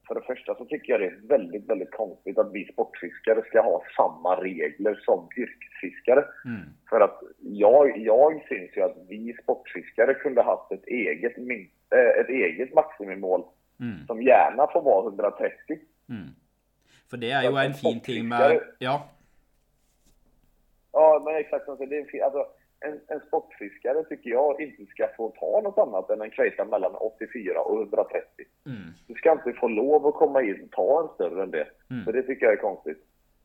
för 0.07 0.15
det 0.15 0.21
första 0.21 0.55
så 0.55 0.65
tycker 0.65 0.93
jag 0.93 1.01
det 1.01 1.07
är 1.07 1.27
väldigt, 1.27 1.69
väldigt 1.69 1.91
konstigt 1.91 2.37
att 2.37 2.51
vi 2.53 2.71
sportfiskare 2.73 3.41
ska 3.45 3.61
ha 3.61 3.83
samma 3.97 4.41
regler 4.41 4.99
som 5.05 5.29
yrkesfiskare. 5.37 6.25
Mm. 6.45 6.61
För 6.89 6.99
att 7.01 7.19
jag, 7.39 7.97
jag 7.97 8.45
syns 8.49 8.77
ju 8.77 8.81
att 8.81 8.97
vi 9.09 9.37
sportfiskare 9.43 10.13
kunde 10.13 10.41
haft 10.41 10.71
ett 10.71 10.87
eget, 10.87 11.37
äh, 11.37 12.21
ett 12.21 12.29
eget 12.29 12.73
maximimål 12.73 13.43
mm. 13.79 14.05
som 14.07 14.21
gärna 14.21 14.67
får 14.67 14.81
vara 14.81 15.07
130. 15.07 15.55
Mm. 16.09 16.29
För 17.09 17.17
det 17.17 17.31
är 17.31 17.43
ju 17.43 17.57
en 17.57 17.73
fin 17.73 17.99
ting 17.99 18.27
med... 18.27 18.61
Ja. 18.79 19.09
Ja, 20.91 21.21
men 21.25 21.35
exakt. 21.35 21.65
Det 21.65 21.97
är, 21.97 22.23
alltså, 22.23 22.47
en, 22.83 22.99
en 23.07 23.19
sportfiskare 23.27 24.03
tycker 24.03 24.29
jag 24.29 24.61
inte 24.61 24.85
ska 24.85 25.07
få 25.17 25.29
ta 25.29 25.61
något 25.63 25.77
annat 25.77 26.09
än 26.09 26.21
en 26.21 26.29
krejta 26.29 26.65
mellan 26.65 26.95
84 26.95 27.61
och 27.61 27.81
130. 27.81 28.27
Mm. 28.65 28.77
Du 29.07 29.13
ska 29.13 29.31
inte 29.31 29.53
få 29.53 29.67
lov 29.67 30.07
att 30.07 30.13
komma 30.13 30.41
in 30.41 30.63
och 30.63 30.71
ta 30.71 31.01
en 31.01 31.15
större 31.15 31.43
än 31.43 31.51
det. 31.51 31.67
Mm. 31.91 32.05
För 32.05 32.13
det 32.13 32.23
tycker 32.23 32.45
jag 32.45 32.53
är 32.53 32.57
konstigt. 32.57 32.97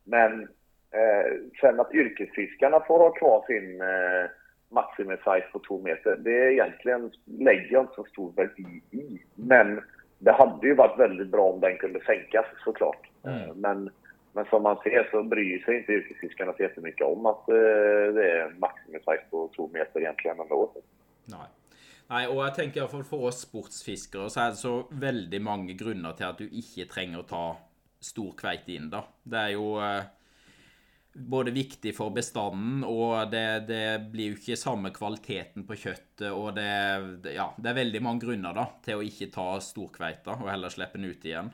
Men 0.05 0.43
eh, 0.91 1.33
sen 1.61 1.81
att 1.81 1.95
yrkesfiskarna 1.95 2.81
får 2.81 2.99
ha 2.99 3.11
kvar 3.11 3.45
sin 3.47 3.81
eh, 3.81 4.31
maximisize 4.71 5.49
på 5.53 5.59
2 5.59 5.83
meter, 5.83 6.17
det 6.17 6.39
är 6.39 6.51
egentligen 6.51 7.11
lägger 7.25 7.73
jag 7.73 7.83
inte 7.83 7.95
så 7.95 8.05
stor 8.05 8.33
värde 8.33 8.63
i. 8.91 9.23
Men 9.35 9.81
det 10.19 10.33
hade 10.33 10.67
ju 10.67 10.75
varit 10.75 10.99
väldigt 10.99 11.29
bra 11.29 11.53
om 11.53 11.61
den 11.61 11.79
kunde 11.79 12.01
sänkas 12.01 12.47
såklart. 12.65 13.11
Mm. 13.25 13.43
Eh, 13.43 13.55
men 13.55 13.91
men 14.39 14.47
som 14.47 14.63
man 14.63 14.77
ser 14.83 15.09
så 15.11 15.23
bryr 15.23 15.59
sig 15.59 15.79
inte 15.79 15.93
yrkesfiskarna 15.93 16.53
så 16.53 16.63
jättemycket 16.63 17.07
om 17.07 17.27
att 17.27 17.49
eh, 17.49 17.55
det 18.17 18.31
är 18.33 18.55
maximisize 18.59 19.25
på 19.31 19.51
2 19.57 19.69
meter 19.73 20.01
egentligen 20.01 20.41
ändå. 20.41 20.73
Nej. 21.25 21.49
Nei, 22.09 22.23
og 22.27 22.39
jeg 22.41 22.55
tenker 22.55 22.87
for, 22.89 23.03
för 23.03 23.25
oss 23.29 23.43
sportsfiskere 23.45 24.31
så 24.31 24.41
er 24.41 24.53
det 24.55 24.61
så 24.63 24.75
veldig 24.91 25.41
mange 25.45 25.75
grunner 25.77 26.15
til 26.17 26.25
at 26.25 26.39
du 26.39 26.47
ikke 26.47 26.87
trenger 26.89 27.21
å 27.21 27.27
ta 27.29 27.43
stor 28.01 28.31
kveite 28.39 28.73
inn. 28.79 28.87
da. 28.89 29.03
Det 29.29 29.43
er 29.43 29.51
jo 29.57 29.67
eh, 29.83 30.07
både 31.35 31.53
viktig 31.53 31.93
for 31.97 32.15
bestanden, 32.15 32.85
og 32.87 33.35
det, 33.35 33.45
det, 33.69 33.83
blir 34.15 34.33
jo 34.33 34.39
ikke 34.39 34.57
samme 34.57 34.95
kvaliteten 34.95 35.67
på 35.69 35.77
kjøttet. 35.83 36.31
Og 36.31 36.55
det, 36.57 36.71
det, 37.27 37.35
ja, 37.37 37.51
det 37.59 37.75
er 37.75 37.81
veldig 37.83 38.05
mange 38.07 38.25
grunner 38.25 38.55
da, 38.57 38.69
til 38.87 39.03
å 39.03 39.05
ikke 39.05 39.33
ta 39.35 39.49
storkveita 39.61 40.39
og 40.39 40.49
heller 40.49 40.73
slippe 40.73 40.97
den 40.97 41.11
ut 41.11 41.29
igjen. 41.29 41.51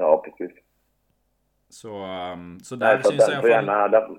Ja, 0.00 0.10
precis. 0.24 0.56
Så, 1.68 2.04
um, 2.32 2.60
så 2.60 2.76
där 2.76 3.02
syns 3.02 3.28
jag... 3.28 3.40
Får 3.40 3.50
gärna, 3.50 3.88
den, 3.88 4.18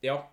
ja. 0.00 0.30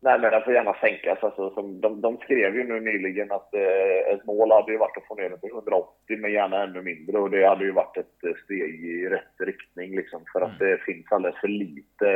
Nej, 0.00 0.18
men 0.20 0.30
den 0.30 0.42
får 0.42 0.52
gärna 0.52 0.74
sänkas. 0.74 1.18
Alltså, 1.22 1.50
som 1.50 1.80
de, 1.80 2.00
de 2.00 2.16
skrev 2.16 2.56
ju 2.56 2.64
nu 2.64 2.80
nyligen 2.80 3.32
att 3.32 3.54
eh, 3.54 4.14
ett 4.14 4.24
mål 4.24 4.50
hade 4.50 4.72
ju 4.72 4.78
varit 4.78 4.96
att 4.96 5.06
få 5.06 5.14
ner 5.14 5.30
den 5.30 5.40
till 5.40 5.50
180, 5.50 6.18
men 6.18 6.32
gärna 6.32 6.62
ännu 6.62 6.82
mindre. 6.82 7.18
Och 7.18 7.30
det 7.30 7.48
hade 7.48 7.64
ju 7.64 7.72
varit 7.72 7.96
ett 7.96 8.24
eh, 8.24 8.32
steg 8.44 8.84
i 8.84 9.08
rätt 9.08 9.34
riktning, 9.38 9.96
liksom, 9.96 10.24
för 10.32 10.40
att 10.40 10.60
mm. 10.60 10.70
det 10.70 10.78
finns 10.78 11.12
alldeles 11.12 11.40
för 11.40 11.48
lite, 11.48 12.08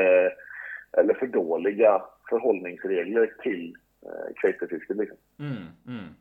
eller 0.98 1.14
för 1.14 1.26
dåliga 1.26 2.02
förhållningsregler 2.28 3.34
till 3.42 3.76
eh. 4.02 4.68
Liksom. 4.88 5.16
Mm, 5.38 5.66
mm. 5.86 6.14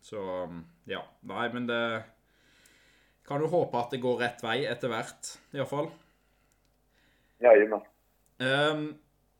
Så, 0.00 0.42
um, 0.42 0.64
ja. 0.84 1.04
Nej, 1.20 1.50
men 1.52 1.66
det 1.66 2.02
kan 3.26 3.42
du 3.42 3.48
håpe 3.50 3.78
at 3.78 3.90
det 3.94 4.02
går 4.02 4.20
rett 4.22 4.44
vei 4.44 4.60
etter 4.70 4.92
hvert, 4.92 5.32
iallfall. 5.56 5.90
Jajamän. 7.42 7.82
Um, 8.38 8.86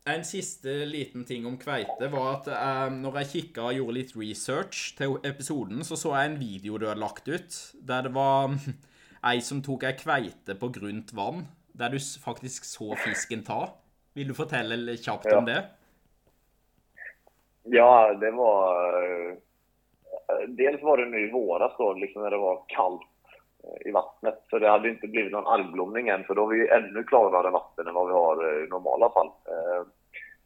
en 0.07 0.25
siste 0.25 0.73
liten 0.89 1.25
ting 1.29 1.47
om 1.47 1.57
kveite 1.61 2.09
var 2.13 2.29
at 2.37 2.51
um, 2.89 3.01
når 3.05 3.21
jeg 3.21 3.31
kikka 3.33 3.69
og 3.69 3.79
gjorde 3.79 3.97
litt 3.99 4.13
research 4.19 4.93
til 4.99 5.17
episoden, 5.27 5.85
så 5.87 5.99
så 5.99 6.15
jeg 6.17 6.33
en 6.33 6.39
video 6.41 6.79
du 6.79 6.89
hadde 6.89 7.03
lagt 7.03 7.29
ut, 7.29 7.59
der 7.89 8.07
det 8.09 8.15
var 8.17 8.55
ei 9.31 9.41
som 9.45 9.63
tok 9.65 9.87
ei 9.89 9.97
kveite 9.99 10.59
på 10.59 10.71
grunt 10.75 11.15
vann, 11.17 11.47
der 11.77 11.95
du 11.95 11.99
faktisk 12.01 12.67
så 12.67 12.95
fisken 13.05 13.45
ta. 13.47 13.67
Vil 14.17 14.31
du 14.33 14.37
fortelle 14.37 14.97
kjapt 14.97 15.29
ja. 15.31 15.39
om 15.39 15.49
det? 15.49 15.61
Ja, 17.75 18.15
det 18.15 18.31
var 18.31 18.95
eh, 19.03 19.35
Dels 20.49 20.83
var 20.83 20.97
det 21.03 21.11
nu 21.11 21.19
i 21.29 21.31
våras 21.33 21.73
då, 21.79 21.93
liksom 21.93 22.23
när 22.23 22.31
det 22.31 22.39
var 22.39 22.65
kallt 22.69 23.16
i 23.81 23.91
vattnet. 23.91 24.43
Så 24.51 24.59
det 24.59 24.69
hade 24.69 24.89
inte 24.89 25.07
blivit 25.07 25.33
någon 25.33 25.47
algblomning 25.47 26.09
än, 26.09 26.25
för 26.25 26.35
då 26.35 26.43
har 26.43 26.49
vi 26.49 26.69
ännu 26.69 27.05
klarare 27.05 27.51
vatten 27.51 27.87
än 27.87 27.95
vad 27.95 28.07
vi 28.07 28.13
har 28.13 28.65
i 28.65 28.69
normala 28.69 29.11
fall. 29.11 29.27
Eh, 29.27 29.87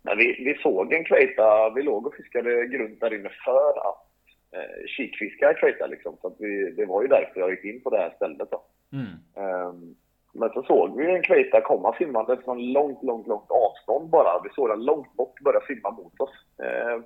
men 0.03 0.19
vi, 0.19 0.45
vi 0.45 0.55
såg 0.63 0.93
en 0.93 1.05
kveita, 1.05 1.71
vi 1.71 1.83
låg 1.83 2.07
och 2.07 2.15
fiskade 2.15 2.67
grunt 2.67 3.01
där 3.01 3.15
inne 3.15 3.31
för 3.45 3.89
att 3.89 4.07
eh, 4.53 4.87
kikfiska 4.87 5.55
kveita 5.55 5.87
liksom. 5.87 6.17
Så 6.21 6.35
vi, 6.39 6.71
det 6.71 6.87
var 6.87 7.03
ju 7.03 7.09
därför 7.09 7.41
jag 7.41 7.51
gick 7.51 7.65
in 7.65 7.83
på 7.83 7.91
det 7.91 7.99
här 7.99 8.13
stället 8.17 8.51
då. 8.51 8.63
Mm. 8.93 9.67
Um, 9.67 9.97
men 10.33 10.51
så 10.51 10.63
såg 10.63 10.97
vi 10.97 11.15
en 11.15 11.23
kveita 11.23 11.61
komma 11.61 11.95
simmande 11.97 12.37
från 12.45 12.73
långt, 12.73 13.03
långt, 13.03 13.27
långt 13.27 13.51
avstånd 13.51 14.11
bara. 14.11 14.41
Vi 14.45 14.51
såg 14.51 14.69
den 14.69 14.85
långt 14.85 15.13
bort 15.13 15.41
börja 15.41 15.61
simma 15.61 15.91
mot 15.91 16.21
oss. 16.21 16.47
Uh, 16.63 17.03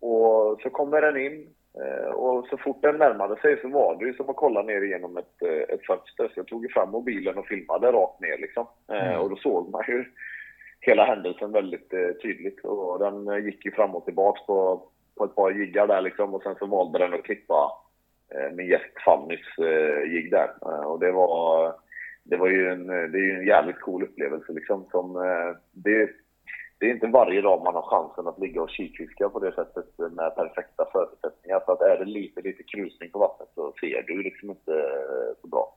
och 0.00 0.60
så 0.62 0.70
kommer 0.70 1.00
den 1.00 1.16
in, 1.16 1.54
Eh, 1.61 1.61
och 2.14 2.46
så 2.46 2.56
fort 2.56 2.82
den 2.82 2.96
närmade 2.96 3.36
sig 3.40 3.60
så 3.60 3.68
var 3.68 3.96
det 3.96 4.04
ju 4.04 4.14
som 4.14 4.30
att 4.30 4.36
kolla 4.36 4.62
ner 4.62 4.82
igenom 4.82 5.16
ett, 5.16 5.42
eh, 5.42 5.74
ett 5.74 5.86
fönster. 5.86 6.28
Så 6.28 6.32
jag 6.34 6.46
tog 6.46 6.70
fram 6.70 6.90
mobilen 6.90 7.38
och 7.38 7.46
filmade 7.46 7.92
rakt 7.92 8.20
ner 8.20 8.38
liksom. 8.38 8.66
Eh, 8.92 9.08
mm. 9.08 9.20
Och 9.20 9.30
då 9.30 9.36
såg 9.36 9.70
man 9.70 9.82
ju 9.88 10.04
hela 10.80 11.04
händelsen 11.04 11.52
väldigt 11.52 11.90
tydligt. 12.22 12.64
Och 12.64 12.98
den 12.98 13.44
gick 13.44 13.64
ju 13.64 13.70
fram 13.70 13.94
och 13.94 14.04
tillbaks 14.04 14.46
på, 14.46 14.88
på 15.16 15.24
ett 15.24 15.34
par 15.34 15.50
jiggar 15.50 15.86
där 15.86 16.00
liksom. 16.00 16.34
Och 16.34 16.42
sen 16.42 16.54
så 16.58 16.66
valde 16.66 16.98
den 16.98 17.14
att 17.14 17.24
klippa 17.24 17.70
min 18.52 18.66
gäst 18.66 19.02
Fannys 19.04 19.58
jigg 20.06 20.30
där. 20.30 20.50
Och 20.86 21.00
det 21.00 21.12
var, 21.12 21.72
det 22.22 22.36
var 22.36 22.48
ju 22.48 22.68
en, 22.68 22.86
det 22.86 23.18
är 23.18 23.22
ju 23.22 23.38
en 23.38 23.46
jävligt 23.46 23.80
cool 23.80 24.02
upplevelse 24.02 24.52
liksom. 24.52 24.86
Som, 24.90 25.12
det, 25.72 26.10
det 26.82 26.90
är 26.90 26.94
inte 26.94 27.06
varje 27.06 27.40
dag 27.40 27.62
man 27.64 27.74
har 27.74 27.82
chansen 27.82 28.26
att 28.26 28.38
ligga 28.38 28.62
och 28.62 28.70
kikfiska 28.70 29.28
på 29.28 29.38
det 29.38 29.52
sättet 29.54 29.98
med 29.98 30.34
perfekta 30.34 30.88
förutsättningar. 30.92 31.62
Så 31.66 31.72
att 31.72 31.80
är 31.80 31.98
det 31.98 32.04
lite, 32.04 32.40
lite 32.40 32.62
krusning 32.62 33.10
på 33.10 33.18
vattnet 33.18 33.48
så 33.54 33.72
ser 33.80 34.02
du 34.02 34.22
liksom 34.22 34.50
inte 34.50 34.72
eh, 34.72 35.40
så 35.40 35.46
bra. 35.46 35.74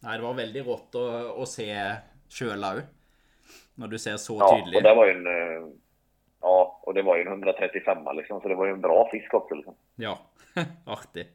Nej, 0.00 0.18
det 0.18 0.24
var 0.24 0.34
väldigt 0.34 0.66
rått 0.66 0.94
att, 0.94 1.38
att 1.38 1.48
se 1.48 1.94
Kölau. 2.28 2.80
När 3.74 3.88
du 3.88 3.98
ser 3.98 4.16
så 4.16 4.36
ja, 4.40 4.56
tydligt. 4.56 4.76
Och 4.76 4.82
det 4.82 4.94
var 4.94 5.06
ju 5.06 5.12
en, 5.12 5.26
eh, 5.26 5.68
ja, 6.40 6.80
och 6.82 6.94
det 6.94 7.02
var 7.02 7.16
ju 7.16 7.22
en 7.22 7.28
135 7.28 7.98
liksom, 8.16 8.40
så 8.40 8.48
det 8.48 8.54
var 8.54 8.66
ju 8.66 8.72
en 8.72 8.80
bra 8.80 9.08
fisk 9.10 9.34
också. 9.34 9.54
Liksom. 9.54 9.74
Ja, 9.94 10.18
artig. 10.86 11.26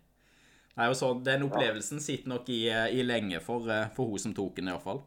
Nej, 0.74 0.90
och 0.90 0.98
så, 0.98 1.14
den 1.14 1.44
upplevelsen 1.44 1.98
ja. 1.98 2.02
sitter 2.02 2.30
nog 2.30 2.50
i, 2.50 2.70
i 2.70 3.04
länge 3.04 3.40
för, 3.40 3.70
eh, 3.70 3.88
för 3.96 4.04
hon 4.04 4.20
som 4.20 4.34
tog 4.34 4.56
den 4.56 4.68
i 4.68 4.72
alla 4.72 4.80
fall. 4.80 5.02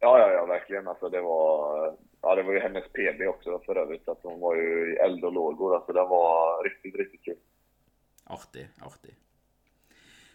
Ja, 0.00 0.18
ja, 0.18 0.32
ja, 0.32 0.46
verkligen. 0.46 0.88
Alltså 0.88 1.08
det 1.08 1.20
var, 1.20 1.96
ja, 2.22 2.34
det 2.34 2.42
var 2.42 2.52
ju 2.52 2.60
hennes 2.60 2.84
PB 2.92 3.28
också 3.28 3.58
för 3.66 3.76
övrigt. 3.76 4.08
Att 4.08 4.22
hon 4.22 4.40
var 4.40 4.56
ju 4.56 4.94
i 4.94 4.96
eld 4.96 5.24
och 5.24 5.32
lågor. 5.32 5.74
Alltså 5.76 5.92
det 5.92 6.00
var 6.00 6.64
riktigt, 6.64 6.94
riktigt 6.94 7.24
kul. 7.24 7.36
Artig, 8.26 8.68
artig. 8.86 9.14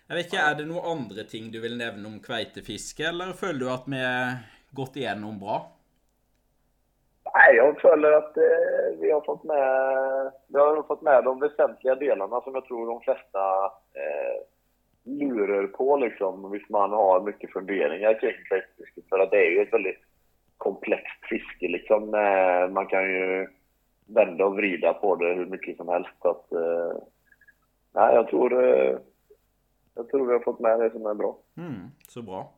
Ikke, 0.07 0.39
Er 0.39 0.55
det 0.55 0.65
noen 0.67 0.85
andre 0.87 1.25
ting 1.27 1.49
du 1.51 1.59
vil 1.59 1.75
nevne 1.75 2.07
om 2.07 2.19
kveitefiske, 2.23 3.09
eller 3.09 3.33
føler 3.35 3.59
du 3.59 3.71
at 3.71 3.87
vi 3.91 4.03
gått 4.79 4.95
igjennom 4.95 5.39
bra? 5.39 5.57
Nej, 7.33 7.55
jag 7.55 7.81
följer 7.81 8.11
att 8.11 8.37
eh, 8.37 8.99
vi, 9.01 9.11
har 9.11 9.21
fått 9.21 9.43
med, 9.43 10.31
vi 10.47 10.59
har 10.59 10.83
fått 10.83 11.01
med 11.01 11.23
de 11.23 11.39
väsentliga 11.39 11.95
delarna 11.95 12.41
som 12.41 12.55
jag 12.55 12.65
tror 12.65 12.87
de 12.87 13.01
flesta 13.01 13.43
eh, 14.01 14.37
lurar 15.03 15.67
på 15.67 15.97
liksom, 15.97 16.51
hvis 16.51 16.69
man 16.69 16.91
har 16.91 17.21
mycket 17.21 17.53
funderingar 17.53 18.19
kring 18.19 18.43
kräftfiske. 18.49 19.01
För 19.09 19.19
att 19.19 19.31
det 19.31 19.37
är 19.37 19.51
ju 19.51 19.61
ett 19.61 19.73
väldigt 19.73 20.06
komplext 20.57 21.25
fiske 21.29 21.67
liksom. 21.67 22.13
Eh, 22.13 22.69
man 22.73 22.87
kan 22.87 23.03
ju 23.03 23.47
vända 24.05 24.45
och 24.45 24.55
vrida 24.55 24.93
på 24.93 25.15
det 25.15 25.33
hur 25.33 25.45
mycket 25.45 25.77
som 25.77 25.87
helst. 25.87 26.09
Så 26.21 26.29
att, 26.29 26.51
eh, 26.51 26.97
nej, 27.95 28.15
jag 28.15 28.27
tror, 28.27 28.63
eh, 28.63 28.97
jag 29.95 30.09
tror 30.09 30.27
vi 30.27 30.33
har 30.33 30.39
fått 30.39 30.59
med 30.59 30.79
det 30.79 30.91
som 30.91 31.05
är 31.05 31.13
bra. 31.13 31.37
Mm, 31.57 31.91
så 32.07 32.21
bra. 32.21 32.53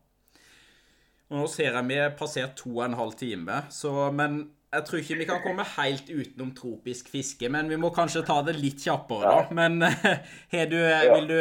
Og 1.29 1.37
nå 1.37 1.47
ser 1.47 1.75
jeg 1.75 1.85
vi 1.85 1.97
har 1.99 2.15
passert 2.17 2.55
to 2.57 2.71
og 2.71 2.87
en 2.87 2.97
halv 2.97 3.13
time, 3.13 3.59
så, 3.69 4.09
men 4.09 4.39
jeg 4.73 4.85
tror 4.85 4.99
ikke 4.99 5.17
vi 5.19 5.27
kan 5.29 5.43
komme 5.43 5.65
helt 5.75 6.07
utenom 6.09 6.49
tropisk 6.57 7.09
fiske. 7.09 7.49
Men 7.53 7.69
vi 7.69 7.77
må 7.77 7.91
kanskje 7.93 8.23
ta 8.25 8.39
det 8.45 8.55
litt 8.57 8.81
kjappere, 8.81 9.29
da. 9.29 9.43
Men 9.53 9.77
har 10.53 10.71
du, 10.71 10.79
vil 10.81 11.29
du 11.29 11.37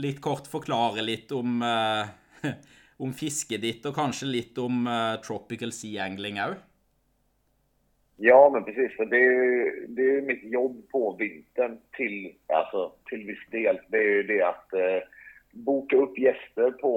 litt 0.00 0.22
kort 0.24 0.48
forklare 0.48 1.04
litt 1.04 1.32
om, 1.36 1.60
om 3.02 3.12
fisket 3.12 3.60
ditt, 3.60 3.86
och 3.86 3.94
kanske 3.94 4.26
lite 4.26 4.60
om 4.60 4.86
eh, 4.86 5.20
tropical 5.20 5.72
sea 5.72 6.04
angling 6.04 6.36
òg? 6.40 6.54
Ja, 8.16 8.50
men 8.52 8.64
precis. 8.64 8.96
För 8.96 9.04
det 9.04 9.16
är 9.16 9.44
ju 9.44 9.86
det 9.88 10.16
är 10.16 10.22
mitt 10.22 10.44
jobb 10.44 10.88
på 10.92 11.16
vintern 11.18 11.78
till, 11.96 12.34
alltså, 12.46 12.92
till 13.08 13.26
viss 13.26 13.46
del. 13.50 13.78
Det 13.88 13.96
är 13.96 14.10
ju 14.10 14.22
det 14.22 14.42
att 14.42 14.72
eh, 14.72 15.02
boka 15.52 15.96
upp 15.96 16.18
gäster 16.18 16.70
på 16.70 16.94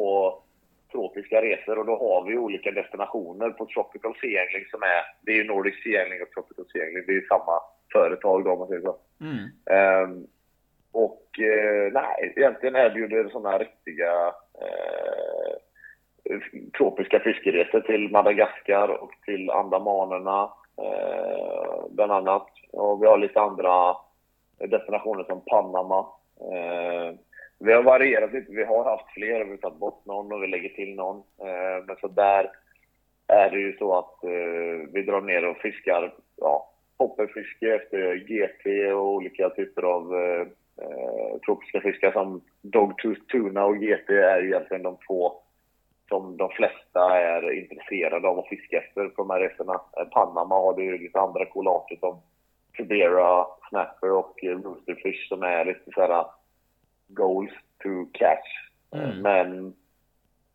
tropiska 0.91 1.41
resor 1.41 1.79
och 1.79 1.85
då 1.85 1.97
har 1.97 2.29
vi 2.29 2.37
olika 2.37 2.71
destinationer 2.71 3.49
på 3.49 3.65
Tropical 3.65 4.15
Sea 4.21 4.41
Angling 4.41 4.65
som 4.71 4.81
är, 4.83 5.01
det 5.21 5.31
är 5.31 5.35
ju 5.35 5.43
Nordic 5.43 5.83
Sea 5.83 6.01
Angling 6.01 6.21
och 6.21 6.31
Tropical 6.31 6.65
Sea 6.71 6.83
Angling, 6.85 7.03
det 7.07 7.11
är 7.11 7.21
ju 7.21 7.27
samma 7.27 7.55
företag 7.91 8.43
då 8.43 8.51
om 8.51 8.59
man 8.59 8.67
säger 8.67 8.81
så. 8.81 8.97
Mm. 9.21 9.45
Ehm, 9.75 10.27
och 10.91 11.39
eh, 11.39 11.91
nej, 11.93 12.33
egentligen 12.35 12.75
erbjuder 12.75 13.23
det 13.23 13.29
sådana 13.29 13.57
riktiga 13.57 14.13
eh, 14.61 15.53
tropiska 16.77 17.19
fiskeresor 17.19 17.81
till 17.81 18.11
Madagaskar 18.11 18.87
och 18.87 19.11
till 19.25 19.49
Andamanerna 19.49 20.49
eh, 20.81 21.85
bland 21.89 22.11
annat. 22.11 22.47
Och 22.71 23.03
vi 23.03 23.07
har 23.07 23.17
lite 23.17 23.41
andra 23.41 23.95
destinationer 24.59 25.23
som 25.23 25.41
Panama. 25.41 25.99
Eh, 26.39 27.15
vi 27.59 27.73
har 27.73 27.83
varierat 27.83 28.33
lite. 28.33 28.51
Vi 28.51 28.63
har 28.63 28.83
haft 28.83 29.13
fler. 29.13 29.43
Vi 29.43 29.49
har 29.49 29.57
tagit 29.57 29.79
bort 29.79 30.05
någon 30.05 30.31
och 30.31 30.43
vi 30.43 30.47
lägger 30.47 30.69
till 30.69 30.95
någon. 30.95 31.17
Eh, 31.17 31.85
men 31.87 31.95
så 32.01 32.07
där 32.07 32.49
är 33.27 33.49
det 33.49 33.59
ju 33.59 33.77
så 33.77 33.97
att 33.97 34.23
eh, 34.23 34.89
vi 34.93 35.03
drar 35.03 35.21
ner 35.21 35.45
och 35.45 35.57
fiskar 35.57 36.13
ja, 36.35 36.71
popperfiske 36.97 37.75
efter 37.75 38.15
GT 38.15 38.93
och 38.93 39.13
olika 39.13 39.49
typer 39.49 39.81
av 39.81 40.15
eh, 40.15 40.41
eh, 40.81 41.39
tropiska 41.45 41.81
fiskar 41.81 42.11
som 42.11 42.41
Dogtooth 42.61 43.21
Tuna 43.31 43.65
och 43.65 43.75
GT 43.75 44.09
är 44.09 44.41
ju 44.41 44.47
egentligen 44.47 44.83
de 44.83 44.97
två 45.07 45.33
som 46.09 46.37
de 46.37 46.49
flesta 46.49 47.19
är 47.19 47.51
intresserade 47.51 48.27
av 48.27 48.39
att 48.39 48.47
fiska 48.47 48.77
efter 48.77 49.09
på 49.09 49.21
de 49.21 49.29
här 49.29 49.39
resorna. 49.39 49.73
Eh, 49.73 50.05
Panama 50.05 50.55
har 50.55 50.79
ju 50.79 50.97
lite 50.97 51.19
andra 51.19 51.45
coola 51.45 51.71
arter 51.71 51.95
som 51.99 52.21
Fibera, 52.73 53.45
Snapper 53.69 54.11
och 54.11 54.39
Roosterfish 54.43 55.27
som 55.27 55.43
är 55.43 55.65
lite 55.65 55.91
såhär 55.93 56.25
goals 57.07 57.51
to 57.83 58.05
catch. 58.13 58.47
Mm. 58.91 59.21
Men 59.21 59.65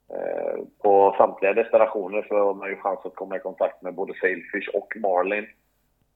eh, 0.09 0.65
på 0.83 1.15
samtliga 1.19 1.53
destinationer 1.53 2.27
så 2.29 2.35
har 2.35 2.55
man 2.55 2.69
ju 2.69 2.77
chans 2.77 3.01
att 3.05 3.15
komma 3.15 3.37
i 3.37 3.41
kontakt 3.41 3.83
med 3.83 3.95
både 3.95 4.15
Sailfish 4.15 4.69
och 4.75 4.93
Marlin. 4.97 5.47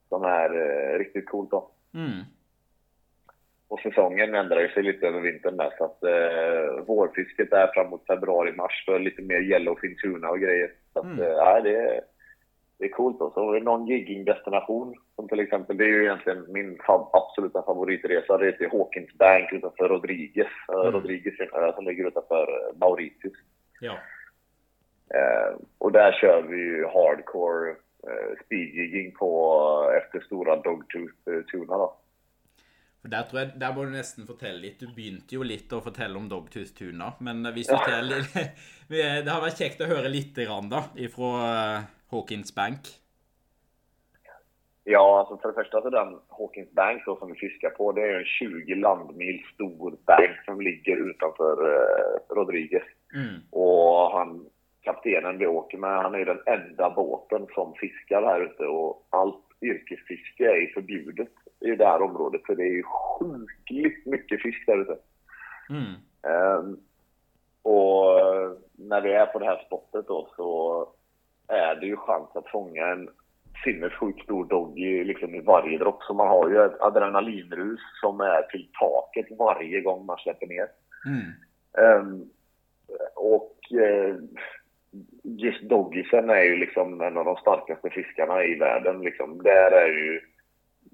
Som 0.08 0.24
är 0.24 0.50
eh, 0.54 0.98
riktigt 0.98 1.28
coolt 1.28 1.50
då. 1.50 1.70
Mm. 1.94 2.24
Och 3.68 3.80
säsongen 3.80 4.34
ändrar 4.34 4.60
ju 4.60 4.68
sig 4.68 4.82
lite 4.82 5.06
över 5.06 5.20
vintern 5.20 5.56
där. 5.56 5.72
Så 5.78 5.84
att 5.84 6.02
eh, 6.02 6.84
vårfisket 6.86 7.52
är 7.52 7.70
framåt 7.74 8.06
februari-mars. 8.06 8.84
Det 8.86 8.98
lite 8.98 9.22
mer 9.22 9.40
yellowfin 9.40 9.96
tuna 10.02 10.28
och 10.30 10.40
grejer. 10.40 10.72
Så 10.92 10.98
att, 10.98 11.04
Mm. 11.04 11.20
eh, 11.20 11.62
det, 11.62 11.76
är, 11.76 12.00
det 12.78 12.84
är 12.84 12.88
coolt. 12.88 13.18
Då. 13.18 13.30
Så 13.30 13.44
har 13.44 13.52
vi 13.52 13.60
någon 13.60 13.86
jigging-destination. 13.86 14.94
Som 15.16 15.28
till 15.28 15.40
exempel, 15.40 15.76
det 15.76 15.84
är 15.84 15.88
ju 15.88 16.02
egentligen 16.04 16.44
min 16.52 16.78
absoluta 17.12 17.62
favoritresa. 17.62 18.38
Det 18.38 18.46
är 18.48 18.52
till 18.52 18.70
Hawkins 18.70 19.12
Bank 19.18 19.52
utanför 19.52 19.88
Rodriguez. 19.88 20.48
Eh, 20.68 20.74
Mm. 20.80 20.92
Rodriguez 20.92 21.40
är 21.40 21.44
en 21.56 21.62
ö 21.64 21.72
som 21.74 21.84
ligger 21.84 22.08
utanför 22.08 22.42
eh, 22.42 22.78
Mauritius. 22.78 23.34
Ja. 23.80 23.92
Eh, 25.14 25.56
och 25.78 25.92
där 25.92 26.12
kör 26.12 26.42
vi 26.42 26.56
ju 26.56 26.84
hardcore 26.86 27.70
eh, 28.08 28.44
speedjigging 28.44 29.12
på 29.12 29.30
eh, 29.90 29.96
efter 29.96 30.20
stora 30.20 30.56
dogtooth 30.56 31.14
eh, 31.30 31.40
tuna 31.52 31.76
då. 31.78 31.96
For 33.04 33.12
der, 33.12 33.26
tror 33.28 33.40
jeg, 33.42 33.48
der 33.60 33.72
må 33.76 33.82
du 33.84 33.90
nesten 33.92 34.24
fortelle 34.24 34.62
litt. 34.62 34.78
Du 34.80 34.88
begynte 34.96 35.36
jo 35.36 35.42
litt 35.44 35.72
å 35.76 35.82
fortelle 35.84 36.16
om 36.16 36.24
Dogtooth 36.24 36.70
Tuna. 36.72 37.10
Men 37.20 37.44
hvis 37.52 37.68
du 37.68 37.76
teller 37.84 38.24
Det 38.88 39.28
har 39.28 39.42
vært 39.44 39.60
kjekt 39.60 39.82
å 39.84 39.88
høre 39.90 40.08
litt 40.08 40.32
grann, 40.38 40.70
da, 40.72 40.86
ifra 40.96 41.32
eh, 41.48 41.84
Hawkins 42.14 42.54
Bank. 42.56 42.88
Ja, 44.88 45.04
alltså 45.18 45.36
för 45.36 45.48
det 45.48 45.54
första 45.54 45.82
så 45.82 45.90
den 45.90 46.16
Hawkins 46.38 46.72
Bank 46.72 47.02
då, 47.04 47.16
som 47.16 47.28
vi 47.28 47.34
fiskar 47.34 47.76
på, 47.76 47.92
det 47.92 48.08
är 48.08 48.18
en 48.18 48.24
20 48.24 48.74
landmil 48.74 49.42
stor 49.54 49.96
bank 50.06 50.40
som 50.44 50.60
ligger 50.60 50.96
utanför 51.10 51.68
eh, 51.72 52.34
Rodriguez. 52.36 52.88
Mm. 53.14 53.40
Och 53.50 54.10
han, 54.16 54.46
kaptenen 54.80 55.38
vi 55.38 55.46
åker 55.46 55.78
med, 55.78 56.02
han 56.02 56.14
är 56.14 56.24
den 56.24 56.42
enda 56.46 56.90
båten 56.90 57.46
som 57.54 57.74
fiskar 57.74 58.22
här 58.22 58.40
ute 58.40 58.64
och 58.64 59.06
allt 59.10 59.44
yrkesfiske 59.60 60.50
är 60.50 60.56
ju 60.56 60.72
förbjudet 60.72 61.43
i 61.64 61.76
det 61.76 61.86
här 61.86 62.02
området 62.02 62.40
för 62.46 62.54
det 62.54 62.62
är 62.62 62.72
ju 62.72 62.82
sjukligt 62.82 64.06
mycket 64.06 64.42
fisk 64.42 64.66
där 64.66 64.80
ute. 64.80 64.96
Mm. 65.70 65.94
Ehm, 66.22 66.76
och 67.62 68.20
eh, 68.20 68.52
när 68.78 69.00
vi 69.00 69.12
är 69.12 69.26
på 69.26 69.38
det 69.38 69.46
här 69.46 69.62
spottet 69.66 70.06
då 70.06 70.28
så 70.36 70.88
är 71.48 71.74
det 71.74 71.86
ju 71.86 71.96
chans 71.96 72.28
att 72.34 72.50
fånga 72.50 72.86
en 72.86 73.08
sinnessjukt 73.64 74.22
stor 74.22 74.44
doggy 74.44 75.04
liksom 75.04 75.34
i 75.34 75.40
varje 75.40 75.78
dropp. 75.78 76.02
Så 76.02 76.14
man 76.14 76.28
har 76.28 76.48
ju 76.50 76.64
ett 76.64 76.80
adrenalinrus 76.80 77.80
som 78.00 78.20
är 78.20 78.42
till 78.42 78.68
taket 78.80 79.26
varje 79.38 79.80
gång 79.80 80.06
man 80.06 80.18
släpper 80.18 80.46
ner. 80.46 80.68
Mm. 81.06 81.30
Ehm, 81.78 82.30
och 83.14 83.58
eh, 83.80 84.16
just 85.22 85.62
doggisen 85.62 86.30
är 86.30 86.42
ju 86.42 86.56
liksom 86.56 87.00
en 87.00 87.16
av 87.16 87.24
de 87.24 87.36
starkaste 87.36 87.90
fiskarna 87.90 88.44
i 88.44 88.54
världen. 88.54 89.00
Liksom. 89.00 89.42
Där 89.42 89.70
är 89.70 89.88
ju 89.88 90.20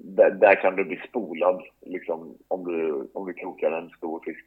där, 0.05 0.31
där 0.31 0.55
kan 0.55 0.77
du 0.77 0.85
bli 0.85 1.01
spolad 1.09 1.63
liksom, 1.81 2.37
om, 2.49 2.65
du, 2.65 3.09
om 3.15 3.27
du 3.27 3.33
krokar 3.33 3.73
en 3.73 3.91
stor 3.91 4.21
fisk. 4.25 4.47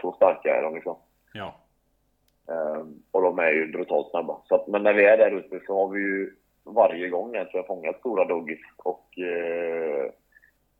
Så 0.00 0.12
starka 0.12 0.56
är 0.56 0.62
de 0.62 0.74
liksom. 0.74 0.96
Ja. 1.32 1.54
Ehm, 2.48 3.02
och 3.10 3.22
de 3.22 3.38
är 3.38 3.50
ju 3.50 3.72
brutalt 3.72 4.10
snabba. 4.10 4.40
Så 4.44 4.54
att, 4.54 4.66
men 4.66 4.82
när 4.82 4.92
vi 4.92 5.04
är 5.04 5.18
där 5.18 5.30
ute 5.30 5.60
så 5.66 5.78
har 5.78 5.88
vi 5.88 6.00
ju 6.00 6.30
varje 6.64 7.08
gång 7.08 7.34
egentligen 7.34 7.66
fångat 7.66 7.98
stora 7.98 8.24
doggis. 8.24 8.60
Och 8.76 9.18
eh, 9.18 10.10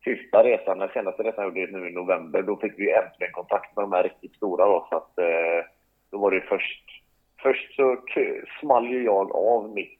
sista 0.03 0.43
resan, 0.43 0.79
den 0.79 0.89
senaste 0.89 1.23
resan 1.23 1.43
jag 1.43 1.57
gjorde 1.57 1.79
nu 1.79 1.89
i 1.89 1.93
november, 1.93 2.41
då 2.41 2.57
fick 2.57 2.73
vi 2.77 2.91
äntligen 2.91 3.33
kontakt 3.33 3.75
med 3.75 3.83
de 3.83 3.93
här 3.93 4.03
riktigt 4.03 4.35
stora 4.35 4.65
då. 4.65 4.87
Så 4.89 4.95
att 4.95 5.17
eh, 5.17 5.65
då 6.11 6.17
var 6.17 6.31
det 6.31 6.41
först, 6.41 6.83
först 7.41 7.75
så 7.75 7.97
small 8.59 8.87
ju 8.87 9.03
jag 9.03 9.35
av 9.35 9.69
mitt 9.69 9.99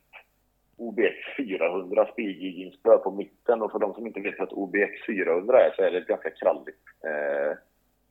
OBX 0.78 1.16
400 1.38 2.08
speedjiggingspö 2.14 2.98
på 2.98 3.12
mitten. 3.12 3.62
Och 3.62 3.72
för 3.72 3.80
de 3.80 3.94
som 3.94 4.08
inte 4.08 4.20
vet 4.20 4.40
vad 4.40 4.54
OBX 4.54 5.06
400 5.08 5.60
är 5.60 5.74
så 5.76 5.82
är 5.82 5.92
det 5.92 5.98
ett 5.98 6.08
ganska 6.08 6.30
kralligt 6.30 6.84
eh, 7.04 7.58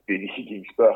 speedjiggingspö. 0.03 0.95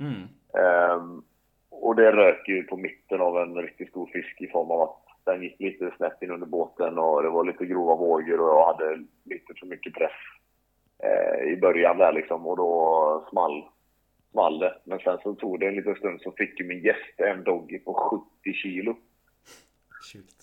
Mm. 0.00 0.22
Ehm, 0.58 1.22
och 1.70 1.96
det 1.96 2.12
rök 2.12 2.48
ju 2.48 2.62
på 2.62 2.76
mitten 2.76 3.20
av 3.20 3.38
en 3.38 3.54
riktigt 3.54 3.88
stor 3.88 4.06
fisk 4.06 4.40
i 4.40 4.46
form 4.46 4.70
av 4.70 4.82
att 4.82 5.08
den 5.24 5.42
gick 5.42 5.60
lite 5.60 5.94
snett 5.96 6.22
in 6.22 6.30
under 6.30 6.46
båten 6.46 6.98
och 6.98 7.22
det 7.22 7.30
var 7.30 7.44
lite 7.44 7.66
grova 7.66 7.94
vågor 7.94 8.40
och 8.40 8.48
jag 8.48 8.66
hade 8.66 9.04
lite 9.24 9.54
för 9.54 9.66
mycket 9.66 9.94
press 9.94 10.18
eh, 11.02 11.52
i 11.52 11.56
början 11.56 11.98
där 11.98 12.12
liksom 12.12 12.46
och 12.46 12.56
då 12.56 13.26
small, 13.30 13.64
small 14.30 14.58
det. 14.58 14.78
Men 14.84 14.98
sen 14.98 15.18
så 15.22 15.34
tog 15.34 15.60
det 15.60 15.66
en 15.66 15.74
liten 15.74 15.94
stund 15.94 16.20
så 16.20 16.32
fick 16.32 16.60
ju 16.60 16.66
min 16.66 16.82
gäst 16.82 17.20
en 17.20 17.44
doggy 17.44 17.78
på 17.78 17.94
70 18.42 18.52
kilo. 18.52 18.96
Sjukt. 20.12 20.37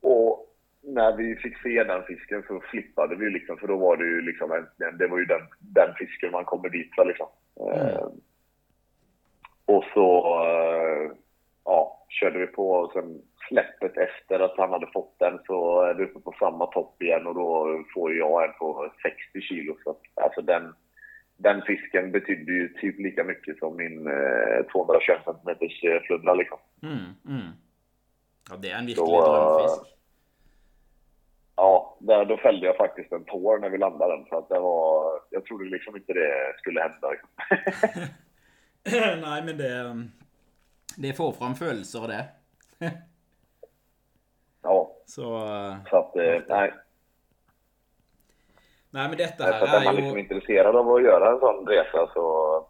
Och 0.00 0.46
när 0.82 1.16
vi 1.16 1.36
fick 1.36 1.62
se 1.62 1.84
den 1.84 2.02
fisken 2.02 2.42
så 2.48 2.60
flippade 2.70 3.16
vi 3.16 3.30
liksom 3.30 3.56
för 3.56 3.68
då 3.68 3.76
var 3.76 3.96
det 3.96 4.04
ju 4.04 4.20
liksom 4.20 4.52
äntligen, 4.52 4.98
det 4.98 5.06
var 5.06 5.18
ju 5.18 5.24
den, 5.24 5.42
den 5.58 5.94
fisken 5.94 6.32
man 6.32 6.44
kommer 6.44 6.68
dit 6.68 6.94
för 6.94 7.04
liksom. 7.04 7.26
Mm. 7.60 7.86
Eh, 7.86 8.08
och 9.64 9.84
så 9.94 10.18
eh, 10.44 11.12
ja, 11.64 12.06
kör 12.08 12.30
började 12.30 12.46
vi 12.50 12.56
på 12.56 12.90
sen 12.94 13.22
släppet 13.48 13.96
efter 13.96 14.40
att 14.40 14.58
han 14.58 14.70
hade 14.70 14.86
fått 14.92 15.18
den 15.18 15.38
så 15.46 15.82
är 15.82 15.94
vi 15.94 16.04
uppe 16.04 16.20
på 16.20 16.34
samma 16.38 16.66
topp 16.66 17.02
igen 17.02 17.26
och 17.26 17.34
då 17.34 17.84
får 17.94 18.14
jag 18.14 18.44
en 18.44 18.52
på 18.58 18.92
60 19.02 19.40
kilo. 19.40 19.76
Så 19.84 19.90
att, 19.90 20.24
alltså 20.24 20.42
den, 20.42 20.74
den 21.36 21.62
fisken 21.62 22.12
betydde 22.12 22.52
ju 22.52 22.68
typ 22.68 22.98
lika 22.98 23.24
mycket 23.24 23.58
som 23.58 23.76
min 23.76 24.06
eh, 24.06 24.66
221 24.72 25.20
cm 25.24 25.70
fluddra 26.06 26.34
liksom. 26.34 26.58
Mm, 26.82 27.14
mm. 27.28 27.52
Ja, 28.50 28.56
det 28.56 28.70
är 28.70 28.78
en 28.78 28.86
virkelig 28.86 29.06
drömfisk. 29.06 29.96
Ja, 31.56 31.96
där, 32.00 32.24
då 32.24 32.36
fällde 32.36 32.66
jag 32.66 32.76
faktiskt 32.76 33.12
en 33.12 33.24
tår 33.24 33.58
när 33.58 33.70
vi 33.70 33.78
landade 33.78 34.16
den. 34.16 34.24
För 34.24 34.38
att 34.38 34.48
det 34.48 34.60
var, 34.60 35.20
jag 35.30 35.44
trodde 35.44 35.64
liksom 35.64 35.96
inte 35.96 36.12
det 36.12 36.54
skulle 36.58 36.80
hända. 36.80 37.08
Nej, 39.28 39.42
men 39.42 39.56
det, 39.58 40.08
det 40.96 41.12
får 41.12 41.32
fram 41.32 41.54
födelser 41.54 42.08
det. 42.08 42.24
ja. 44.62 44.96
Så, 45.06 45.22
så 45.90 45.96
att, 45.96 46.16
eh, 46.16 46.42
nej. 46.48 46.72
Nej, 48.90 49.08
men 49.08 49.16
detta 49.16 49.44
här 49.44 49.52
är, 49.52 49.80
är 49.80 49.84
man 49.84 49.96
liksom 49.96 50.18
intresserad 50.18 50.76
av 50.76 50.92
att 50.92 51.02
göra 51.02 51.32
en 51.32 51.40
sån 51.40 51.66
resa 51.66 52.10
så, 52.14 52.66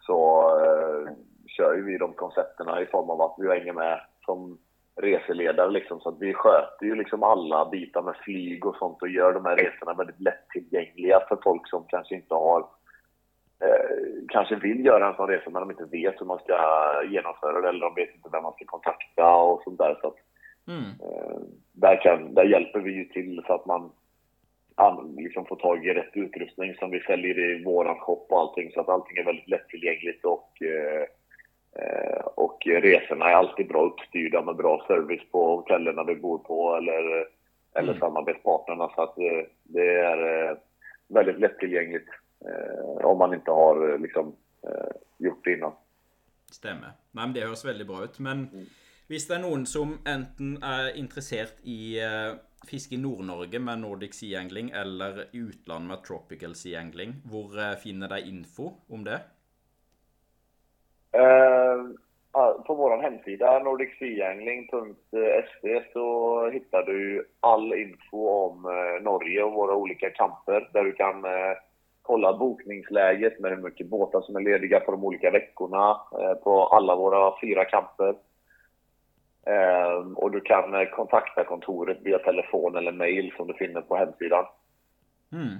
så 0.00 0.48
uh, 0.58 1.08
kör 1.46 1.74
ju 1.74 1.84
vi 1.84 1.98
de 1.98 2.12
koncepterna 2.12 2.80
i 2.80 2.86
form 2.86 3.10
av 3.10 3.22
att 3.22 3.34
vi 3.38 3.48
hänger 3.48 3.72
med 3.72 4.00
som 4.24 4.58
reseledare 4.96 5.70
liksom. 5.70 6.00
Så 6.00 6.08
att 6.08 6.20
vi 6.20 6.34
sköter 6.34 6.86
ju 6.86 6.94
liksom 6.94 7.22
alla 7.22 7.68
bitar 7.70 8.02
med 8.02 8.16
flyg 8.16 8.66
och 8.66 8.76
sånt 8.76 9.02
och 9.02 9.08
gör 9.08 9.32
de 9.32 9.44
här 9.44 9.56
resorna 9.56 9.94
väldigt 9.94 10.20
lättillgängliga 10.20 11.20
för 11.28 11.38
folk 11.42 11.68
som 11.68 11.84
kanske 11.88 12.14
inte 12.14 12.34
har 12.34 12.60
eh, 13.64 13.96
kanske 14.28 14.56
vill 14.56 14.84
göra 14.84 15.08
en 15.08 15.16
sån 15.16 15.28
resa 15.28 15.50
men 15.50 15.60
de 15.60 15.70
inte 15.70 15.84
vet 15.84 16.20
hur 16.20 16.26
man 16.26 16.38
ska 16.38 16.54
genomföra 17.10 17.60
det 17.60 17.68
eller 17.68 17.80
de 17.80 17.94
vet 17.94 18.14
inte 18.14 18.28
vem 18.32 18.42
man 18.42 18.52
ska 18.52 18.64
kontakta 18.64 19.34
och 19.34 19.62
sånt 19.62 19.78
där. 19.78 19.98
Så 20.00 20.06
att, 20.06 20.16
mm. 20.68 20.84
eh, 20.84 21.40
där, 21.72 22.02
kan, 22.02 22.34
där 22.34 22.44
hjälper 22.44 22.80
vi 22.80 22.92
ju 22.92 23.04
till 23.04 23.42
så 23.46 23.52
att 23.52 23.66
man 23.66 23.92
an, 24.74 25.14
liksom 25.18 25.46
får 25.46 25.56
tag 25.56 25.86
i 25.86 25.94
rätt 25.94 26.16
utrustning 26.16 26.74
som 26.74 26.90
vi 26.90 27.00
säljer 27.00 27.38
i 27.38 27.64
våran 27.64 27.98
shop 27.98 28.26
och 28.30 28.40
allting 28.40 28.70
så 28.72 28.80
att 28.80 28.88
allting 28.88 29.16
är 29.16 29.24
väldigt 29.24 29.48
lättillgängligt 29.48 30.24
och 30.24 30.62
eh, 30.62 31.04
Eh, 31.04 31.06
och 32.34 32.62
resorna 32.66 33.30
är 33.30 33.34
alltid 33.34 33.68
bra 33.68 33.82
uppstyrda 33.82 34.42
med 34.42 34.56
bra 34.56 34.84
service 34.86 35.30
på 35.32 35.56
hotellerna 35.56 36.04
vi 36.04 36.16
bor 36.16 36.38
på 36.38 36.76
eller, 36.76 37.28
eller 37.74 37.88
mm. 37.88 38.00
samarbetspartnerna. 38.00 38.90
Så 38.94 39.02
att 39.02 39.16
det, 39.16 39.46
det 39.62 39.98
är 39.98 40.48
eh, 40.50 40.56
väldigt 41.08 41.38
lättillgängligt 41.38 42.08
eh, 42.44 43.04
om 43.04 43.18
man 43.18 43.34
inte 43.34 43.50
har 43.50 43.98
liksom, 43.98 44.36
gjort 45.18 45.44
det 45.44 45.52
innan. 45.52 45.72
Stämmer. 46.52 46.90
Nej, 47.10 47.26
men 47.26 47.32
det 47.32 47.40
hörs 47.40 47.64
väldigt 47.64 47.86
bra 47.86 48.04
ut. 48.04 48.18
Men 48.18 48.48
mm. 48.52 48.66
hvis 49.08 49.28
det 49.28 49.34
är 49.34 49.38
någon 49.38 49.66
som 49.66 49.98
enten 50.06 50.62
är 50.62 50.96
intresserad 50.96 51.48
i 51.62 52.00
fiske 52.66 52.94
i 52.94 52.98
Nord-Norge 52.98 53.58
med 53.58 53.78
Nordic 53.78 54.14
Sea 54.14 54.40
Angling 54.40 54.70
eller 54.70 55.20
i 55.32 55.38
utlandet 55.38 55.88
med 55.88 56.02
Tropical 56.04 56.54
Sea 56.54 56.80
Angling, 56.80 57.14
var 57.24 57.76
finner 57.76 58.08
de 58.08 58.20
info 58.20 58.72
om 58.88 59.04
det? 59.04 59.20
Eh, 61.12 61.59
på 62.66 62.74
vår 62.74 63.02
hemsida 63.02 63.58
nordicseaangling.se 63.58 65.82
så 65.92 66.50
hittar 66.50 66.82
du 66.82 67.28
all 67.40 67.74
info 67.74 68.28
om 68.28 68.64
eh, 68.64 69.02
Norge 69.02 69.42
och 69.42 69.52
våra 69.52 69.74
olika 69.74 70.10
kamper 70.10 70.70
där 70.72 70.84
du 70.84 70.92
kan 70.92 71.24
eh, 71.24 71.56
kolla 72.02 72.38
bokningsläget 72.38 73.40
med 73.40 73.50
hur 73.50 73.62
mycket 73.62 73.86
båtar 73.86 74.20
som 74.20 74.36
är 74.36 74.40
lediga 74.40 74.80
på 74.80 74.90
de 74.90 75.04
olika 75.04 75.30
veckorna 75.30 76.00
på 76.44 76.66
alla 76.66 76.96
våra 76.96 77.40
fyra 77.40 77.64
kamper. 77.64 78.14
Och 80.16 80.30
du 80.30 80.40
kan 80.40 80.86
kontakta 80.86 81.44
kontoret 81.44 81.98
via 82.02 82.18
telefon 82.18 82.76
eller 82.76 82.92
mail 82.92 83.32
som 83.36 83.46
du 83.46 83.54
finner 83.54 83.80
på 83.80 83.96
hemsidan. 83.96 84.44
Mm. 85.32 85.56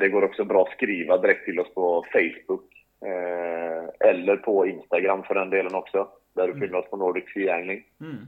Det 0.00 0.08
går 0.08 0.24
också 0.24 0.44
bra 0.44 0.62
att 0.62 0.72
skriva 0.72 1.18
direkt 1.18 1.44
till 1.44 1.60
oss 1.60 1.74
på 1.74 2.04
Facebook 2.12 2.83
Eh, 3.04 4.08
eller 4.10 4.36
på 4.36 4.66
Instagram 4.66 5.22
för 5.22 5.34
den 5.34 5.50
delen 5.50 5.74
också. 5.74 6.08
Där 6.34 6.46
du 6.46 6.52
mm. 6.52 6.60
finner 6.60 6.78
oss 6.78 6.90
på 6.90 6.96
Nordic 6.96 7.24
Sea 7.34 7.54
Angling. 7.54 7.84
Mm. 8.00 8.26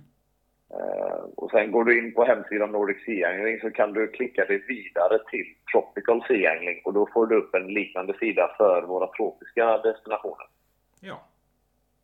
Eh, 0.70 1.22
och 1.36 1.50
sen 1.50 1.70
går 1.70 1.84
du 1.84 1.98
in 1.98 2.14
på 2.14 2.24
hemsidan 2.24 2.72
Nordic 2.72 3.04
Sea 3.04 3.28
Angling 3.30 3.60
så 3.60 3.70
kan 3.70 3.92
du 3.92 4.08
klicka 4.08 4.44
dig 4.44 4.64
vidare 4.68 5.18
till 5.30 5.46
Tropical 5.72 6.24
Sea 6.28 6.52
Angling 6.52 6.82
och 6.84 6.92
då 6.92 7.08
får 7.12 7.26
du 7.26 7.36
upp 7.36 7.54
en 7.54 7.66
liknande 7.66 8.18
sida 8.18 8.54
för 8.56 8.82
våra 8.82 9.06
tropiska 9.06 9.78
destinationer. 9.78 10.46
Ja, 11.00 11.20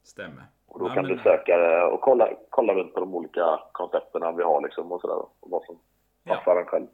stämmer. 0.03 0.45
Och 0.67 0.79
då 0.79 0.85
Nej, 0.87 0.95
kan 0.95 1.07
men... 1.07 1.17
du 1.17 1.23
söka 1.23 1.87
och 1.87 2.01
kolla, 2.01 2.29
kolla 2.51 2.75
runt 2.75 2.95
på 2.95 3.01
de 3.01 3.15
olika 3.15 3.61
koncepterna 3.73 4.33
vi 4.33 4.43
har 4.43 4.63
liksom 4.63 4.93
och 4.93 5.01
sådär. 5.01 5.17
Och 5.17 5.51
vad 5.51 5.65
som 5.65 5.79
passar 6.25 6.55
ja. 6.55 6.61
en 6.61 6.67
själv. 6.67 6.87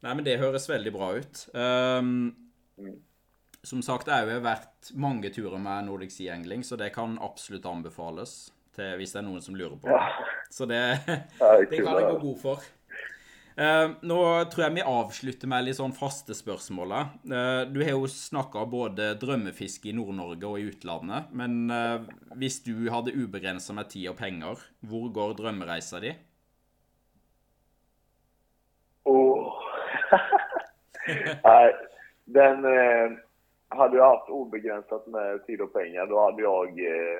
Nej 0.00 0.14
men 0.14 0.24
det 0.24 0.36
hörs 0.36 0.70
väldigt 0.70 0.92
bra 0.92 1.14
ut. 1.14 1.48
Um... 1.54 2.34
Mm 2.78 3.02
som 3.68 3.82
sagt, 3.84 4.08
det 4.08 4.16
har 4.16 4.40
vært 4.44 4.92
mange 4.96 5.30
turer 5.34 5.60
med 5.60 5.88
Nordic 5.90 6.14
Sea 6.16 6.34
Angling, 6.34 6.64
så 6.64 6.78
det 6.80 6.94
kan 6.94 7.18
absolutt 7.20 7.68
anbefales 7.68 8.38
til 8.78 8.96
hvis 8.98 9.14
det 9.14 9.20
er 9.20 9.28
noen 9.28 9.44
som 9.44 9.56
lurer 9.58 9.76
på 9.80 9.90
det. 9.92 10.26
Så 10.54 10.68
det, 10.68 10.82
det 11.06 11.82
kan 11.82 11.94
jeg 11.98 12.08
gå 12.08 12.18
god 12.24 12.42
for. 12.42 12.66
Uh, 13.58 13.96
nå 14.06 14.18
tror 14.52 14.68
jeg 14.68 14.74
vi 14.76 14.82
avslutter 14.86 15.50
med 15.50 15.64
litt 15.66 15.80
sånn 15.80 15.94
faste 15.96 16.36
spørsmål. 16.36 16.94
Uh, 17.26 17.64
du 17.66 17.80
har 17.82 17.96
jo 17.96 18.06
snakka 18.06 18.62
både 18.70 19.10
drømmefiske 19.18 19.90
i 19.90 19.96
Nord-Norge 19.98 20.46
og 20.46 20.60
i 20.60 20.68
utlandet. 20.70 21.32
Men 21.34 21.66
uh, 21.66 22.06
hvis 22.38 22.60
du 22.62 22.86
hadde 22.86 23.16
ubegrensa 23.18 23.74
med 23.74 23.90
tid 23.90 24.12
og 24.12 24.18
penger, 24.20 24.62
hvor 24.86 25.10
går 25.10 25.34
drømmereisa 25.40 25.98
di? 26.04 26.14
Oh. 29.10 29.58
Nei, 31.48 31.66
den 32.30 32.62
hade 33.68 33.96
jag 33.96 34.16
haft 34.16 34.30
obegränsat 34.30 35.06
med 35.06 35.46
tid 35.46 35.60
och 35.60 35.72
pengar, 35.72 36.06
då 36.06 36.20
hade 36.20 36.42
jag 36.42 36.80
eh, 36.80 37.18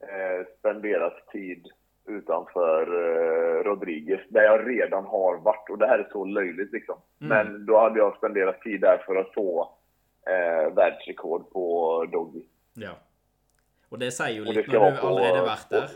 eh, 0.00 0.46
spenderat 0.58 1.28
tid 1.32 1.68
utanför 2.06 2.82
eh, 2.82 3.64
Rodriguez, 3.64 4.20
där 4.28 4.42
jag 4.42 4.68
redan 4.68 5.04
har 5.04 5.36
varit. 5.36 5.70
Och 5.70 5.78
det 5.78 5.86
här 5.86 5.98
är 5.98 6.08
så 6.12 6.24
löjligt 6.24 6.72
liksom. 6.72 6.98
Mm. 7.20 7.28
Men 7.28 7.66
då 7.66 7.78
hade 7.78 7.98
jag 7.98 8.16
spenderat 8.16 8.60
tid 8.60 8.80
där 8.80 9.02
för 9.06 9.16
att 9.16 9.34
få 9.34 9.78
eh, 10.26 10.74
världsrekord 10.74 11.50
på 11.50 12.04
Doggy. 12.12 12.42
Ja. 12.74 12.92
Och 13.88 13.98
det 13.98 14.10
säger 14.10 14.34
ju 14.34 14.44
lite 14.44 14.78
när 14.78 14.90
du 14.90 14.96
på, 14.96 15.06
allerede 15.06 15.40
varit 15.40 15.68
där. 15.70 15.90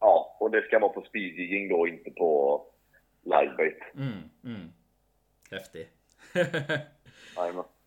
ja, 0.00 0.36
och 0.40 0.50
det 0.50 0.62
ska 0.62 0.78
vara 0.78 0.92
på 0.92 1.02
speedjigging 1.02 1.68
då, 1.68 1.88
inte 1.88 2.10
på 2.10 2.62
livebait. 3.22 3.78
Mm, 3.94 4.30
mm. 4.44 4.72
Häftigt. 5.50 5.88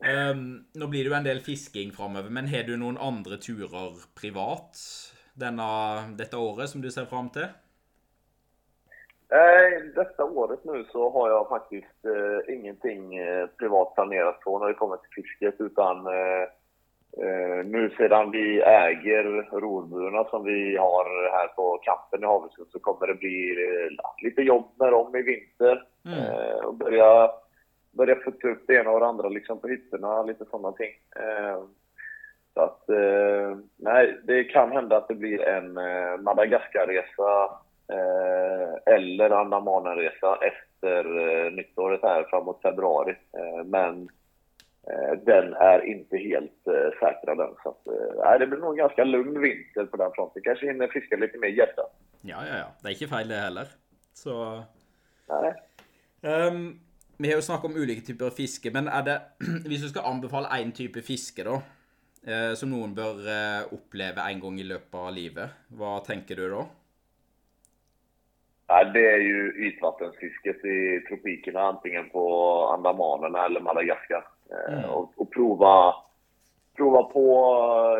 Um, 0.00 0.64
nå 0.74 0.86
blir 0.88 1.04
det 1.04 1.10
jo 1.10 1.16
en 1.18 1.26
del 1.26 1.42
fisking 1.44 1.90
framover, 1.92 2.32
men 2.32 2.48
har 2.48 2.64
du 2.64 2.76
noen 2.80 2.96
andre 2.96 3.36
turer 3.36 3.98
privat 4.16 4.78
denne, 5.36 5.66
detta 6.16 6.40
året 6.40 6.72
som 6.72 6.80
du 6.80 6.88
ser 6.90 7.04
fram 7.10 7.28
till? 7.34 7.48
Eh, 9.32 9.82
detta 9.94 10.24
året 10.24 10.64
nu 10.64 10.84
så 10.92 11.10
har 11.10 11.28
jag 11.30 11.48
faktiskt 11.48 12.04
eh, 12.04 12.54
ingenting 12.54 13.18
eh, 13.18 13.46
privat 13.46 13.94
planerat 13.94 14.40
på 14.40 14.58
när 14.58 14.66
det 14.66 14.74
kommer 14.74 14.96
till 14.96 15.22
fisket 15.22 15.54
utan 15.58 16.06
eh, 16.06 16.42
eh 17.22 17.64
nu 17.64 17.90
sedan 17.98 18.30
vi 18.30 18.60
äger 18.60 19.24
rorburarna 19.60 20.24
som 20.24 20.44
vi 20.44 20.76
har 20.76 21.30
här 21.32 21.48
på 21.48 21.80
kampen 21.82 22.22
i 22.22 22.26
Havsund 22.26 22.68
så 22.72 22.78
kommer 22.78 23.06
det 23.06 23.14
bli 23.14 23.50
eh, 23.50 24.24
lite 24.24 24.42
jobb 24.42 24.68
med 24.78 24.92
dem 24.92 25.16
i 25.16 25.22
vinter. 25.22 25.84
Mm. 26.04 26.64
och 26.64 26.74
börja 26.74 27.30
börja 27.90 28.14
putta 28.14 28.48
upp 28.48 28.64
det 28.66 28.74
ena 28.74 28.90
och 28.90 29.00
det 29.00 29.06
andra 29.06 29.28
liksom 29.28 29.60
på 29.60 29.68
hytterna, 29.68 30.22
lite 30.22 30.44
sådana 30.44 30.72
ting. 30.72 30.92
Eh, 31.16 31.62
så 32.54 32.60
att, 32.60 32.88
eh, 32.88 33.58
nej, 33.76 34.20
det 34.24 34.44
kan 34.44 34.72
hända 34.72 34.96
att 34.96 35.08
det 35.08 35.14
blir 35.14 35.40
en 35.40 35.76
eh, 35.78 36.16
Madagaskarresa 36.20 37.58
eh, 37.88 38.94
eller 38.94 39.30
Andamanenresa 39.30 40.38
efter 40.42 41.04
nyttåret 41.50 42.02
här 42.02 42.26
framåt 42.30 42.62
februari. 42.62 43.16
Men 43.64 44.08
den 45.24 45.54
är 45.54 45.84
inte 45.84 46.16
helt 46.16 46.64
säkrad 47.00 47.40
än. 47.40 47.54
Så 47.62 47.68
att, 47.68 47.86
eh, 47.86 48.38
det 48.38 48.46
blir 48.46 48.58
nog 48.58 48.70
en 48.70 48.76
ganska 48.76 49.04
lugn 49.04 49.40
vinter 49.40 49.86
på 49.86 49.96
den 49.96 50.12
fronten. 50.14 50.42
Kanske 50.42 50.66
hinner 50.66 50.88
fiska 50.88 51.16
lite 51.16 51.38
mer 51.38 51.48
gädda. 51.48 51.82
Ja, 52.20 52.36
ja, 52.48 52.56
ja. 52.58 52.66
Det 52.82 52.88
är 52.88 52.92
inte 52.92 53.16
fel 53.16 53.28
det 53.28 53.34
heller. 53.34 53.66
Så... 54.12 54.62
Nej. 55.28 55.54
Um, 56.22 56.80
vi 57.20 57.28
har 57.28 57.36
jo 57.36 57.44
snakket 57.44 57.70
om 57.70 57.76
ulike 57.76 58.04
typer 58.06 58.32
fiske, 58.32 58.72
men 58.72 58.88
er 58.88 59.04
det 59.04 59.18
Hvis 59.68 59.84
du 59.84 59.90
skal 59.92 60.08
anbefale 60.08 60.50
én 60.56 60.72
type 60.72 61.02
fiske, 61.04 61.44
da, 61.44 61.60
eh, 62.24 62.52
som 62.56 62.72
noen 62.72 62.94
bør 62.96 63.20
eh, 63.28 63.72
oppleve 63.76 64.24
en 64.24 64.40
gang 64.40 64.60
i 64.60 64.68
løpet 64.68 65.00
av 65.00 65.12
livet, 65.14 65.58
hva 65.76 65.98
tenker 66.06 66.40
du 66.40 66.46
da? 66.54 66.64
Ja, 68.70 68.84
det 68.94 69.02
är 69.12 69.18
ju 69.18 69.66
ytvattensfisket 69.66 70.64
i 70.64 71.00
tropikerna, 71.08 71.60
antingen 71.60 72.10
på 72.10 72.24
Andamanerna 72.68 73.44
eller 73.44 73.60
Madagaskar. 73.60 74.24
Eh, 74.50 74.78
mm. 74.78 74.90
Och, 74.90 75.12
och, 75.16 75.32
prova, 75.32 75.94
prova 76.76 77.02
på 77.02 77.24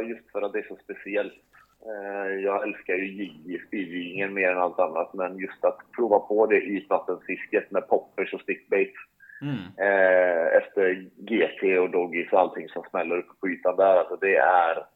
just 0.09 0.31
för 0.33 0.43
att 0.43 0.53
det 0.53 0.59
är 0.59 0.68
så 0.68 0.77
speciellt. 0.85 1.50
Eh, 1.87 2.33
jag 2.45 2.68
älskar 2.68 2.95
ju 2.95 3.66
speedjiggingen 3.66 4.35
mer 4.35 4.49
än 4.49 4.59
allt 4.59 4.78
annat, 4.78 5.14
men 5.14 5.39
just 5.39 5.64
att 5.64 5.78
prova 5.97 6.18
på 6.18 6.47
det 6.47 6.61
ytvattensfisket 6.61 7.70
med 7.70 7.89
poppers 7.89 8.35
och 8.35 8.41
stickbait. 8.41 8.95
Mm. 9.43 9.59
Eh, 9.76 10.57
efter 10.57 11.09
GT 11.16 11.78
och 11.78 11.91
doggies 11.91 12.33
och 12.33 12.41
allting 12.41 12.68
som 12.68 12.83
smäller 12.91 13.18
uppe 13.18 13.35
på 13.41 13.49
ytan 13.49 13.76
där, 13.76 13.97
alltså 13.97 14.16
det 14.16 14.37
är... 14.37 14.87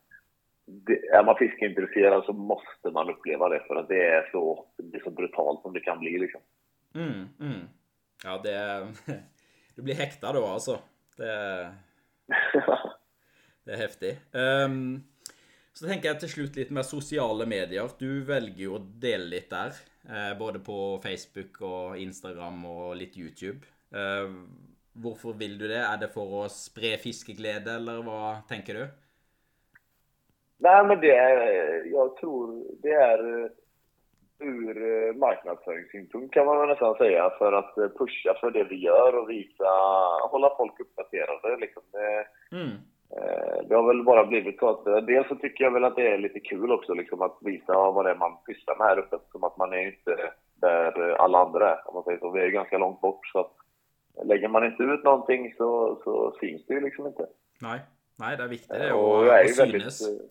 Det, 0.66 1.06
är 1.06 1.24
man 1.24 1.36
fiskeintresserad 1.36 2.24
så 2.24 2.32
måste 2.32 2.90
man 2.92 3.10
uppleva 3.10 3.48
det 3.48 3.60
för 3.68 3.76
att 3.76 3.88
det 3.88 4.06
är 4.06 4.28
så, 4.32 4.66
det 4.76 4.96
är 4.96 5.02
så 5.02 5.10
brutalt 5.10 5.62
som 5.62 5.72
det 5.72 5.80
kan 5.80 5.98
bli 5.98 6.18
liksom. 6.18 6.40
Mm, 6.94 7.28
mm. 7.40 7.68
Ja, 8.24 8.40
det. 8.44 8.86
Du 9.76 9.82
blir 9.82 9.94
häktad 9.94 10.32
då 10.32 10.46
alltså. 10.46 10.78
Det 11.16 11.32
är, 11.32 11.74
det 13.64 13.72
är 13.72 13.76
häftigt. 13.76 14.20
Um, 14.32 15.04
så 15.74 15.88
tenker 15.88 16.12
jeg 16.12 16.22
til 16.22 16.32
slutt 16.32 16.58
litt 16.60 16.70
med 16.74 16.86
sosiale 16.86 17.46
medier. 17.50 17.88
Du 17.98 18.22
velger 18.26 18.62
jo 18.68 18.76
å 18.78 18.84
dele 19.02 19.26
litt 19.32 19.50
der. 19.50 19.74
Eh, 20.06 20.32
både 20.38 20.60
på 20.62 21.00
Facebook 21.02 21.58
og 21.66 21.98
Instagram 21.98 22.60
og 22.70 22.92
litt 23.00 23.16
YouTube. 23.18 23.66
Eh, 23.90 24.28
hvorfor 24.94 25.34
vil 25.40 25.58
du 25.58 25.66
det? 25.66 25.80
Er 25.82 25.98
det 25.98 26.12
for 26.14 26.44
å 26.44 26.44
spre 26.52 26.94
fiskeglede, 27.02 27.80
eller 27.80 28.04
hva 28.06 28.36
tenker 28.50 28.78
du? 28.78 28.84
Nej, 30.64 30.84
men 30.86 31.00
det 31.00 31.10
är, 31.10 31.84
jag 31.84 32.16
tror 32.16 32.64
det 32.82 32.92
är 32.92 33.50
ur 34.38 35.12
marknadsföringssynpunkt 35.12 36.34
kan 36.34 36.46
man 36.46 36.68
nästan 36.68 36.94
säga, 36.94 37.30
för 37.38 37.52
att 37.52 37.74
pusha 37.74 38.34
för 38.40 38.50
det 38.50 38.64
vi 38.64 38.76
gör 38.76 39.14
och 39.14 39.30
visa, 39.30 39.70
hålla 40.30 40.50
folk 40.56 40.80
uppdaterade. 40.80 41.56
Liksom. 41.56 41.82
Mm. 42.52 42.70
Eh, 43.84 43.86
har 43.86 43.94
väl 43.94 44.04
bara 44.04 44.24
blivit 44.26 44.58
så 44.58 44.68
att 44.68 44.86
eh, 44.86 44.96
dels 44.96 45.28
så 45.28 45.34
tycker 45.34 45.64
jag 45.64 45.70
väl 45.70 45.84
att 45.84 45.96
det 45.96 46.08
är 46.08 46.18
lite 46.18 46.40
kul 46.40 46.72
också 46.72 46.94
liksom 46.94 47.22
att 47.22 47.38
visa 47.40 47.72
vad 47.90 48.04
det 48.04 48.10
är 48.10 48.14
man 48.14 48.36
pysslar 48.46 48.76
med 48.76 48.86
här 48.86 48.98
uppe. 48.98 49.16
Som 49.32 49.44
att 49.44 49.56
man 49.56 49.72
är 49.72 49.86
inte 49.86 50.16
där 50.60 51.10
eh, 51.10 51.16
alla 51.20 51.38
andra 51.38 51.70
är, 51.70 51.88
om 51.88 51.94
man 51.94 52.04
säger 52.04 52.18
så. 52.18 52.30
Vi 52.30 52.40
är 52.40 52.48
ganska 52.48 52.78
långt 52.78 53.00
bort 53.00 53.26
så 53.26 53.38
att 53.40 53.56
lägger 54.26 54.48
man 54.48 54.64
inte 54.64 54.82
ut 54.82 55.04
någonting 55.04 55.54
så, 55.56 56.00
så 56.04 56.36
syns 56.40 56.66
det 56.66 56.74
ju 56.74 56.80
liksom 56.80 57.06
inte. 57.06 57.26
Nei. 57.62 57.78
Nei, 58.18 58.36
det 58.36 58.44
er 58.44 58.48
viktig 58.48 58.70
det 58.80 58.92
Och 58.92 59.26
jag 59.26 59.40
är 59.40 59.44
ju 59.44 59.54
väldigt... 59.54 60.00
eh, 60.08 60.26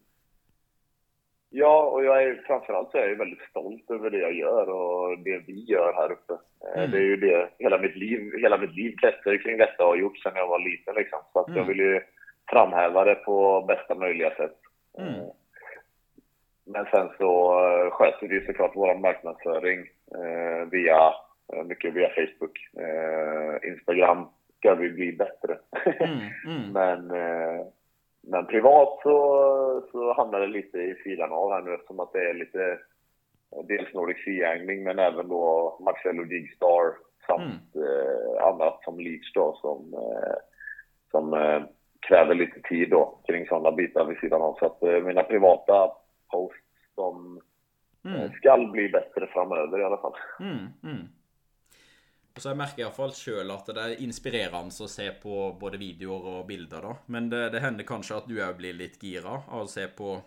Ja, 1.56 1.84
och 1.84 2.04
jag 2.04 2.24
är 2.24 2.44
framförallt 2.48 2.92
så 2.92 2.98
är 2.98 3.08
jag 3.10 3.16
väldigt 3.16 3.50
stolt 3.50 3.92
över 3.92 4.10
det 4.10 4.18
jag 4.18 4.34
gör 4.34 4.70
och 4.70 5.20
det 5.20 5.38
vi 5.48 5.64
gör 5.64 5.94
här 5.94 6.12
uppe. 6.12 6.34
Eh, 6.34 6.80
Mm. 6.80 6.92
Det 6.92 6.98
är 6.98 7.02
ju 7.02 7.16
det, 7.18 7.50
hela 7.60 7.78
mitt 7.78 7.96
liv, 7.96 8.32
hela 8.42 8.58
mitt 8.58 8.76
liv 8.76 8.96
kretsar 9.02 9.38
kring 9.38 9.58
detta 9.58 9.84
och 9.84 9.90
har 9.90 9.96
gjort 9.98 10.18
sedan 10.18 10.32
jag 10.36 10.48
var 10.48 10.60
liten 10.60 10.96
liksom. 10.96 11.20
Så 11.34 11.40
att 11.40 11.48
jag 11.48 11.58
Mm. 11.58 11.68
vill 11.68 11.78
ju 11.80 12.02
framhäva 12.50 13.04
det 13.04 13.16
på 13.16 13.62
bästa 13.68 13.96
möjliga 13.96 14.36
sätt. 14.36 14.58
Mm. 14.98 15.30
Men 16.66 16.86
sen 16.86 17.10
så 17.18 17.60
eh, 17.60 17.92
sköter 17.92 18.28
vi 18.28 18.46
såklart 18.46 18.72
vår 18.76 18.96
marknadsföring 18.96 19.80
eh, 20.16 20.68
via, 20.72 21.14
eh, 21.54 21.64
mycket 21.64 21.94
via 21.94 22.10
Facebook. 22.10 22.70
Instagram 23.64 24.28
ska 24.58 24.76
vi 24.76 24.90
bli 24.90 25.12
bättre. 25.12 25.58
Mm, 25.86 26.20
mm. 26.58 26.72
Men, 26.72 27.08
men 28.22 28.46
privat 28.46 29.00
så, 29.04 29.84
så 29.92 30.14
hamnar 30.14 30.40
det 30.40 30.48
lite 30.48 30.78
i 30.78 30.96
sidan 31.04 31.32
av 31.32 31.52
här 31.52 31.62
nu 31.62 31.74
eftersom 31.74 32.00
att 32.00 32.14
det 32.14 32.30
är 32.30 32.34
lite 32.34 32.80
dels 33.64 33.94
Nordic 33.94 34.24
Sea 34.24 34.52
Angling 34.52 34.84
men 34.84 35.00
även 35.00 35.28
då 35.28 35.78
Marcello 35.80 36.24
Digstar 36.24 36.94
samt 37.28 37.76
eh, 37.76 38.46
annat 38.48 38.84
som 38.84 39.00
Leach 39.00 39.34
då 39.34 39.58
som, 39.62 39.96
som 41.12 41.34
kräver 42.08 42.36
lite 42.36 42.62
tid 42.62 42.90
då 42.90 43.20
kring 43.28 43.48
sådana 43.48 43.72
bitar 43.72 44.06
vid 44.06 44.18
sidan 44.18 44.42
av. 44.42 44.56
Så 44.60 44.66
att 44.66 44.84
eh, 44.84 45.00
mina 45.00 45.24
privata 45.24 45.92
posts 46.32 46.60
de 46.96 47.42
Mm. 48.06 48.22
eh, 48.22 48.32
skall 48.32 48.72
bli 48.72 48.90
bättre 48.90 49.28
framöver 49.28 49.80
i 49.80 49.84
alla 49.84 49.98
fall. 49.98 50.16
Mm, 50.40 50.68
mm. 50.84 51.08
Og 52.36 52.42
så 52.42 52.50
jeg 52.50 52.58
merker 52.58 52.82
iallfall 52.82 53.14
sjøl 53.14 53.52
at 53.54 53.68
det 53.70 53.84
er 53.84 54.02
inspirerende 54.02 54.74
å 54.74 54.90
se 54.90 55.06
på 55.22 55.52
både 55.60 55.78
videoer 55.78 56.26
og 56.40 56.48
bilder, 56.50 56.82
da. 56.82 56.94
Men 57.14 57.30
det, 57.30 57.44
det 57.54 57.62
hender 57.62 57.86
kanskje 57.88 58.18
at 58.18 58.28
du 58.28 58.40
òg 58.42 58.58
blir 58.58 58.74
litt 58.74 58.98
gira 59.04 59.38
av 59.46 59.68
å 59.68 59.70
se 59.70 59.86
på 59.88 60.18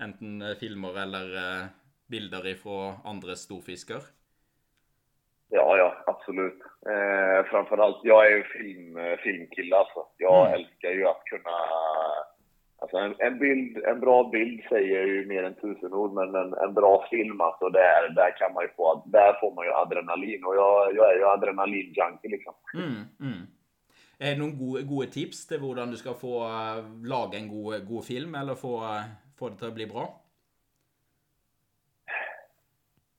enten 0.00 0.40
eh, 0.42 0.56
filmer 0.60 1.02
eller 1.02 1.36
eh, 1.42 1.66
bilder 2.10 2.48
fra 2.62 2.94
andre 3.04 3.36
storfisker. 3.36 4.06
Ja, 5.50 5.66
ja, 5.76 5.88
absolut. 6.30 6.60
Eh, 6.90 7.50
framförallt, 7.50 8.00
jag 8.02 8.26
är 8.26 8.30
ju 8.36 8.42
film, 8.44 8.96
eh, 8.96 9.16
filmkille 9.16 9.76
alltså. 9.76 10.00
Jag 10.18 10.46
Mm. 10.46 10.60
älskar 10.60 10.90
ju 10.90 11.06
att 11.06 11.24
kunna... 11.24 11.56
Alltså 12.82 12.96
en, 12.96 13.14
en, 13.18 13.38
bild, 13.38 13.76
en 13.84 14.00
bra 14.00 14.28
bild 14.30 14.60
säger 14.68 15.06
ju 15.06 15.26
mer 15.26 15.42
än 15.42 15.54
tusen 15.54 15.92
ord, 15.92 16.12
men 16.12 16.34
en, 16.34 16.54
en 16.54 16.74
bra 16.74 17.06
film 17.10 17.40
alltså, 17.40 17.68
där, 17.68 18.08
där 18.14 18.38
kan 18.38 18.54
man 18.54 18.64
ju 18.64 18.68
få, 18.76 19.02
där 19.06 19.32
får 19.40 19.54
man 19.54 19.64
ju 19.64 19.72
adrenalin. 19.72 20.44
Och 20.44 20.56
jag, 20.56 20.96
jag 20.96 21.12
är 21.12 21.16
ju 21.18 21.24
adrenalin-junkie 21.24 22.30
liksom. 22.30 22.54
Mm, 22.74 23.02
mm. 23.20 23.46
Er 24.18 24.34
det 24.34 24.58
gode, 24.58 24.82
gode 24.82 25.06
tips 25.06 25.46
til 25.46 25.58
hvordan 25.58 25.90
du 25.90 25.96
skal 25.96 26.14
få 26.14 26.44
eh, 26.44 26.84
lage 27.04 27.36
en 27.36 27.48
god, 27.48 27.86
god 27.88 28.04
film, 28.04 28.34
eller 28.34 28.54
få, 28.54 28.74
eh, 28.84 29.04
få 29.38 29.48
det 29.48 29.68
å 29.68 29.74
bli 29.74 29.86
bra? 29.86 30.04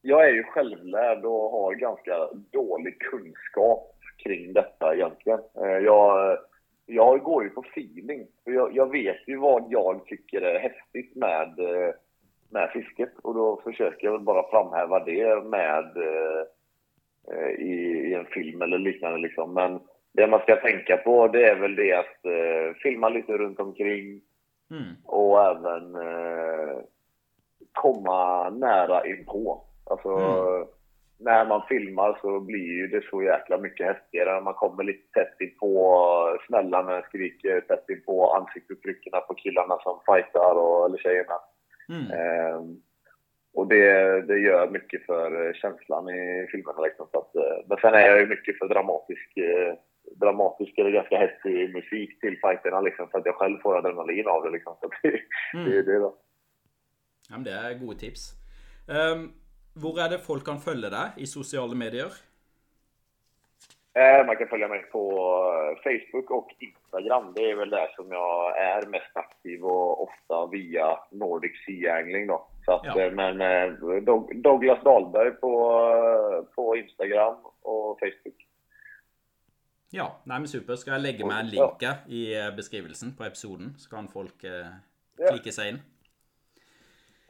Jag 0.02 0.26
är 0.30 0.34
ju 0.34 0.44
självlärd 0.44 1.26
och 1.26 1.52
har 1.52 1.74
ganska 1.74 2.30
dålig 2.52 3.00
kunskap 3.00 3.96
kring 4.24 4.54
detta 4.54 4.96
egentligen. 4.96 5.40
Eh, 5.58 5.78
Jag, 5.78 6.38
jag 6.86 7.20
går 7.24 7.44
ju 7.44 7.50
på 7.50 7.62
feeling. 7.62 8.28
Jag, 8.44 8.76
jag 8.76 8.92
vet 8.92 9.28
ju 9.28 9.38
vad 9.38 9.66
jag 9.70 10.06
tycker 10.06 10.42
är 10.42 10.60
häftigt 10.60 11.16
med, 11.16 11.60
eh, 11.60 11.94
med 12.50 12.70
fisket 12.74 13.12
och 13.24 13.34
då 13.34 13.62
försöker 13.64 14.08
jag 14.08 14.12
väl 14.12 14.22
bara 14.22 14.50
framhäva 14.50 15.00
det 15.00 15.44
med 15.44 15.98
eh, 15.98 17.50
i, 17.60 17.74
i 18.10 18.14
en 18.14 18.26
film 18.26 18.62
eller 18.62 18.78
liknande 18.78 19.18
liksom. 19.20 19.54
Men 19.54 19.80
det 20.14 20.28
man 20.28 20.40
ska 20.40 20.56
tänka 20.56 20.98
på 20.98 21.28
det 21.28 21.50
är 21.50 21.56
väl 21.60 21.76
det 21.76 21.94
att 21.94 22.18
filma 22.84 23.10
lite 23.10 23.38
runt 23.38 23.60
omkring 23.60 24.22
Mm, 24.72 24.96
och 25.06 25.42
även 25.46 25.98
komma 27.72 28.50
nära 28.50 29.08
inpå. 29.08 29.64
Alltså, 29.92 30.10
Mm. 30.10 30.68
när 31.20 31.46
man 31.46 31.62
filmar 31.70 32.18
så 32.22 32.40
blir 32.40 32.68
ju 32.80 32.88
det 32.88 33.04
så 33.10 33.24
jäkla 33.24 33.58
mycket 33.58 33.86
häftigare 33.88 34.34
när 34.34 34.42
man 34.42 34.54
kommer 34.54 34.84
lite 34.84 35.12
tätt 35.14 35.42
inpå 35.42 36.38
smällarna, 36.48 37.02
skriker 37.02 37.62
tätt 37.62 37.90
inpå 37.90 38.32
ansiktsuttrycken 38.34 39.12
på 39.28 39.34
killarna 39.34 39.78
som 39.84 40.00
fightar 40.06 40.56
och, 40.56 40.86
eller 40.86 40.98
tjejerna. 40.98 41.38
mm, 41.90 42.12
Ehm, 42.12 42.82
och 43.54 43.68
det, 43.68 44.22
det 44.22 44.40
gör 44.40 44.70
mycket 44.70 45.06
för 45.06 45.54
känslan 45.54 46.10
i 46.10 46.48
filmerna. 46.52 46.82
Liksom, 46.82 47.08
så 47.12 47.18
att, 47.20 47.36
eh, 47.36 47.58
men 47.68 47.78
sen 47.78 47.94
är 47.94 48.08
jag 48.08 48.20
ju 48.20 48.28
mycket 48.28 48.58
för 48.58 48.68
dramatisk, 48.68 49.38
eh, 49.38 49.74
dramatisk 50.16 50.78
eller 50.78 50.92
ganska 50.92 51.18
hetsig 51.18 51.74
musik 51.74 52.20
till 52.20 52.40
fighterna 52.42 52.82
liksom, 52.82 53.08
så 53.12 53.18
att 53.18 53.26
jag 53.26 53.36
själv 53.36 53.58
får 53.60 53.78
adrenalin 53.78 54.28
av 54.28 54.44
det. 54.44 54.50
Liksom, 54.50 54.76
så 54.82 54.90
det, 55.04 55.10
det 55.54 55.60
är 55.60 55.82
mm. 55.82 55.86
det 55.86 56.00
då. 56.00 56.16
Ja, 57.30 57.36
men 57.36 57.44
det 57.44 57.52
er 57.52 57.80
gode 57.86 58.00
tips. 58.00 58.22
Um, 58.88 59.34
hvor 59.74 60.00
er 60.04 60.10
det 60.10 60.20
folk 60.26 60.44
kan 60.46 60.60
følge 60.60 60.90
deg 60.92 61.18
i 61.18 61.26
sosiale 61.30 61.76
medier? 61.76 62.12
Eh, 63.94 64.26
man 64.26 64.36
kan 64.40 64.48
följa 64.48 64.68
mig 64.68 64.84
på 64.92 65.02
eh, 65.12 65.78
Facebook 65.84 66.32
och 66.32 66.52
Instagram. 66.60 67.34
Det 67.36 67.52
är 67.52 67.56
väl 67.56 67.70
där 67.70 67.88
som 67.96 68.12
jag 68.12 68.58
är 68.60 68.86
mest 68.88 69.18
aktiv 69.18 69.64
och 69.66 70.04
ofta 70.04 70.46
via 70.52 71.00
Nordic 71.12 71.52
Sea 71.66 71.98
Angling 71.98 72.28
då. 72.28 72.48
Så 72.66 72.72
att, 72.74 72.86
Ja. 72.86 73.02
eh, 73.02 73.12
Men 73.12 73.38
Douglas 74.42 74.84
Dahlberg 74.84 75.32
på, 75.32 75.52
på 76.56 76.78
Instagram 76.78 77.36
och 77.62 78.00
Facebook. 78.00 78.48
Ja, 79.90 80.22
nei, 80.24 80.40
men 80.40 80.48
super. 80.48 80.76
Skal 80.80 80.94
jeg 80.94 81.02
legge 81.04 81.26
meg 81.28 81.40
en 81.40 81.50
her 81.82 81.98
i 82.08 82.22
beskrivelsen 82.56 83.12
på 83.18 83.26
episoden, 83.28 83.74
så 83.78 83.90
kan 83.90 84.08
folk 84.08 84.44
eh, 84.44 84.68
Ja. 85.20 85.28
klikke 85.34 85.52
seg 85.52 85.68
inn. 85.74 85.82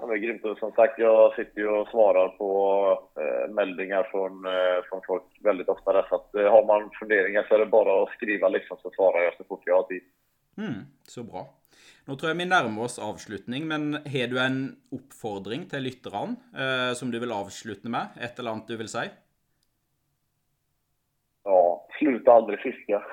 Ja, 0.02 0.08
men 0.08 0.22
grymt. 0.22 0.42
Som 0.60 0.72
sagt, 0.72 1.00
jag 1.00 1.36
sitter 1.36 1.62
ju 1.62 1.68
och 1.68 1.88
svarar 1.88 2.28
på 2.28 2.50
eh, 3.22 3.54
meldingar 3.54 4.04
från, 4.04 4.46
eh, 4.46 4.84
från 4.90 5.02
folk 5.08 5.24
väldigt 5.44 5.70
ofta. 5.70 5.94
Där, 5.94 6.06
så 6.10 6.16
att, 6.16 6.36
eh, 6.36 6.52
har 6.52 6.66
man 6.66 6.90
funderingar 7.00 7.46
så 7.48 7.56
är 7.56 7.60
det 7.60 7.66
bara 7.66 8.04
att 8.04 8.10
skriva 8.10 8.50
liksom, 8.50 8.78
så 8.82 8.92
svarar 8.96 9.24
jag 9.24 9.34
så 9.38 9.44
fort 9.44 9.62
jag 9.66 9.76
har 9.76 9.84
tid. 9.84 10.02
Mm, 10.58 10.74
så 11.08 11.24
bra. 11.24 11.50
Nå 12.06 12.16
tror 12.16 12.32
jeg 12.32 12.40
vi 12.40 12.50
nærmer 12.50 12.88
oss 12.88 12.98
avslutning, 13.00 13.68
men 13.70 13.94
har 13.94 14.28
du 14.34 14.40
en 14.42 14.60
oppfordring 14.90 15.70
til 15.70 15.86
lytterne 15.86 16.34
eh, 16.50 16.94
som 16.98 17.14
du 17.14 17.20
vil 17.22 17.38
avslutte 17.38 17.90
med? 17.90 18.18
Et 18.18 18.40
eller 18.40 18.56
annet 18.56 18.74
du 18.74 18.82
vil 18.82 18.90
si? 18.90 19.06
Ja, 21.46 21.62
sluta 22.00 22.40
aldrig 22.42 22.60
fiska. 22.66 23.06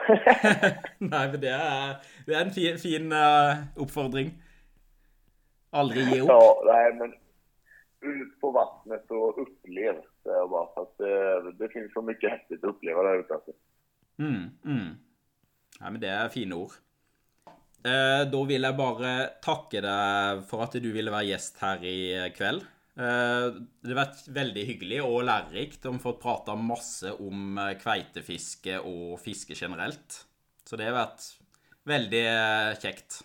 Nei, 1.12 1.24
men 1.28 1.40
det 1.44 1.52
er, 1.52 1.98
det 2.24 2.32
er 2.32 2.46
en 2.46 2.56
fin, 2.56 2.80
fin 2.80 3.12
eh, 3.12 3.66
oppfordring. 3.76 4.32
Aldri 5.70 6.04
gi 6.08 6.20
opp. 6.20 6.30
Ja, 6.32 6.62
nej 6.64 6.94
men 6.94 7.14
ut 8.00 8.40
på 8.40 8.50
vattnet 8.50 9.10
och 9.10 9.42
upplev, 9.42 9.94
jag 10.24 10.50
bara. 10.50 10.66
För 10.74 10.82
att 10.82 10.98
det, 10.98 11.52
det 11.52 11.68
finns 11.68 11.92
så 11.92 12.02
mycket 12.02 12.30
häftigt 12.30 12.64
att 12.64 12.70
uppleva 12.70 13.02
där 13.02 13.20
ute. 13.20 13.34
Alltså. 13.34 13.52
Mm, 14.18 14.50
mm. 14.64 14.94
Nei, 15.80 15.90
men 15.90 16.00
det 16.02 16.10
er 16.10 16.30
fine 16.32 16.56
ord. 16.56 16.74
Eh, 17.86 18.24
da 18.26 18.40
vil 18.48 18.66
jeg 18.66 18.78
bare 18.78 19.12
takke 19.44 19.82
deg 19.84 20.42
for 20.50 20.64
at 20.64 20.74
du 20.82 20.88
ville 20.94 21.12
være 21.14 21.30
gjest 21.30 21.60
her 21.62 21.84
i 21.86 21.98
kveld. 22.34 22.64
Eh, 22.98 23.46
det 23.54 23.92
har 23.92 24.00
vært 24.00 24.24
veldig 24.34 24.64
hyggelig 24.72 24.98
og 25.04 25.20
lærerikt. 25.28 25.84
Vi 25.84 25.92
har 25.92 26.02
fått 26.02 26.22
prata 26.22 26.56
masse 26.58 27.12
om 27.22 27.60
eh, 27.62 27.76
kveitefiske 27.78 28.80
og 28.82 29.20
fiske 29.22 29.54
generelt. 29.58 30.24
Så 30.66 30.76
det 30.76 30.90
har 30.90 30.98
vært 30.98 31.28
veldig 31.88 32.24
eh, 32.26 32.72
kjekt. 32.82 33.22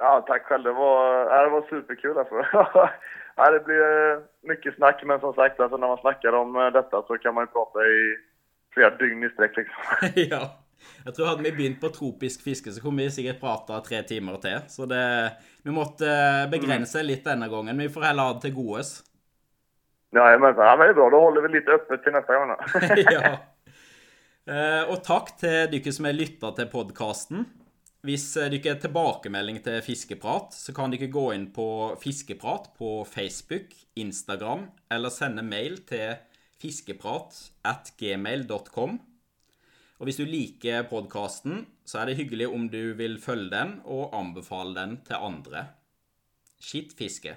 Ja, 0.00 0.24
tack 0.26 0.42
själv. 0.42 0.64
Det 0.64 0.72
var, 0.72 1.26
ja, 1.30 1.42
det 1.44 1.50
var 1.50 1.62
superkul 1.70 2.18
alltså. 2.18 2.34
ja, 3.36 3.50
det 3.50 3.60
blir 3.60 3.80
eh, 3.80 4.18
mycket 4.42 4.74
snack, 4.74 5.02
men 5.04 5.20
som 5.20 5.34
sagt, 5.34 5.60
alltså, 5.60 5.76
när 5.76 5.88
man 5.88 5.98
snackar 5.98 6.32
om 6.32 6.56
eh, 6.56 6.72
detta 6.72 7.02
så 7.02 7.18
kan 7.18 7.34
man 7.34 7.42
ju 7.44 7.46
prata 7.46 7.78
i 7.80 8.16
flera 8.74 8.90
dygn 8.96 9.24
i 9.24 9.28
sträck 9.28 9.56
liksom. 9.56 9.82
ja. 10.30 10.42
Jeg 11.04 11.14
tror 11.14 11.26
Hadde 11.26 11.42
vi 11.42 11.52
begynt 11.52 11.80
på 11.80 11.88
tropisk 11.88 12.44
fiske, 12.44 12.72
så 12.72 12.80
kunne 12.80 13.02
vi 13.02 13.10
sikkert 13.10 13.40
prata 13.40 13.80
tre 13.84 14.02
timer 14.02 14.40
til. 14.40 14.58
Så 14.68 14.86
det, 14.88 15.30
vi 15.64 15.70
måtte 15.70 16.08
eh, 16.08 16.48
begrense 16.50 17.02
litt 17.04 17.24
denne 17.24 17.48
gangen. 17.52 17.76
Men 17.76 17.86
vi 17.86 17.92
får 17.92 18.08
heller 18.08 18.30
ha 18.30 18.32
det 18.38 18.46
til 18.46 18.54
godes. 18.56 18.94
Ja, 20.10 20.38
men, 20.38 20.54
ja, 20.56 20.76
men 20.76 20.86
det 20.86 20.92
är 20.92 20.94
bra. 20.94 21.10
Då 21.10 21.20
håller 21.20 21.42
vi 21.42 21.48
lite 21.48 21.70
öppet 21.70 22.02
till 22.02 22.12
nästa 22.12 22.38
gång. 22.38 22.56
ja. 22.96 23.36
Eh, 24.48 24.82
Og 24.90 25.04
takk 25.04 25.36
til 25.38 25.68
dere 25.70 25.92
som 25.92 26.08
har 26.08 26.16
lytta 26.16 26.50
til 26.56 26.70
podkasten. 26.72 27.44
Hvis 28.06 28.24
eh, 28.40 28.48
dere 28.48 28.72
har 28.72 28.80
tilbakemelding 28.80 29.58
til 29.64 29.82
Fiskeprat, 29.84 30.54
så 30.56 30.72
kan 30.76 30.92
dere 30.92 31.10
gå 31.12 31.26
inn 31.34 31.50
på 31.52 31.66
Fiskeprat 32.00 32.70
på 32.78 33.02
Facebook, 33.04 33.74
Instagram, 34.00 34.70
eller 34.88 35.12
sende 35.12 35.44
mail 35.44 35.82
til 35.88 36.16
fiskeprat 36.60 37.36
at 37.68 37.92
gmail.com. 38.00 38.96
Og 40.00 40.08
hvis 40.08 40.16
du 40.16 40.24
liker 40.24 40.86
podkasten, 40.88 41.66
så 41.84 42.00
er 42.00 42.08
det 42.08 42.16
hyggelig 42.22 42.48
om 42.48 42.68
du 42.72 42.94
vil 42.96 43.18
følge 43.20 43.52
den 43.52 43.76
og 43.84 44.16
anbefale 44.16 44.72
den 44.78 44.96
til 45.04 45.20
andre. 45.20 45.66
Skitt 46.60 46.96
fiske. 46.96 47.36